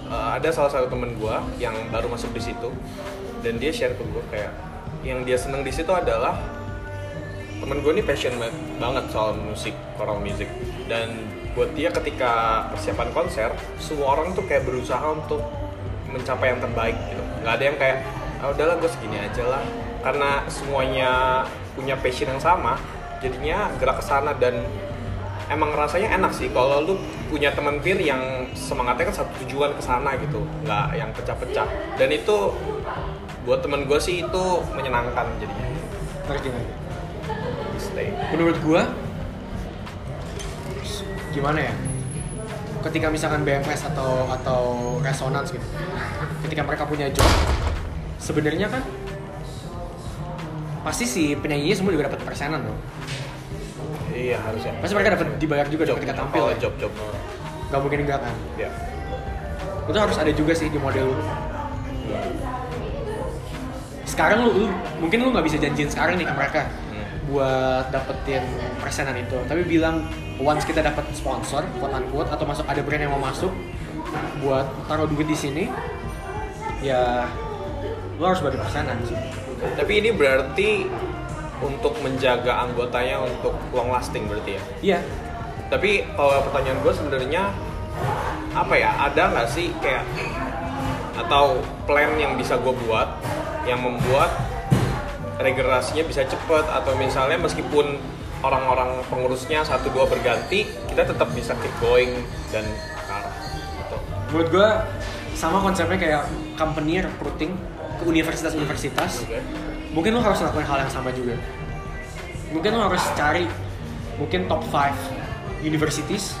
Hmm. 0.00 0.10
uh, 0.10 0.30
ada 0.34 0.48
salah 0.48 0.68
satu 0.68 0.88
temen 0.88 1.12
gua 1.14 1.40
yang 1.56 1.76
baru 1.88 2.08
masuk 2.08 2.32
di 2.32 2.42
situ 2.42 2.68
dan 3.38 3.56
dia 3.56 3.68
share 3.68 3.92
ke 3.92 4.04
gua 4.06 4.24
kayak 4.26 4.52
yang 5.00 5.20
dia 5.22 5.36
seneng 5.36 5.60
di 5.60 5.70
situ 5.70 5.88
adalah 5.88 6.32
temen 7.58 7.78
gue 7.78 7.92
ini 7.92 8.00
passion 8.00 8.34
ba- 8.34 8.48
banget 8.78 9.04
soal 9.08 9.36
musik 9.36 9.70
choral 9.94 10.18
music 10.18 10.48
dan 10.86 11.12
buat 11.52 11.70
dia 11.72 11.90
ketika 11.90 12.30
persiapan 12.68 13.08
konser 13.12 13.48
semua 13.76 14.14
orang 14.14 14.32
tuh 14.32 14.42
kayak 14.42 14.62
berusaha 14.62 15.02
untuk 15.04 15.42
mencapai 16.06 16.50
yang 16.50 16.60
terbaik 16.60 16.96
gitu 17.04 17.22
nggak 17.38 17.52
ada 17.52 17.64
yang 17.64 17.76
kayak 17.76 17.96
ah 18.38 18.48
udahlah 18.48 18.74
gue 18.76 18.88
segini 18.88 19.18
aja 19.18 19.44
lah 19.44 19.62
karena 20.08 20.40
semuanya 20.48 21.44
punya 21.76 21.92
passion 22.00 22.32
yang 22.32 22.40
sama 22.40 22.80
jadinya 23.20 23.68
gerak 23.76 24.00
ke 24.00 24.04
sana 24.08 24.32
dan 24.40 24.64
emang 25.52 25.68
rasanya 25.76 26.16
enak 26.16 26.32
sih. 26.32 26.48
Kalau 26.48 26.80
lu 26.80 26.96
punya 27.28 27.52
teman 27.52 27.76
peer 27.84 28.00
yang 28.00 28.48
semangatnya 28.56 29.12
kan 29.12 29.16
satu 29.20 29.44
tujuan 29.44 29.76
ke 29.76 29.82
sana 29.84 30.16
gitu 30.16 30.40
nggak 30.64 30.96
yang 30.96 31.12
pecah-pecah. 31.12 31.68
Dan 32.00 32.08
itu 32.08 32.56
buat 33.44 33.60
temen 33.60 33.84
gue 33.84 34.00
sih 34.00 34.24
itu 34.24 34.44
menyenangkan 34.72 35.28
jadinya. 35.36 35.68
Ngerti 36.24 36.48
ngerti. 36.56 36.74
stay. 37.78 38.08
Menurut 38.32 38.56
gua 38.64 38.88
gimana 41.36 41.68
ya? 41.68 41.74
ketika 42.78 43.10
misalkan 43.10 43.42
BMS 43.42 43.90
atau 43.92 44.30
atau 44.30 44.62
resonance 45.02 45.52
gitu. 45.52 45.66
Ketika 46.46 46.62
mereka 46.64 46.86
punya 46.86 47.10
job 47.10 47.26
sebenarnya 48.22 48.70
kan 48.70 48.82
pasti 50.80 51.04
si 51.04 51.22
penyanyinya 51.34 51.76
semua 51.76 51.92
juga 51.92 52.06
dapat 52.06 52.20
persenan 52.22 52.60
dong. 52.62 52.78
Iya 54.08 54.38
harusnya. 54.40 54.72
pasti 54.78 54.94
mereka 54.94 55.10
dapat 55.14 55.26
dibayar 55.38 55.66
juga 55.66 55.82
dong 55.86 55.98
ketika 55.98 56.14
tampil 56.16 56.42
Oh, 56.42 56.50
ya. 56.50 56.58
job 56.58 56.74
job. 56.76 56.92
nggak 57.68 57.80
mungkin 57.80 57.98
enggak 58.02 58.20
kan? 58.20 58.34
Ya. 58.56 58.70
itu 59.84 59.96
harus 59.96 60.16
ada 60.16 60.32
juga 60.32 60.52
sih 60.52 60.68
di 60.68 60.76
model 60.76 61.08
lu. 61.08 61.16
Sekarang 64.04 64.44
lu, 64.44 64.66
lu- 64.66 64.76
mungkin 64.98 65.18
lu 65.22 65.30
nggak 65.30 65.46
bisa 65.46 65.56
janjiin 65.56 65.88
sekarang 65.88 66.16
nih 66.16 66.26
ke 66.26 66.34
mereka 66.34 66.60
buat 67.28 67.92
dapetin 67.92 68.40
persenan 68.80 69.16
itu. 69.16 69.36
Tapi 69.44 69.60
bilang 69.64 70.04
once 70.40 70.64
kita 70.64 70.80
dapat 70.80 71.04
sponsor 71.12 71.64
quote 71.78 71.92
unquote 71.92 72.28
atau 72.28 72.44
masuk 72.44 72.64
ada 72.64 72.80
brand 72.80 73.04
yang 73.04 73.12
mau 73.12 73.22
masuk 73.22 73.52
buat 74.40 74.64
taruh 74.88 75.04
duit 75.04 75.28
di 75.28 75.36
sini 75.36 75.64
ya 76.80 77.26
lu 78.16 78.24
harus 78.24 78.40
bagi 78.40 78.56
persenan 78.56 78.96
sih 79.04 79.18
Tapi 79.58 79.92
ini 80.04 80.10
berarti 80.14 80.86
untuk 81.58 81.98
menjaga 82.00 82.62
anggotanya 82.66 83.22
untuk 83.26 83.54
long 83.74 83.90
lasting 83.90 84.30
berarti 84.30 84.56
ya. 84.56 84.62
iya 84.80 85.00
Tapi 85.68 86.06
kalau 86.14 86.40
pertanyaan 86.48 86.78
gue 86.80 86.92
sebenarnya 86.94 87.42
apa 88.54 88.74
ya? 88.78 88.90
Ada 89.10 89.22
nggak 89.34 89.48
sih 89.50 89.68
kayak 89.82 90.06
atau 91.18 91.58
plan 91.84 92.14
yang 92.16 92.38
bisa 92.38 92.54
gue 92.56 92.74
buat 92.86 93.10
yang 93.66 93.82
membuat 93.82 94.32
regenerasinya 95.38 96.02
bisa 96.06 96.26
cepet 96.26 96.64
atau 96.66 96.92
misalnya 96.98 97.38
meskipun 97.38 97.98
orang-orang 98.42 99.02
pengurusnya 99.10 99.66
satu 99.66 99.90
dua 99.90 100.06
berganti 100.06 100.66
kita 100.90 101.06
tetap 101.06 101.30
bisa 101.34 101.54
keep 101.58 101.74
going 101.82 102.22
dan 102.54 102.66
arah 103.10 103.34
gitu. 103.78 103.96
menurut 104.30 104.48
gua 104.50 104.68
sama 105.38 105.62
konsepnya 105.62 105.98
kayak 105.98 106.22
company 106.58 107.02
recruiting 107.02 107.54
ke 107.98 108.04
universitas-universitas 108.06 109.26
Oke. 109.26 109.42
mungkin 109.92 110.14
lo 110.14 110.20
harus 110.22 110.38
lakukan 110.40 110.66
hal 110.66 110.78
yang 110.86 110.92
sama 110.92 111.10
juga. 111.12 111.34
Mungkin 112.54 112.70
lo 112.72 112.88
harus 112.88 113.02
cari 113.18 113.44
mungkin 114.16 114.48
top 114.48 114.62
5 114.70 115.66
universities. 115.66 116.38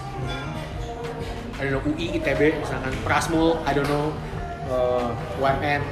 I 1.58 1.66
don't 1.66 1.74
know 1.74 1.82
UI, 1.90 2.22
ITB 2.22 2.62
misalkan 2.62 2.94
Prasmul, 3.02 3.58
I 3.66 3.74
don't 3.74 3.90
know 3.90 4.14
uh, 4.70 5.10
UMN 5.42 5.82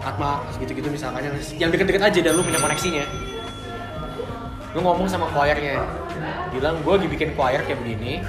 Atma 0.00 0.40
gitu-gitu 0.56 0.88
misalkan. 0.88 1.20
Yang, 1.20 1.60
yang 1.60 1.68
deket-deket 1.68 2.00
aja 2.00 2.18
dan 2.24 2.32
lu 2.32 2.42
punya 2.42 2.56
koneksinya. 2.56 3.04
Lu 4.72 4.80
ngomong 4.80 5.04
sama 5.04 5.28
choirnya. 5.36 5.84
Bilang 6.50 6.80
gue 6.80 6.92
lagi 6.96 7.08
bikin 7.12 7.36
choir 7.36 7.60
kayak 7.68 7.78
begini. 7.84 8.24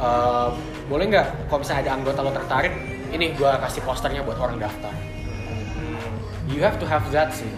Eh, 0.00 0.48
boleh 0.88 1.04
nggak 1.12 1.52
kalau 1.52 1.60
misalnya 1.60 1.82
ada 1.84 1.92
anggota 2.00 2.18
lo 2.24 2.32
tertarik 2.32 2.72
ini 3.12 3.36
gue 3.36 3.50
kasih 3.60 3.84
posternya 3.84 4.24
buat 4.24 4.40
orang 4.40 4.56
daftar 4.56 4.88
you 6.50 6.60
have 6.62 6.76
to 6.82 6.86
have 6.86 7.06
that 7.14 7.30
sih. 7.30 7.48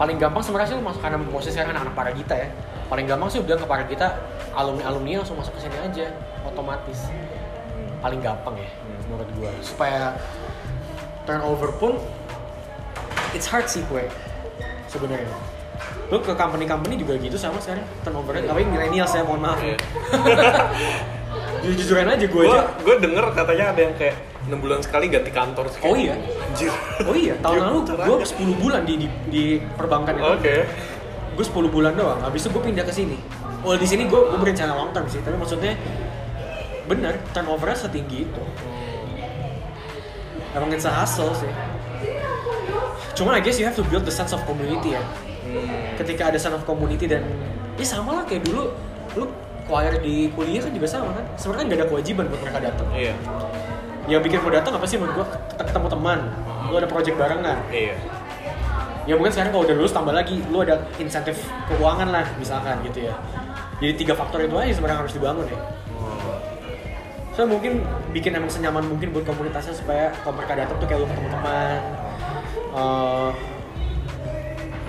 Paling 0.00 0.16
gampang 0.16 0.40
sebenarnya 0.42 0.72
sih 0.72 0.76
lu 0.80 0.84
masuk 0.84 1.00
karena 1.04 1.20
posisi 1.28 1.54
sekarang 1.54 1.76
anak-anak 1.76 1.94
Paragita 1.94 2.34
ya. 2.34 2.48
Paling 2.88 3.06
gampang 3.06 3.28
sih 3.28 3.38
bilang 3.44 3.60
ke 3.60 3.68
Paragita 3.68 4.18
alumni 4.56 4.88
alumni 4.88 5.20
langsung 5.20 5.36
masuk 5.36 5.52
ke 5.60 5.68
sini 5.68 5.76
aja 5.78 6.06
otomatis. 6.48 7.08
Paling 8.00 8.20
gampang 8.24 8.56
ya 8.58 8.68
menurut 9.06 9.28
gue 9.36 9.52
supaya 9.62 10.16
turnover 11.28 11.70
pun 11.76 12.00
it's 13.36 13.46
hard 13.46 13.68
sih 13.68 13.84
gue 13.86 14.08
sebenarnya. 14.88 15.28
Lu 16.08 16.20
ke 16.20 16.32
company-company 16.36 17.00
juga 17.00 17.16
gitu 17.20 17.36
sama 17.36 17.60
sekarang 17.60 17.84
turnovernya. 18.04 18.48
Tapi 18.48 18.64
milenial 18.68 19.08
saya 19.08 19.24
mohon 19.24 19.44
maaf 19.44 19.60
Iya. 19.60 19.76
Jujur-jujuran 21.62 22.10
aja 22.10 22.26
gue 22.26 22.42
Gue 22.42 22.50
aja 22.50 22.71
gue 22.82 22.94
denger 22.98 23.24
katanya 23.32 23.64
ada 23.72 23.80
yang 23.80 23.94
kayak 23.94 24.16
enam 24.50 24.58
bulan 24.58 24.82
sekali 24.82 25.06
ganti 25.06 25.30
kantor. 25.30 25.70
sih. 25.70 25.80
Oh 25.86 25.94
iya? 25.94 26.18
Anjir. 26.18 26.72
Oh 27.06 27.14
iya, 27.16 27.34
tahun 27.38 27.58
lalu 27.62 27.78
gue 27.94 28.16
10 28.26 28.62
bulan 28.62 28.82
di, 28.82 28.94
di, 28.98 29.06
di 29.30 29.44
perbankan 29.78 30.18
itu 30.18 30.26
Oke. 30.26 30.56
Gue 31.32 31.44
10 31.48 31.72
bulan 31.72 31.92
doang, 31.96 32.20
habis 32.20 32.44
itu 32.44 32.52
gue 32.52 32.60
pindah 32.60 32.84
ke 32.84 32.92
sini 32.92 33.16
Oh 33.64 33.72
di 33.72 33.88
sini 33.88 34.04
gue, 34.04 34.20
gue 34.20 34.36
berencana 34.36 34.76
long 34.76 34.92
term 34.92 35.08
sih, 35.08 35.22
tapi 35.24 35.38
maksudnya 35.40 35.72
Bener, 36.84 37.16
turnovernya 37.32 37.88
setinggi 37.88 38.28
itu 38.28 38.42
Emang 40.52 40.68
it's 40.76 40.84
a 40.84 40.92
hustle 40.92 41.32
sih 41.32 41.48
Cuman 43.16 43.38
I 43.38 43.40
guess 43.40 43.56
you 43.56 43.64
have 43.64 43.78
to 43.80 43.86
build 43.88 44.04
the 44.04 44.12
sense 44.12 44.36
of 44.36 44.44
community 44.44 44.92
ya 44.92 45.04
Hmm. 45.42 45.98
Ketika 45.98 46.30
ada 46.30 46.38
sense 46.38 46.54
of 46.54 46.62
community 46.62 47.10
dan 47.10 47.26
Ya 47.74 47.82
sama 47.82 48.22
lah 48.22 48.24
kayak 48.24 48.46
dulu 48.46 48.72
Lu 49.18 49.26
choir 49.66 49.94
di 50.02 50.28
kuliah 50.34 50.60
kan 50.62 50.72
juga 50.72 50.86
sama 50.88 51.10
kan? 51.14 51.24
Sebenarnya 51.38 51.62
kan 51.62 51.72
gak 51.72 51.78
ada 51.78 51.86
kewajiban 51.88 52.24
buat 52.28 52.40
mereka 52.42 52.58
datang. 52.62 52.88
Iya. 52.92 53.14
Yang 54.10 54.20
bikin 54.26 54.38
mau 54.42 54.52
datang 54.52 54.72
apa 54.74 54.86
sih? 54.86 54.96
Menurut 54.98 55.14
gue 55.22 55.26
ketemu 55.62 55.86
teman. 55.90 56.18
Lu 56.68 56.74
ada 56.78 56.88
project 56.88 57.16
barengan. 57.18 57.58
Iya. 57.70 57.96
ya 59.02 59.18
mungkin 59.18 59.34
sekarang 59.34 59.50
kalau 59.50 59.64
udah 59.66 59.76
lulus 59.76 59.92
tambah 59.94 60.14
lagi. 60.14 60.36
Lu 60.50 60.62
ada 60.62 60.82
insentif 60.98 61.46
keuangan 61.70 62.08
lah 62.10 62.26
misalkan 62.38 62.78
gitu 62.86 63.10
ya. 63.10 63.14
Jadi 63.82 63.92
tiga 63.98 64.14
faktor 64.14 64.42
itu 64.46 64.54
aja 64.54 64.72
sebenarnya 64.74 64.98
harus 65.02 65.14
dibangun 65.14 65.46
ya. 65.50 65.58
So 67.32 67.48
mungkin 67.48 67.80
bikin 68.12 68.36
emang 68.36 68.52
senyaman 68.52 68.84
mungkin 68.84 69.08
buat 69.10 69.24
komunitasnya 69.24 69.72
supaya 69.72 70.12
kalau 70.20 70.36
mereka 70.36 70.52
datang 70.52 70.76
tuh 70.76 70.84
kayak 70.84 71.00
lu 71.00 71.08
ketemu 71.08 71.28
teman 71.32 71.80
Eh, 72.72 73.30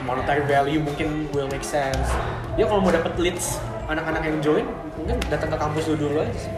monetary 0.08 0.44
value 0.48 0.80
mungkin 0.80 1.28
will 1.36 1.52
make 1.52 1.68
sense. 1.68 2.08
Ya 2.56 2.64
kalau 2.64 2.80
mau 2.80 2.96
dapet 2.96 3.12
leads 3.20 3.60
anak-anak 3.86 4.22
yang 4.24 4.38
join 4.40 4.66
mungkin 4.96 5.18
datang 5.28 5.50
ke 5.52 5.58
kampus 5.58 5.84
lu 5.92 5.96
dulu 5.98 6.18
aja 6.22 6.36
sih. 6.38 6.54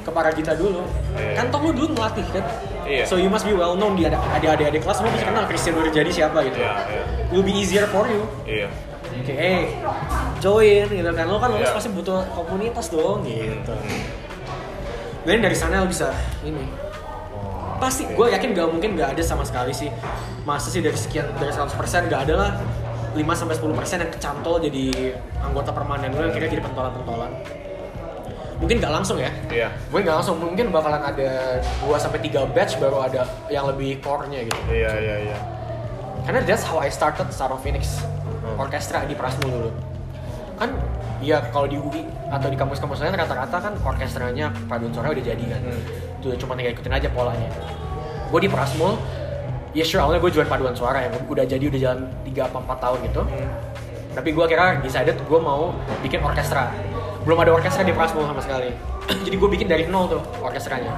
ke 0.00 0.08
Paragita 0.08 0.56
dulu 0.56 0.80
Iya. 1.12 1.36
kan 1.36 1.52
toh 1.52 1.60
lu 1.60 1.70
dulu 1.76 1.92
ngelatih 1.92 2.24
kan 2.32 2.44
Iya. 2.84 3.04
so 3.04 3.16
you 3.16 3.28
must 3.28 3.44
be 3.44 3.52
well 3.52 3.76
known 3.76 3.94
di 3.94 4.04
ada 4.04 4.16
adik-adik 4.32 4.80
kelas 4.80 4.96
semua 4.96 5.12
bisa 5.12 5.28
kenal 5.28 5.44
Christian 5.44 5.76
jadi 5.92 6.10
siapa 6.10 6.40
gitu 6.42 6.56
Iya, 6.56 6.72
iya. 6.88 7.02
it 7.28 7.32
will 7.32 7.44
be 7.44 7.52
easier 7.52 7.84
for 7.86 8.08
you 8.08 8.24
Iya. 8.44 8.68
Oke, 9.10 9.34
hey, 9.36 9.74
join 10.38 10.86
gitu 10.86 11.10
kan. 11.12 11.26
Lo 11.26 11.36
kan 11.36 11.50
Iya. 11.52 11.74
pasti 11.74 11.90
butuh 11.90 12.24
komunitas 12.30 12.88
dong 12.88 13.20
gitu. 13.26 13.74
Dan 15.26 15.44
dari 15.44 15.52
sana 15.52 15.84
lo 15.84 15.90
bisa 15.90 16.14
ini. 16.40 16.64
Pasti, 17.76 18.04
gue 18.06 18.26
yakin 18.30 18.54
gak 18.54 18.68
mungkin 18.70 18.96
gak 18.96 19.12
ada 19.12 19.22
sama 19.24 19.42
sekali 19.44 19.74
sih. 19.74 19.90
Masa 20.46 20.70
sih 20.70 20.80
dari 20.80 20.96
sekian 20.96 21.26
dari 21.36 21.52
100% 21.52 22.08
gak 22.08 22.28
ada 22.28 22.34
lah 22.38 22.50
5 23.10 23.22
sampai 23.34 23.54
10% 23.58 24.02
yang 24.06 24.12
kecantol 24.12 24.54
jadi 24.62 24.84
anggota 25.42 25.70
permanen 25.74 26.14
lo 26.14 26.30
yang 26.30 26.34
kira 26.34 26.46
jadi 26.46 26.62
pentolan-pentolan. 26.62 27.32
Mungkin 28.60 28.76
gak 28.76 28.92
langsung 28.92 29.16
ya. 29.16 29.32
Iya. 29.48 29.68
Gue 29.88 30.04
gak 30.04 30.20
langsung, 30.20 30.36
mungkin 30.36 30.68
bakalan 30.68 31.00
ada 31.00 31.58
2 31.80 31.96
sampai 31.96 32.20
3 32.20 32.44
batch 32.52 32.76
baru 32.76 33.02
ada 33.02 33.24
yang 33.48 33.64
lebih 33.66 33.98
core-nya 34.04 34.44
gitu. 34.44 34.60
Iya, 34.68 34.92
iya, 35.00 35.16
iya. 35.32 35.38
Karena 36.28 36.44
that's 36.44 36.62
how 36.62 36.76
I 36.76 36.92
started 36.92 37.32
Star 37.32 37.48
of 37.50 37.64
Phoenix 37.64 38.04
Hmm. 38.40 38.56
orkestra 38.56 39.04
di 39.04 39.12
Prasmul 39.12 39.52
dulu. 39.52 39.70
Kan 40.56 40.72
ya 41.20 41.44
kalau 41.52 41.68
di 41.68 41.76
UI 41.76 42.08
atau 42.32 42.48
di 42.48 42.56
kampus-kampus 42.56 43.04
lain 43.04 43.12
rata-rata 43.12 43.56
kan 43.60 43.72
orkestranya 43.84 44.48
paduan 44.64 44.92
suara 44.92 45.12
udah 45.12 45.24
jadi 45.24 45.44
kan. 45.44 45.60
Hmm. 45.60 45.82
Itu 46.20 46.36
cuma 46.40 46.56
tinggal 46.56 46.72
ikutin 46.72 46.92
aja 46.92 47.08
polanya. 47.12 47.48
Gue 48.32 48.40
di 48.40 48.48
Prasmul, 48.48 48.96
ya 49.70 49.84
sure 49.86 50.02
awalnya 50.02 50.20
gue 50.22 50.30
jualan 50.34 50.50
paduan 50.50 50.74
suara 50.74 51.06
yang 51.06 51.14
udah 51.26 51.44
jadi 51.46 51.64
udah 51.70 51.80
jalan 51.80 52.00
3 52.26 52.48
apa 52.50 52.58
4 52.58 52.84
tahun 52.84 52.98
gitu. 53.06 53.22
Hmm. 53.22 53.48
Tapi 54.10 54.28
gue 54.34 54.44
kira 54.50 54.64
decided 54.82 55.16
gue 55.22 55.40
mau 55.40 55.70
bikin 56.02 56.18
orkestra. 56.22 56.74
Belum 57.22 57.38
ada 57.38 57.54
orkestra 57.54 57.86
di 57.86 57.94
Prasmul 57.94 58.26
sama 58.26 58.42
sekali. 58.42 58.74
Jadi 59.26 59.36
gue 59.38 59.48
bikin 59.50 59.70
dari 59.70 59.86
nol 59.86 60.10
tuh 60.10 60.22
orkestranya. 60.42 60.90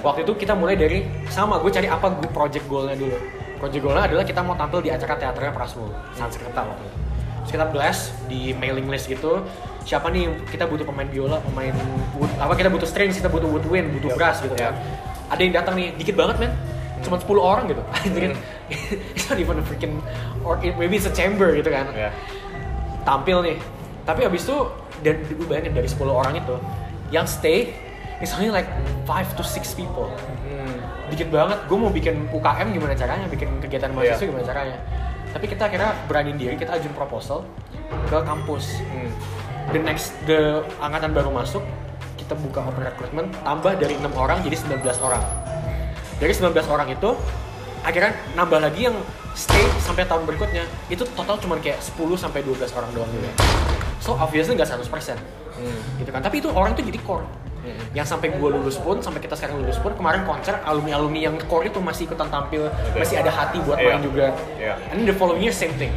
Waktu 0.00 0.24
itu 0.24 0.32
kita 0.40 0.56
mulai 0.56 0.80
dari 0.80 1.04
sama 1.28 1.60
gue 1.60 1.68
cari 1.68 1.84
apa 1.84 2.08
gue 2.16 2.28
project 2.32 2.64
goalnya 2.64 2.96
dulu. 2.96 3.16
Project 3.60 3.82
goalnya 3.84 4.04
adalah 4.08 4.24
kita 4.24 4.40
mau 4.40 4.56
tampil 4.56 4.80
di 4.80 4.88
acara 4.88 5.20
teaternya 5.20 5.52
Prasmul, 5.52 5.92
Sanskerta 6.16 6.64
waktu 6.64 6.84
itu. 6.88 6.98
Terus 7.44 7.52
kita 7.52 7.66
blast 7.68 8.02
di 8.24 8.56
mailing 8.56 8.88
list 8.88 9.04
gitu. 9.04 9.44
Siapa 9.84 10.08
nih 10.08 10.32
kita 10.48 10.64
butuh 10.64 10.88
pemain 10.88 11.08
biola, 11.08 11.44
pemain 11.44 11.72
wood, 12.16 12.32
apa 12.40 12.56
kita 12.56 12.72
butuh 12.72 12.88
strings, 12.88 13.20
kita 13.20 13.28
butuh 13.28 13.48
woodwind, 13.48 13.92
butuh 14.00 14.16
brass 14.16 14.40
gitu 14.40 14.56
kan. 14.56 14.72
Ada 15.28 15.40
yang 15.40 15.54
datang 15.56 15.74
nih, 15.76 15.92
dikit 16.00 16.16
banget 16.16 16.36
men. 16.40 16.52
Cuma 17.00 17.16
10 17.16 17.26
orang 17.36 17.64
gitu. 17.66 17.82
Anjir. 18.04 18.32
It's 19.14 19.26
not 19.26 19.36
even 19.36 19.58
a 19.58 19.64
freaking 19.64 19.98
or 20.40 20.56
it- 20.60 20.76
maybe 20.76 20.94
it's 20.94 21.04
a 21.04 21.12
chamber 21.12 21.50
gitu 21.52 21.68
kan 21.68 21.90
Iya. 21.90 22.10
tampil 23.00 23.42
nih 23.42 23.56
tapi 24.02 24.22
abis 24.22 24.44
itu 24.44 24.56
dan 25.00 25.18
gue 25.20 25.46
bayangin 25.48 25.72
dari 25.72 25.88
10 25.88 25.98
orang 26.06 26.34
itu 26.34 26.54
yang 27.08 27.24
stay 27.24 27.74
is 28.18 28.30
only 28.30 28.48
like 28.48 28.68
5 29.04 29.34
to 29.34 29.42
6 29.42 29.74
people 29.74 30.06
Hmm. 30.46 30.76
dikit 31.08 31.28
banget 31.28 31.58
gue 31.64 31.74
mau 31.74 31.88
bikin 31.88 32.30
UKM 32.30 32.70
gimana 32.70 32.94
caranya 32.94 33.26
bikin 33.26 33.48
kegiatan 33.58 33.90
mahasiswa 33.90 34.20
Iya. 34.20 34.28
gimana 34.28 34.44
caranya 34.44 34.76
tapi 35.30 35.44
kita 35.46 35.64
kira 35.66 35.98
berani 36.06 36.32
diri 36.34 36.54
kita 36.54 36.76
ajuin 36.76 36.92
proposal 36.92 37.42
ke 38.06 38.18
kampus 38.20 38.78
Hmm. 38.86 39.10
the 39.72 39.80
next 39.80 40.14
the 40.24 40.60
angkatan 40.78 41.10
baru 41.10 41.30
masuk 41.30 41.64
kita 42.14 42.38
buka 42.38 42.62
open 42.62 42.84
recruitment 42.84 43.28
tambah 43.40 43.74
dari 43.74 43.96
6 43.96 44.14
orang 44.14 44.40
jadi 44.40 44.56
19 44.56 44.78
orang 45.00 45.22
dari 46.20 46.32
19 46.32 46.52
orang 46.68 46.88
itu 46.88 47.10
akhirnya 47.80 48.12
nambah 48.36 48.60
lagi 48.60 48.92
yang 48.92 48.96
stay 49.32 49.64
sampai 49.80 50.04
tahun 50.04 50.28
berikutnya 50.28 50.68
itu 50.86 51.02
total 51.16 51.40
cuma 51.40 51.56
kayak 51.56 51.80
10 51.80 51.96
sampai 52.14 52.44
12 52.44 52.60
orang 52.76 52.90
doang 52.92 53.08
gitu 53.08 53.24
ya 53.24 53.34
so 53.98 54.12
obviously 54.14 54.54
nggak 54.54 54.68
100% 54.68 55.16
Hmm. 55.50 55.76
gitu 56.00 56.08
kan 56.08 56.24
tapi 56.24 56.40
itu 56.40 56.48
orang 56.48 56.72
tuh 56.72 56.80
jadi 56.80 56.96
core 57.04 57.26
Yang 57.92 58.16
sampai 58.16 58.32
gue 58.32 58.48
lulus 58.48 58.80
pun, 58.80 58.96
sampai 59.04 59.20
kita 59.20 59.36
sekarang 59.36 59.60
lulus 59.60 59.76
pun, 59.76 59.92
kemarin 59.92 60.24
konser 60.24 60.56
alumni-alumni 60.64 61.28
yang 61.28 61.36
core 61.44 61.68
itu 61.68 61.76
masih 61.76 62.08
ikutan 62.08 62.32
tampil, 62.32 62.72
masih 62.96 63.20
ada 63.20 63.28
hati 63.28 63.60
buat 63.60 63.76
Iya. 63.76 63.84
main 63.84 64.00
juga. 64.00 64.26
Iya. 64.56 64.74
And 64.88 65.04
the 65.04 65.12
following 65.12 65.44
year 65.44 65.52
same 65.52 65.76
thing. 65.76 65.92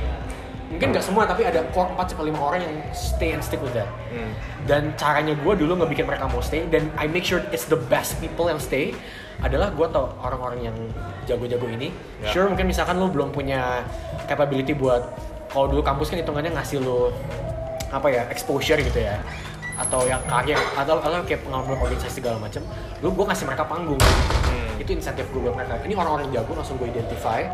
Mungkin 0.67 0.91
nggak 0.91 1.05
semua, 1.05 1.23
tapi 1.23 1.47
ada 1.47 1.63
core 1.71 1.87
4 1.95 2.11
sampai 2.11 2.35
5 2.35 2.43
orang 2.43 2.59
yang 2.67 2.73
stay 2.91 3.31
and 3.31 3.39
stick 3.39 3.63
with 3.63 3.71
that. 3.71 3.87
Hmm. 4.11 4.35
Dan 4.67 4.91
caranya 4.99 5.39
gue 5.39 5.53
dulu 5.55 5.79
nggak 5.79 5.91
bikin 5.95 6.03
mereka 6.03 6.27
mau 6.27 6.43
stay, 6.43 6.67
dan 6.67 6.91
I 6.99 7.07
make 7.07 7.23
sure 7.23 7.39
it's 7.55 7.71
the 7.71 7.79
best 7.79 8.19
people 8.19 8.51
yang 8.51 8.59
stay 8.59 8.91
adalah 9.41 9.73
gue 9.73 9.87
tau 9.89 10.13
orang-orang 10.21 10.69
yang 10.71 10.77
jago-jago 11.25 11.65
ini. 11.71 11.89
Ya. 12.21 12.29
Sure 12.29 12.47
mungkin 12.51 12.69
misalkan 12.69 12.99
lo 12.99 13.09
belum 13.09 13.33
punya 13.33 13.81
capability 14.29 14.77
buat 14.77 15.01
kalau 15.49 15.69
dulu 15.69 15.81
kampus 15.81 16.13
kan 16.13 16.17
hitungannya 16.21 16.53
ngasih 16.53 16.81
lo 16.83 17.09
apa 17.89 18.07
ya 18.09 18.23
exposure 18.29 18.77
gitu 18.77 18.99
ya. 19.01 19.17
Atau 19.73 20.05
yang 20.05 20.21
karir 20.29 20.59
atau 20.77 21.01
atau 21.01 21.25
kayak 21.25 21.41
pengalaman 21.41 21.81
organisasi 21.81 22.21
segala 22.21 22.37
macam 22.37 22.61
lu 23.01 23.09
gue 23.09 23.25
kasih 23.25 23.45
mereka 23.49 23.65
panggung. 23.65 23.99
Hmm. 23.99 24.81
itu 24.81 24.99
insentif 24.99 25.25
gue 25.31 25.39
buat 25.39 25.55
mereka. 25.55 25.79
Ini 25.85 25.95
orang-orang 25.95 26.27
yang 26.29 26.43
jago 26.43 26.59
langsung 26.59 26.75
gue 26.77 26.91
identify. 26.91 27.45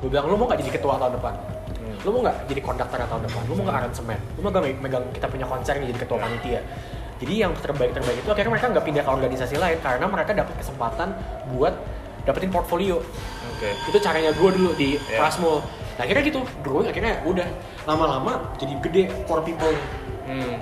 Gue 0.00 0.08
bilang 0.08 0.30
lu 0.30 0.34
mau 0.40 0.46
nggak 0.48 0.62
jadi 0.62 0.72
ketua 0.78 0.96
tahun 0.96 1.20
depan? 1.20 1.34
Lu 2.06 2.14
mau 2.14 2.20
nggak 2.22 2.36
jadi 2.46 2.60
konduktor 2.62 2.98
tahun 3.02 3.22
depan? 3.26 3.42
Lu 3.50 3.52
mau 3.58 3.64
nggak 3.66 3.78
aransemen? 3.82 4.18
Lu 4.38 4.40
mau 4.46 4.50
nggak 4.54 4.62
me- 4.62 4.80
megang 4.86 5.04
kita 5.10 5.26
punya 5.26 5.46
konser 5.50 5.74
nih 5.82 5.90
jadi 5.90 6.00
ketua 6.06 6.18
panitia 6.22 6.60
jadi 7.18 7.34
yang 7.44 7.52
terbaik 7.54 7.90
terbaik 7.90 8.18
itu 8.18 8.28
akhirnya 8.28 8.50
mereka 8.50 8.66
nggak 8.70 8.84
pindah 8.84 9.02
ke 9.02 9.10
organisasi 9.10 9.54
lain 9.56 9.78
karena 9.78 10.06
mereka 10.06 10.30
dapat 10.32 10.54
kesempatan 10.56 11.08
buat 11.50 11.74
dapetin 12.22 12.48
portfolio 12.48 13.02
Oke. 13.50 13.68
itu 13.88 13.98
caranya 13.98 14.30
gue 14.30 14.50
dulu 14.52 14.70
di 14.74 15.00
Ya. 15.06 15.18
Prasmul 15.18 15.62
nah 15.98 16.06
akhirnya 16.06 16.22
gitu 16.22 16.40
growing 16.60 16.86
akhirnya 16.86 17.18
udah 17.24 17.46
lama-lama 17.84 18.54
jadi 18.54 18.74
gede 18.80 19.02
core 19.24 19.42
people 19.42 19.74
Hmm. 20.28 20.60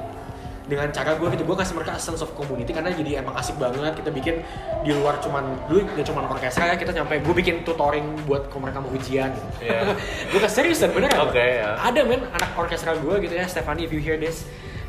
dengan 0.64 0.86
cara 0.88 1.14
gue 1.14 1.26
gitu 1.28 1.42
gue 1.42 1.56
kasih 1.56 1.74
mereka 1.74 1.94
a 1.94 2.00
sense 2.00 2.18
of 2.18 2.30
community 2.32 2.70
karena 2.70 2.88
jadi 2.88 3.18
emang 3.18 3.34
asik 3.34 3.54
banget 3.56 3.94
kita 3.94 4.10
bikin 4.10 4.34
di 4.80 4.90
luar 4.90 5.18
cuman 5.18 5.42
dulu 5.66 5.82
ya 5.92 6.02
cuman 6.02 6.26
orkestra 6.26 6.66
ya 6.66 6.74
kita 6.74 6.90
nyampe 6.92 7.18
gue 7.18 7.34
bikin 7.36 7.62
tutoring 7.62 8.02
buat 8.24 8.46
kalau 8.46 8.62
mereka 8.62 8.78
mau 8.78 8.90
ujian 8.90 9.28
gitu 9.28 9.46
Iya. 9.60 9.90
gue 10.30 10.40
kasih 10.40 10.54
seriusan 10.64 10.90
bener 10.90 11.10
Oke, 11.20 11.38
ya. 11.58 11.74
ada 11.76 12.00
men 12.00 12.22
anak 12.28 12.50
orkestra 12.54 12.94
gue 12.94 13.14
gitu 13.20 13.34
ya 13.34 13.44
Stephanie 13.44 13.82
if 13.82 13.90
you 13.90 13.98
hear 13.98 14.14
this 14.14 14.46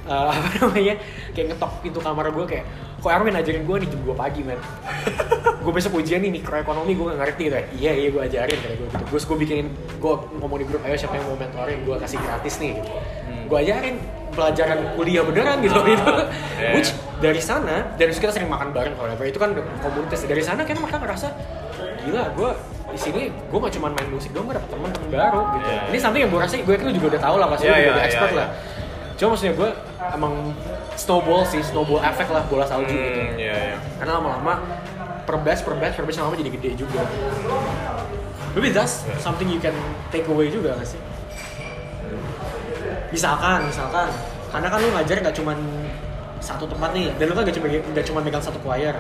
uh, 0.08 0.32
apa 0.36 0.50
namanya? 0.60 0.96
Kayak 1.36 1.46
ngetok 1.54 1.72
pintu 1.84 2.00
kamar 2.02 2.32
gue 2.34 2.46
kayak 2.48 2.66
kok 2.98 3.10
Erwin 3.14 3.36
ajarin 3.38 3.64
gue 3.64 3.78
nih 3.86 3.88
jam 3.94 4.02
2 4.04 4.16
pagi 4.18 4.42
men? 4.42 4.60
Gue 5.58 5.76
besok 5.76 6.00
ujian 6.00 6.24
nih 6.24 6.32
mikroekonomi 6.32 6.96
gue 6.96 7.12
gak 7.12 7.20
ngerti 7.20 7.44
kayak 7.52 7.68
iya 7.76 7.92
iya 7.92 8.08
gue 8.08 8.22
ajarin 8.24 8.56
kayak 8.56 8.76
gue 8.80 8.88
gitu. 8.88 9.04
Gue 9.12 9.20
gue 9.20 9.38
bikinin 9.44 9.68
gue 10.00 10.14
ngomong 10.40 10.64
di 10.64 10.66
grup 10.70 10.80
ayo 10.88 10.96
siapa 10.96 11.20
yang 11.20 11.28
mau 11.28 11.36
mentoring 11.36 11.84
gue 11.84 11.96
kasih 12.00 12.18
gratis 12.24 12.56
nih 12.64 12.80
gitu. 12.80 12.92
Gue 13.52 13.58
ajarin 13.68 13.96
pelajaran 14.32 14.80
kuliah 14.96 15.28
beneran 15.28 15.60
gitu. 15.60 15.76
Ah, 15.76 15.84
gitu. 15.92 16.08
iya. 16.64 16.72
which 16.72 16.96
dari 17.20 17.42
sana 17.44 17.84
dari 18.00 18.16
kita 18.16 18.32
sering 18.32 18.48
makan 18.48 18.72
bareng 18.72 18.96
kalau 18.96 19.12
itu 19.28 19.36
kan 19.36 19.52
komunitas. 19.84 20.24
Dari 20.24 20.40
sana 20.40 20.64
kan 20.64 20.80
mereka 20.80 21.04
ngerasa 21.04 21.28
gila 22.08 22.24
gue 22.32 22.50
di 22.88 23.00
sini 23.00 23.22
gue 23.28 23.60
gak 23.60 23.74
cuma 23.76 23.92
main 23.92 24.08
musik 24.08 24.32
doang 24.32 24.48
gue 24.48 24.56
dapet 24.56 24.70
teman-teman 24.72 25.10
baru 25.12 25.42
gitu. 25.60 25.68
Iya. 25.68 25.82
ini 25.92 25.98
something 26.00 26.22
yang 26.24 26.32
gue 26.32 26.40
rasa 26.40 26.56
gue 26.64 26.76
lu 26.80 26.92
juga 26.96 27.08
udah 27.12 27.22
tahu 27.28 27.36
lah 27.36 27.48
pasti 27.52 27.66
Iya, 27.68 27.72
juga 27.76 27.84
iya, 27.84 27.92
udah 27.92 28.06
expert 28.08 28.32
iya, 28.32 28.40
lah. 28.40 28.48
Cuma 29.18 29.28
maksudnya 29.34 29.54
gue 29.58 29.70
emang 30.10 30.54
snowball 30.94 31.42
sih 31.42 31.60
snowball 31.60 32.00
effect 32.00 32.30
lah 32.30 32.44
bola 32.44 32.64
salju 32.64 32.90
gitu 32.90 33.20
Hmm, 33.20 33.36
iya, 33.36 33.54
iya. 33.54 33.78
karena 33.98 34.18
lama-lama 34.18 34.54
per 35.24 35.38
batch 35.40 35.62
per 35.62 35.76
batch 35.76 35.94
per 35.94 36.04
batch 36.04 36.18
lama-lama 36.18 36.38
jadi 36.38 36.52
gede 36.52 36.70
juga 36.78 37.02
Maybe 38.52 38.74
that's 38.74 39.06
Iya. 39.06 39.22
something 39.22 39.46
you 39.46 39.60
can 39.60 39.76
take 40.10 40.26
away 40.26 40.50
juga 40.50 40.74
gak 40.74 40.88
sih? 40.88 40.98
Misalkan, 43.08 43.64
misalkan 43.64 44.10
Karena 44.50 44.68
kan 44.68 44.80
lu 44.80 44.90
ngajar 44.92 45.22
gak 45.22 45.36
cuman 45.36 45.58
satu 46.38 46.66
tempat 46.66 46.90
nih 46.92 47.14
Dan 47.16 47.30
lu 47.30 47.34
kan 47.34 47.46
gak 47.46 47.54
cuma, 47.54 47.68
gak 47.70 48.06
cuma 48.06 48.20
megang 48.20 48.42
satu 48.42 48.58
choir 48.60 48.98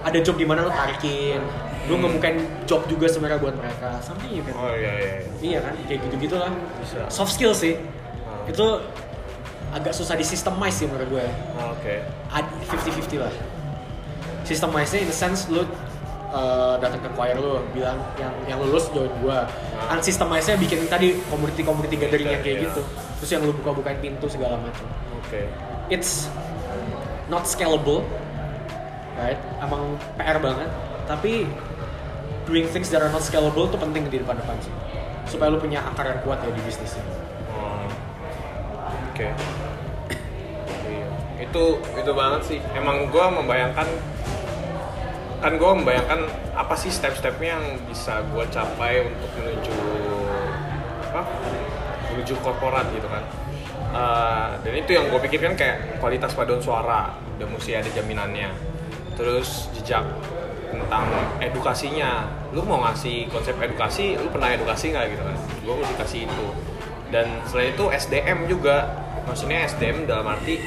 Ada 0.00 0.18
job 0.20 0.36
di 0.36 0.44
mana 0.44 0.62
lu 0.62 0.70
tarikin 0.70 1.40
Lu 1.88 1.96
Hmm. 1.96 2.06
ngebukain 2.06 2.36
job 2.64 2.84
juga 2.86 3.08
sebenarnya 3.08 3.40
buat 3.40 3.56
mereka 3.56 3.96
Something 3.98 4.30
you 4.30 4.44
can 4.44 4.52
Oh 4.54 4.68
iya 4.68 4.92
iya. 4.92 5.08
iya. 5.16 5.20
Iya 5.40 5.58
kan, 5.64 5.72
kayak 5.88 6.00
gitu-gitu 6.04 6.36
lah 6.36 6.52
Bisa. 6.78 7.00
Soft 7.08 7.32
skill 7.32 7.56
sih 7.56 7.80
Hmm. 8.20 8.46
Itu 8.46 8.66
agak 9.70 9.92
susah 9.92 10.14
di 10.14 10.22
systemize 10.22 10.76
sih 10.76 10.86
menurut 10.86 11.08
gue 11.10 11.26
Oh, 11.56 11.72
Oke. 11.72 12.02
ad- 12.28 12.50
50-50 12.64 13.18
lah 13.18 13.32
Systemize-nya 14.40 15.00
in 15.00 15.06
the 15.06 15.14
sense 15.14 15.46
lu 15.46 15.62
uh, 16.28 16.74
datang 16.76 16.98
ke 16.98 17.10
choir 17.12 17.34
lu 17.34 17.62
bilang 17.70 17.94
yang 18.16 18.34
yang 18.46 18.58
lulus 18.58 18.90
join 18.90 19.10
gua 19.20 19.46
Ah. 19.78 19.94
unsystemize-nya 19.94 20.58
bikin 20.58 20.84
tadi 20.84 21.14
community-community 21.24 21.96
gathering 21.96 22.28
yang 22.28 22.42
kayak 22.42 22.58
Iya. 22.58 22.66
gitu 22.66 22.82
terus 23.16 23.30
yang 23.30 23.42
lu 23.42 23.54
buka-bukain 23.54 23.98
pintu 23.98 24.26
segala 24.26 24.58
macam 24.58 24.86
Oke. 25.18 25.46
it's 25.86 26.26
not 27.26 27.44
scalable 27.44 28.02
right 29.14 29.38
emang 29.60 29.94
PR 30.16 30.38
banget 30.38 30.66
tapi 31.04 31.46
doing 32.42 32.66
things 32.66 32.88
that 32.88 32.98
are 32.98 33.08
not 33.08 33.22
scalable 33.22 33.64
itu 33.64 33.76
penting 33.76 34.02
di 34.04 34.18
depan-depan 34.18 34.56
sih 34.58 34.74
supaya 35.28 35.46
lu 35.48 35.58
punya 35.58 35.78
akar 35.84 36.08
yang 36.08 36.20
kuat 36.20 36.40
ya 36.40 36.50
di 36.50 36.58
bisnisnya 36.60 37.04
Oh. 37.50 37.86
Oke. 39.10 39.30
Itu 41.50 41.82
itu 41.98 42.12
banget 42.14 42.40
sih. 42.46 42.58
Emang 42.78 43.10
gue 43.10 43.26
membayangkan 43.26 43.88
kan 45.40 45.52
gue 45.56 45.70
membayangkan 45.82 46.30
apa 46.52 46.76
sih 46.76 46.92
step-stepnya 46.92 47.58
yang 47.58 47.66
bisa 47.88 48.22
gue 48.28 48.44
capai 48.52 49.08
untuk 49.08 49.30
menuju 49.40 49.76
apa 51.10 51.26
menuju 52.14 52.34
korporat 52.44 52.86
gitu 52.94 53.10
kan. 53.10 53.24
Eh, 53.90 54.48
dan 54.62 54.72
itu 54.78 54.90
yang 54.94 55.10
gue 55.10 55.18
pikirkan 55.18 55.58
kayak 55.58 55.98
kualitas 55.98 56.30
paduan 56.38 56.62
suara 56.62 57.18
udah 57.18 57.48
mesti 57.50 57.74
ada 57.74 57.90
jaminannya. 57.90 58.54
Terus 59.18 59.66
jejak 59.74 60.06
tentang 60.70 61.10
edukasinya. 61.42 62.30
Lu 62.54 62.62
mau 62.62 62.78
ngasih 62.86 63.26
konsep 63.34 63.58
edukasi 63.58 64.14
lu 64.14 64.30
pernah 64.30 64.54
edukasi 64.54 64.94
nggak 64.94 65.18
gitu 65.18 65.22
kan? 65.26 65.36
Gue 65.66 65.74
mesti 65.82 65.94
kasih 65.98 66.20
itu. 66.30 66.46
Dan 67.10 67.26
selain 67.50 67.74
itu 67.74 67.84
SDM 67.90 68.46
juga. 68.46 69.02
Maksudnya 69.26 69.66
SDM 69.66 70.06
dalam 70.06 70.26
arti 70.26 70.58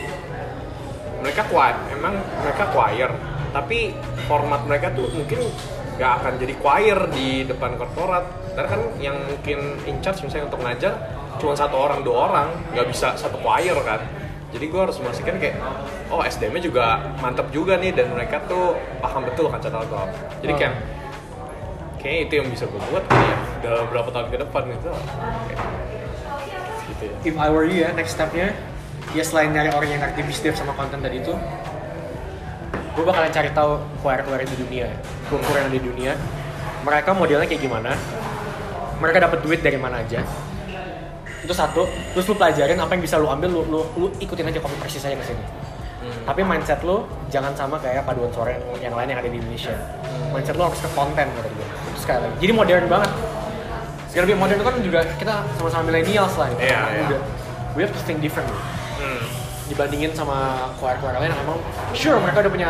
mereka 1.23 1.47
kuat 1.47 1.75
emang 1.89 2.19
mereka 2.43 2.67
choir. 2.75 3.09
Tapi 3.55 3.95
format 4.27 4.61
mereka 4.67 4.91
tuh 4.91 5.07
mungkin 5.15 5.47
nggak 5.95 6.11
akan 6.19 6.33
jadi 6.41 6.53
choir 6.59 6.97
di 7.15 7.47
depan 7.47 7.79
korporat. 7.79 8.27
Karena 8.53 8.69
kan 8.69 8.81
yang 8.99 9.17
mungkin 9.23 9.79
in 9.87 9.97
charge 10.03 10.21
misalnya 10.27 10.51
untuk 10.51 10.61
ngajar 10.61 10.93
cuma 11.41 11.57
satu 11.57 11.75
orang 11.79 12.05
dua 12.05 12.29
orang 12.29 12.47
nggak 12.75 12.87
bisa 12.91 13.15
satu 13.15 13.39
choir 13.39 13.73
kan. 13.87 14.03
Jadi 14.53 14.69
gue 14.69 14.81
harus 14.85 15.01
memastikan 15.01 15.41
kayak 15.41 15.57
oh 16.13 16.21
SDM-nya 16.21 16.61
juga 16.61 16.85
mantep 17.17 17.49
juga 17.49 17.73
nih 17.81 17.89
dan 17.89 18.13
mereka 18.13 18.37
tuh 18.45 18.77
paham 19.01 19.25
betul 19.25 19.49
kan 19.49 19.57
cara 19.57 19.81
kalau 19.81 20.05
jadi 20.45 20.53
kayak 20.53 20.75
kayaknya 21.97 22.19
itu 22.29 22.33
yang 22.37 22.47
bisa 22.53 22.63
gue 22.69 22.81
buat 22.93 23.01
kali 23.09 23.25
ya 23.25 23.37
dalam 23.65 23.89
beberapa 23.89 24.09
tahun 24.13 24.27
ke 24.29 24.37
depan 24.45 24.61
gitu. 24.77 24.89
Kayak 24.93 25.59
gitu 26.85 27.03
ya. 27.09 27.15
If 27.25 27.35
I 27.41 27.47
were 27.49 27.65
you 27.65 27.81
ya 27.81 27.89
next 27.97 28.13
stepnya 28.13 28.53
ya 29.13 29.23
selain 29.23 29.53
nyari 29.53 29.69
orang 29.69 29.89
yang 29.89 30.01
ngerti 30.01 30.21
bisnis 30.25 30.57
sama 30.57 30.73
konten 30.73 30.97
tadi 31.01 31.21
itu 31.21 31.33
gue 32.93 33.03
bakalan 33.05 33.29
cari 33.33 33.49
tahu 33.53 33.81
choir-choir 34.01 34.45
di 34.45 34.57
dunia 34.57 34.87
kur 35.41 35.55
yang 35.57 35.71
di 35.71 35.81
dunia. 35.81 36.13
Mereka 36.83 37.15
modelnya 37.15 37.47
kayak 37.47 37.63
gimana? 37.63 37.95
Mereka 38.99 39.17
dapat 39.23 39.39
duit 39.41 39.63
dari 39.63 39.79
mana 39.79 40.03
aja? 40.03 40.21
Itu 41.41 41.55
satu. 41.55 41.87
Terus 42.13 42.25
lu 42.27 42.35
pelajarin 42.35 42.77
apa 42.77 42.91
yang 42.93 43.01
bisa 43.01 43.15
lu 43.17 43.31
ambil 43.31 43.49
lu, 43.49 43.61
lu, 43.71 43.79
lu 43.97 44.07
ikutin 44.19 44.51
aja 44.51 44.59
copy 44.59 44.75
persis 44.77 45.01
aja 45.07 45.15
ke 45.15 45.25
sini. 45.25 45.43
Tapi 46.27 46.43
mindset 46.43 46.83
lu 46.83 47.07
jangan 47.31 47.55
sama 47.55 47.79
kayak 47.79 48.03
paduan 48.03 48.27
suara 48.35 48.55
yang, 48.55 48.91
yang 48.91 48.93
lain 48.93 49.07
yang 49.15 49.19
ada 49.23 49.29
di 49.31 49.39
Indonesia. 49.39 49.73
Mindset 50.35 50.59
lu 50.59 50.63
harus 50.67 50.79
ke 50.79 50.89
konten 50.91 51.25
menurut 51.31 51.51
gue 51.55 51.67
itu 51.95 51.99
sekali 52.03 52.19
lagi. 52.27 52.35
Jadi 52.43 52.51
modern 52.53 52.85
banget. 52.91 53.11
Sekali 54.11 54.23
lebih 54.29 54.37
modern 54.37 54.57
itu 54.59 54.65
kan 54.67 54.75
juga 54.83 54.99
kita 55.17 55.33
sama-sama 55.57 55.83
millennials 55.89 56.35
lah 56.37 56.47
gitu. 56.53 56.61
Iya, 56.61 56.81
iya. 56.83 57.01
muda. 57.07 57.19
we 57.73 57.81
have 57.81 57.89
to 57.89 58.01
think 58.05 58.21
different 58.21 58.45
hmm. 58.45 58.82
Dibandingin 59.65 60.11
sama 60.11 60.69
choir-choir 60.75 61.15
lain 61.17 61.31
emang 61.33 61.59
sure 61.95 62.19
mereka 62.19 62.43
udah 62.43 62.51
punya 62.51 62.69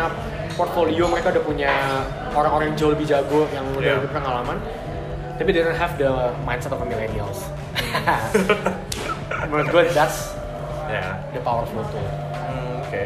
portfolio 0.54 1.10
mereka 1.10 1.34
udah 1.34 1.42
punya 1.42 1.72
orang-orang 2.30 2.70
yang 2.70 2.76
jauh 2.78 2.92
lebih 2.94 3.06
jago 3.06 3.50
yang 3.50 3.66
udah 3.74 3.82
Yeah. 3.82 3.98
lebih 3.98 4.12
pengalaman. 4.14 4.56
Tapi 5.34 5.50
they 5.50 5.66
don't 5.66 5.74
have 5.74 5.98
the 5.98 6.10
mindset 6.46 6.70
of 6.70 6.78
a 6.78 6.86
millennials. 6.86 7.42
Menurut 9.50 9.66
gue 9.68 9.82
that's 9.90 10.38
ya 10.86 11.18
the 11.34 11.42
powerful 11.42 11.82
tool. 11.90 12.06
Hmm, 12.30 12.78
oke 12.78 13.02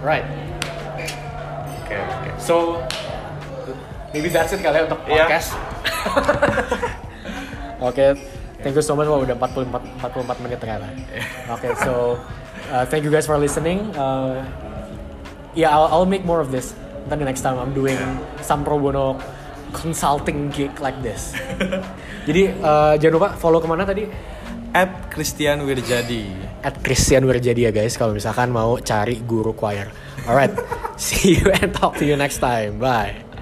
right. 0.00 0.24
Oke 1.84 1.96
oke 2.00 2.30
so 2.40 2.80
maybe 4.10 4.32
that's 4.32 4.56
it 4.56 4.64
kali 4.64 4.80
ya 4.80 4.88
untuk 4.88 5.00
podcast. 5.04 5.52
Oke 7.84 8.16
thank 8.64 8.72
you 8.72 8.80
so 8.80 8.96
much 8.96 9.04
wah 9.04 9.20
udah 9.20 9.36
44 9.36 10.00
44 10.00 10.44
menit 10.48 10.58
ternyata. 10.58 10.88
Oke 11.52 11.76
so 11.84 12.16
uh, 12.72 12.88
thank 12.88 13.04
you 13.04 13.12
guys 13.12 13.28
for 13.28 13.36
listening. 13.36 13.92
Uh, 13.92 14.40
yeah 15.52 15.68
I'll, 15.68 15.92
I'll 15.92 16.08
make 16.08 16.24
more 16.24 16.40
of 16.40 16.48
this. 16.48 16.72
Then 17.12 17.20
the 17.20 17.28
next 17.28 17.44
time 17.44 17.60
I'm 17.60 17.76
doing 17.76 18.00
some 18.40 18.64
pro 18.64 18.80
bono 18.80 19.20
consulting 19.76 20.48
gig 20.48 20.72
like 20.80 20.96
this. 21.04 21.36
Jadi 22.28 22.56
uh, 22.64 22.96
jangan 22.96 23.14
lupa 23.20 23.28
follow 23.36 23.60
ke 23.60 23.68
mana 23.68 23.84
tadi? 23.84 24.08
At 24.74 25.12
Christian 25.12 25.68
Wirjadi. 25.68 26.24
At 26.64 26.80
Christian 26.80 27.28
Wirjadi 27.28 27.68
ya 27.68 27.72
guys. 27.74 27.94
Kalau 27.94 28.16
misalkan 28.16 28.50
mau 28.50 28.80
cari 28.80 29.20
guru 29.22 29.52
choir. 29.52 29.92
Alright, 30.24 30.56
see 30.96 31.36
you 31.36 31.52
and 31.60 31.70
talk 31.76 32.00
to 32.00 32.08
you 32.08 32.16
next 32.16 32.40
time. 32.40 32.80
Bye. 32.80 33.33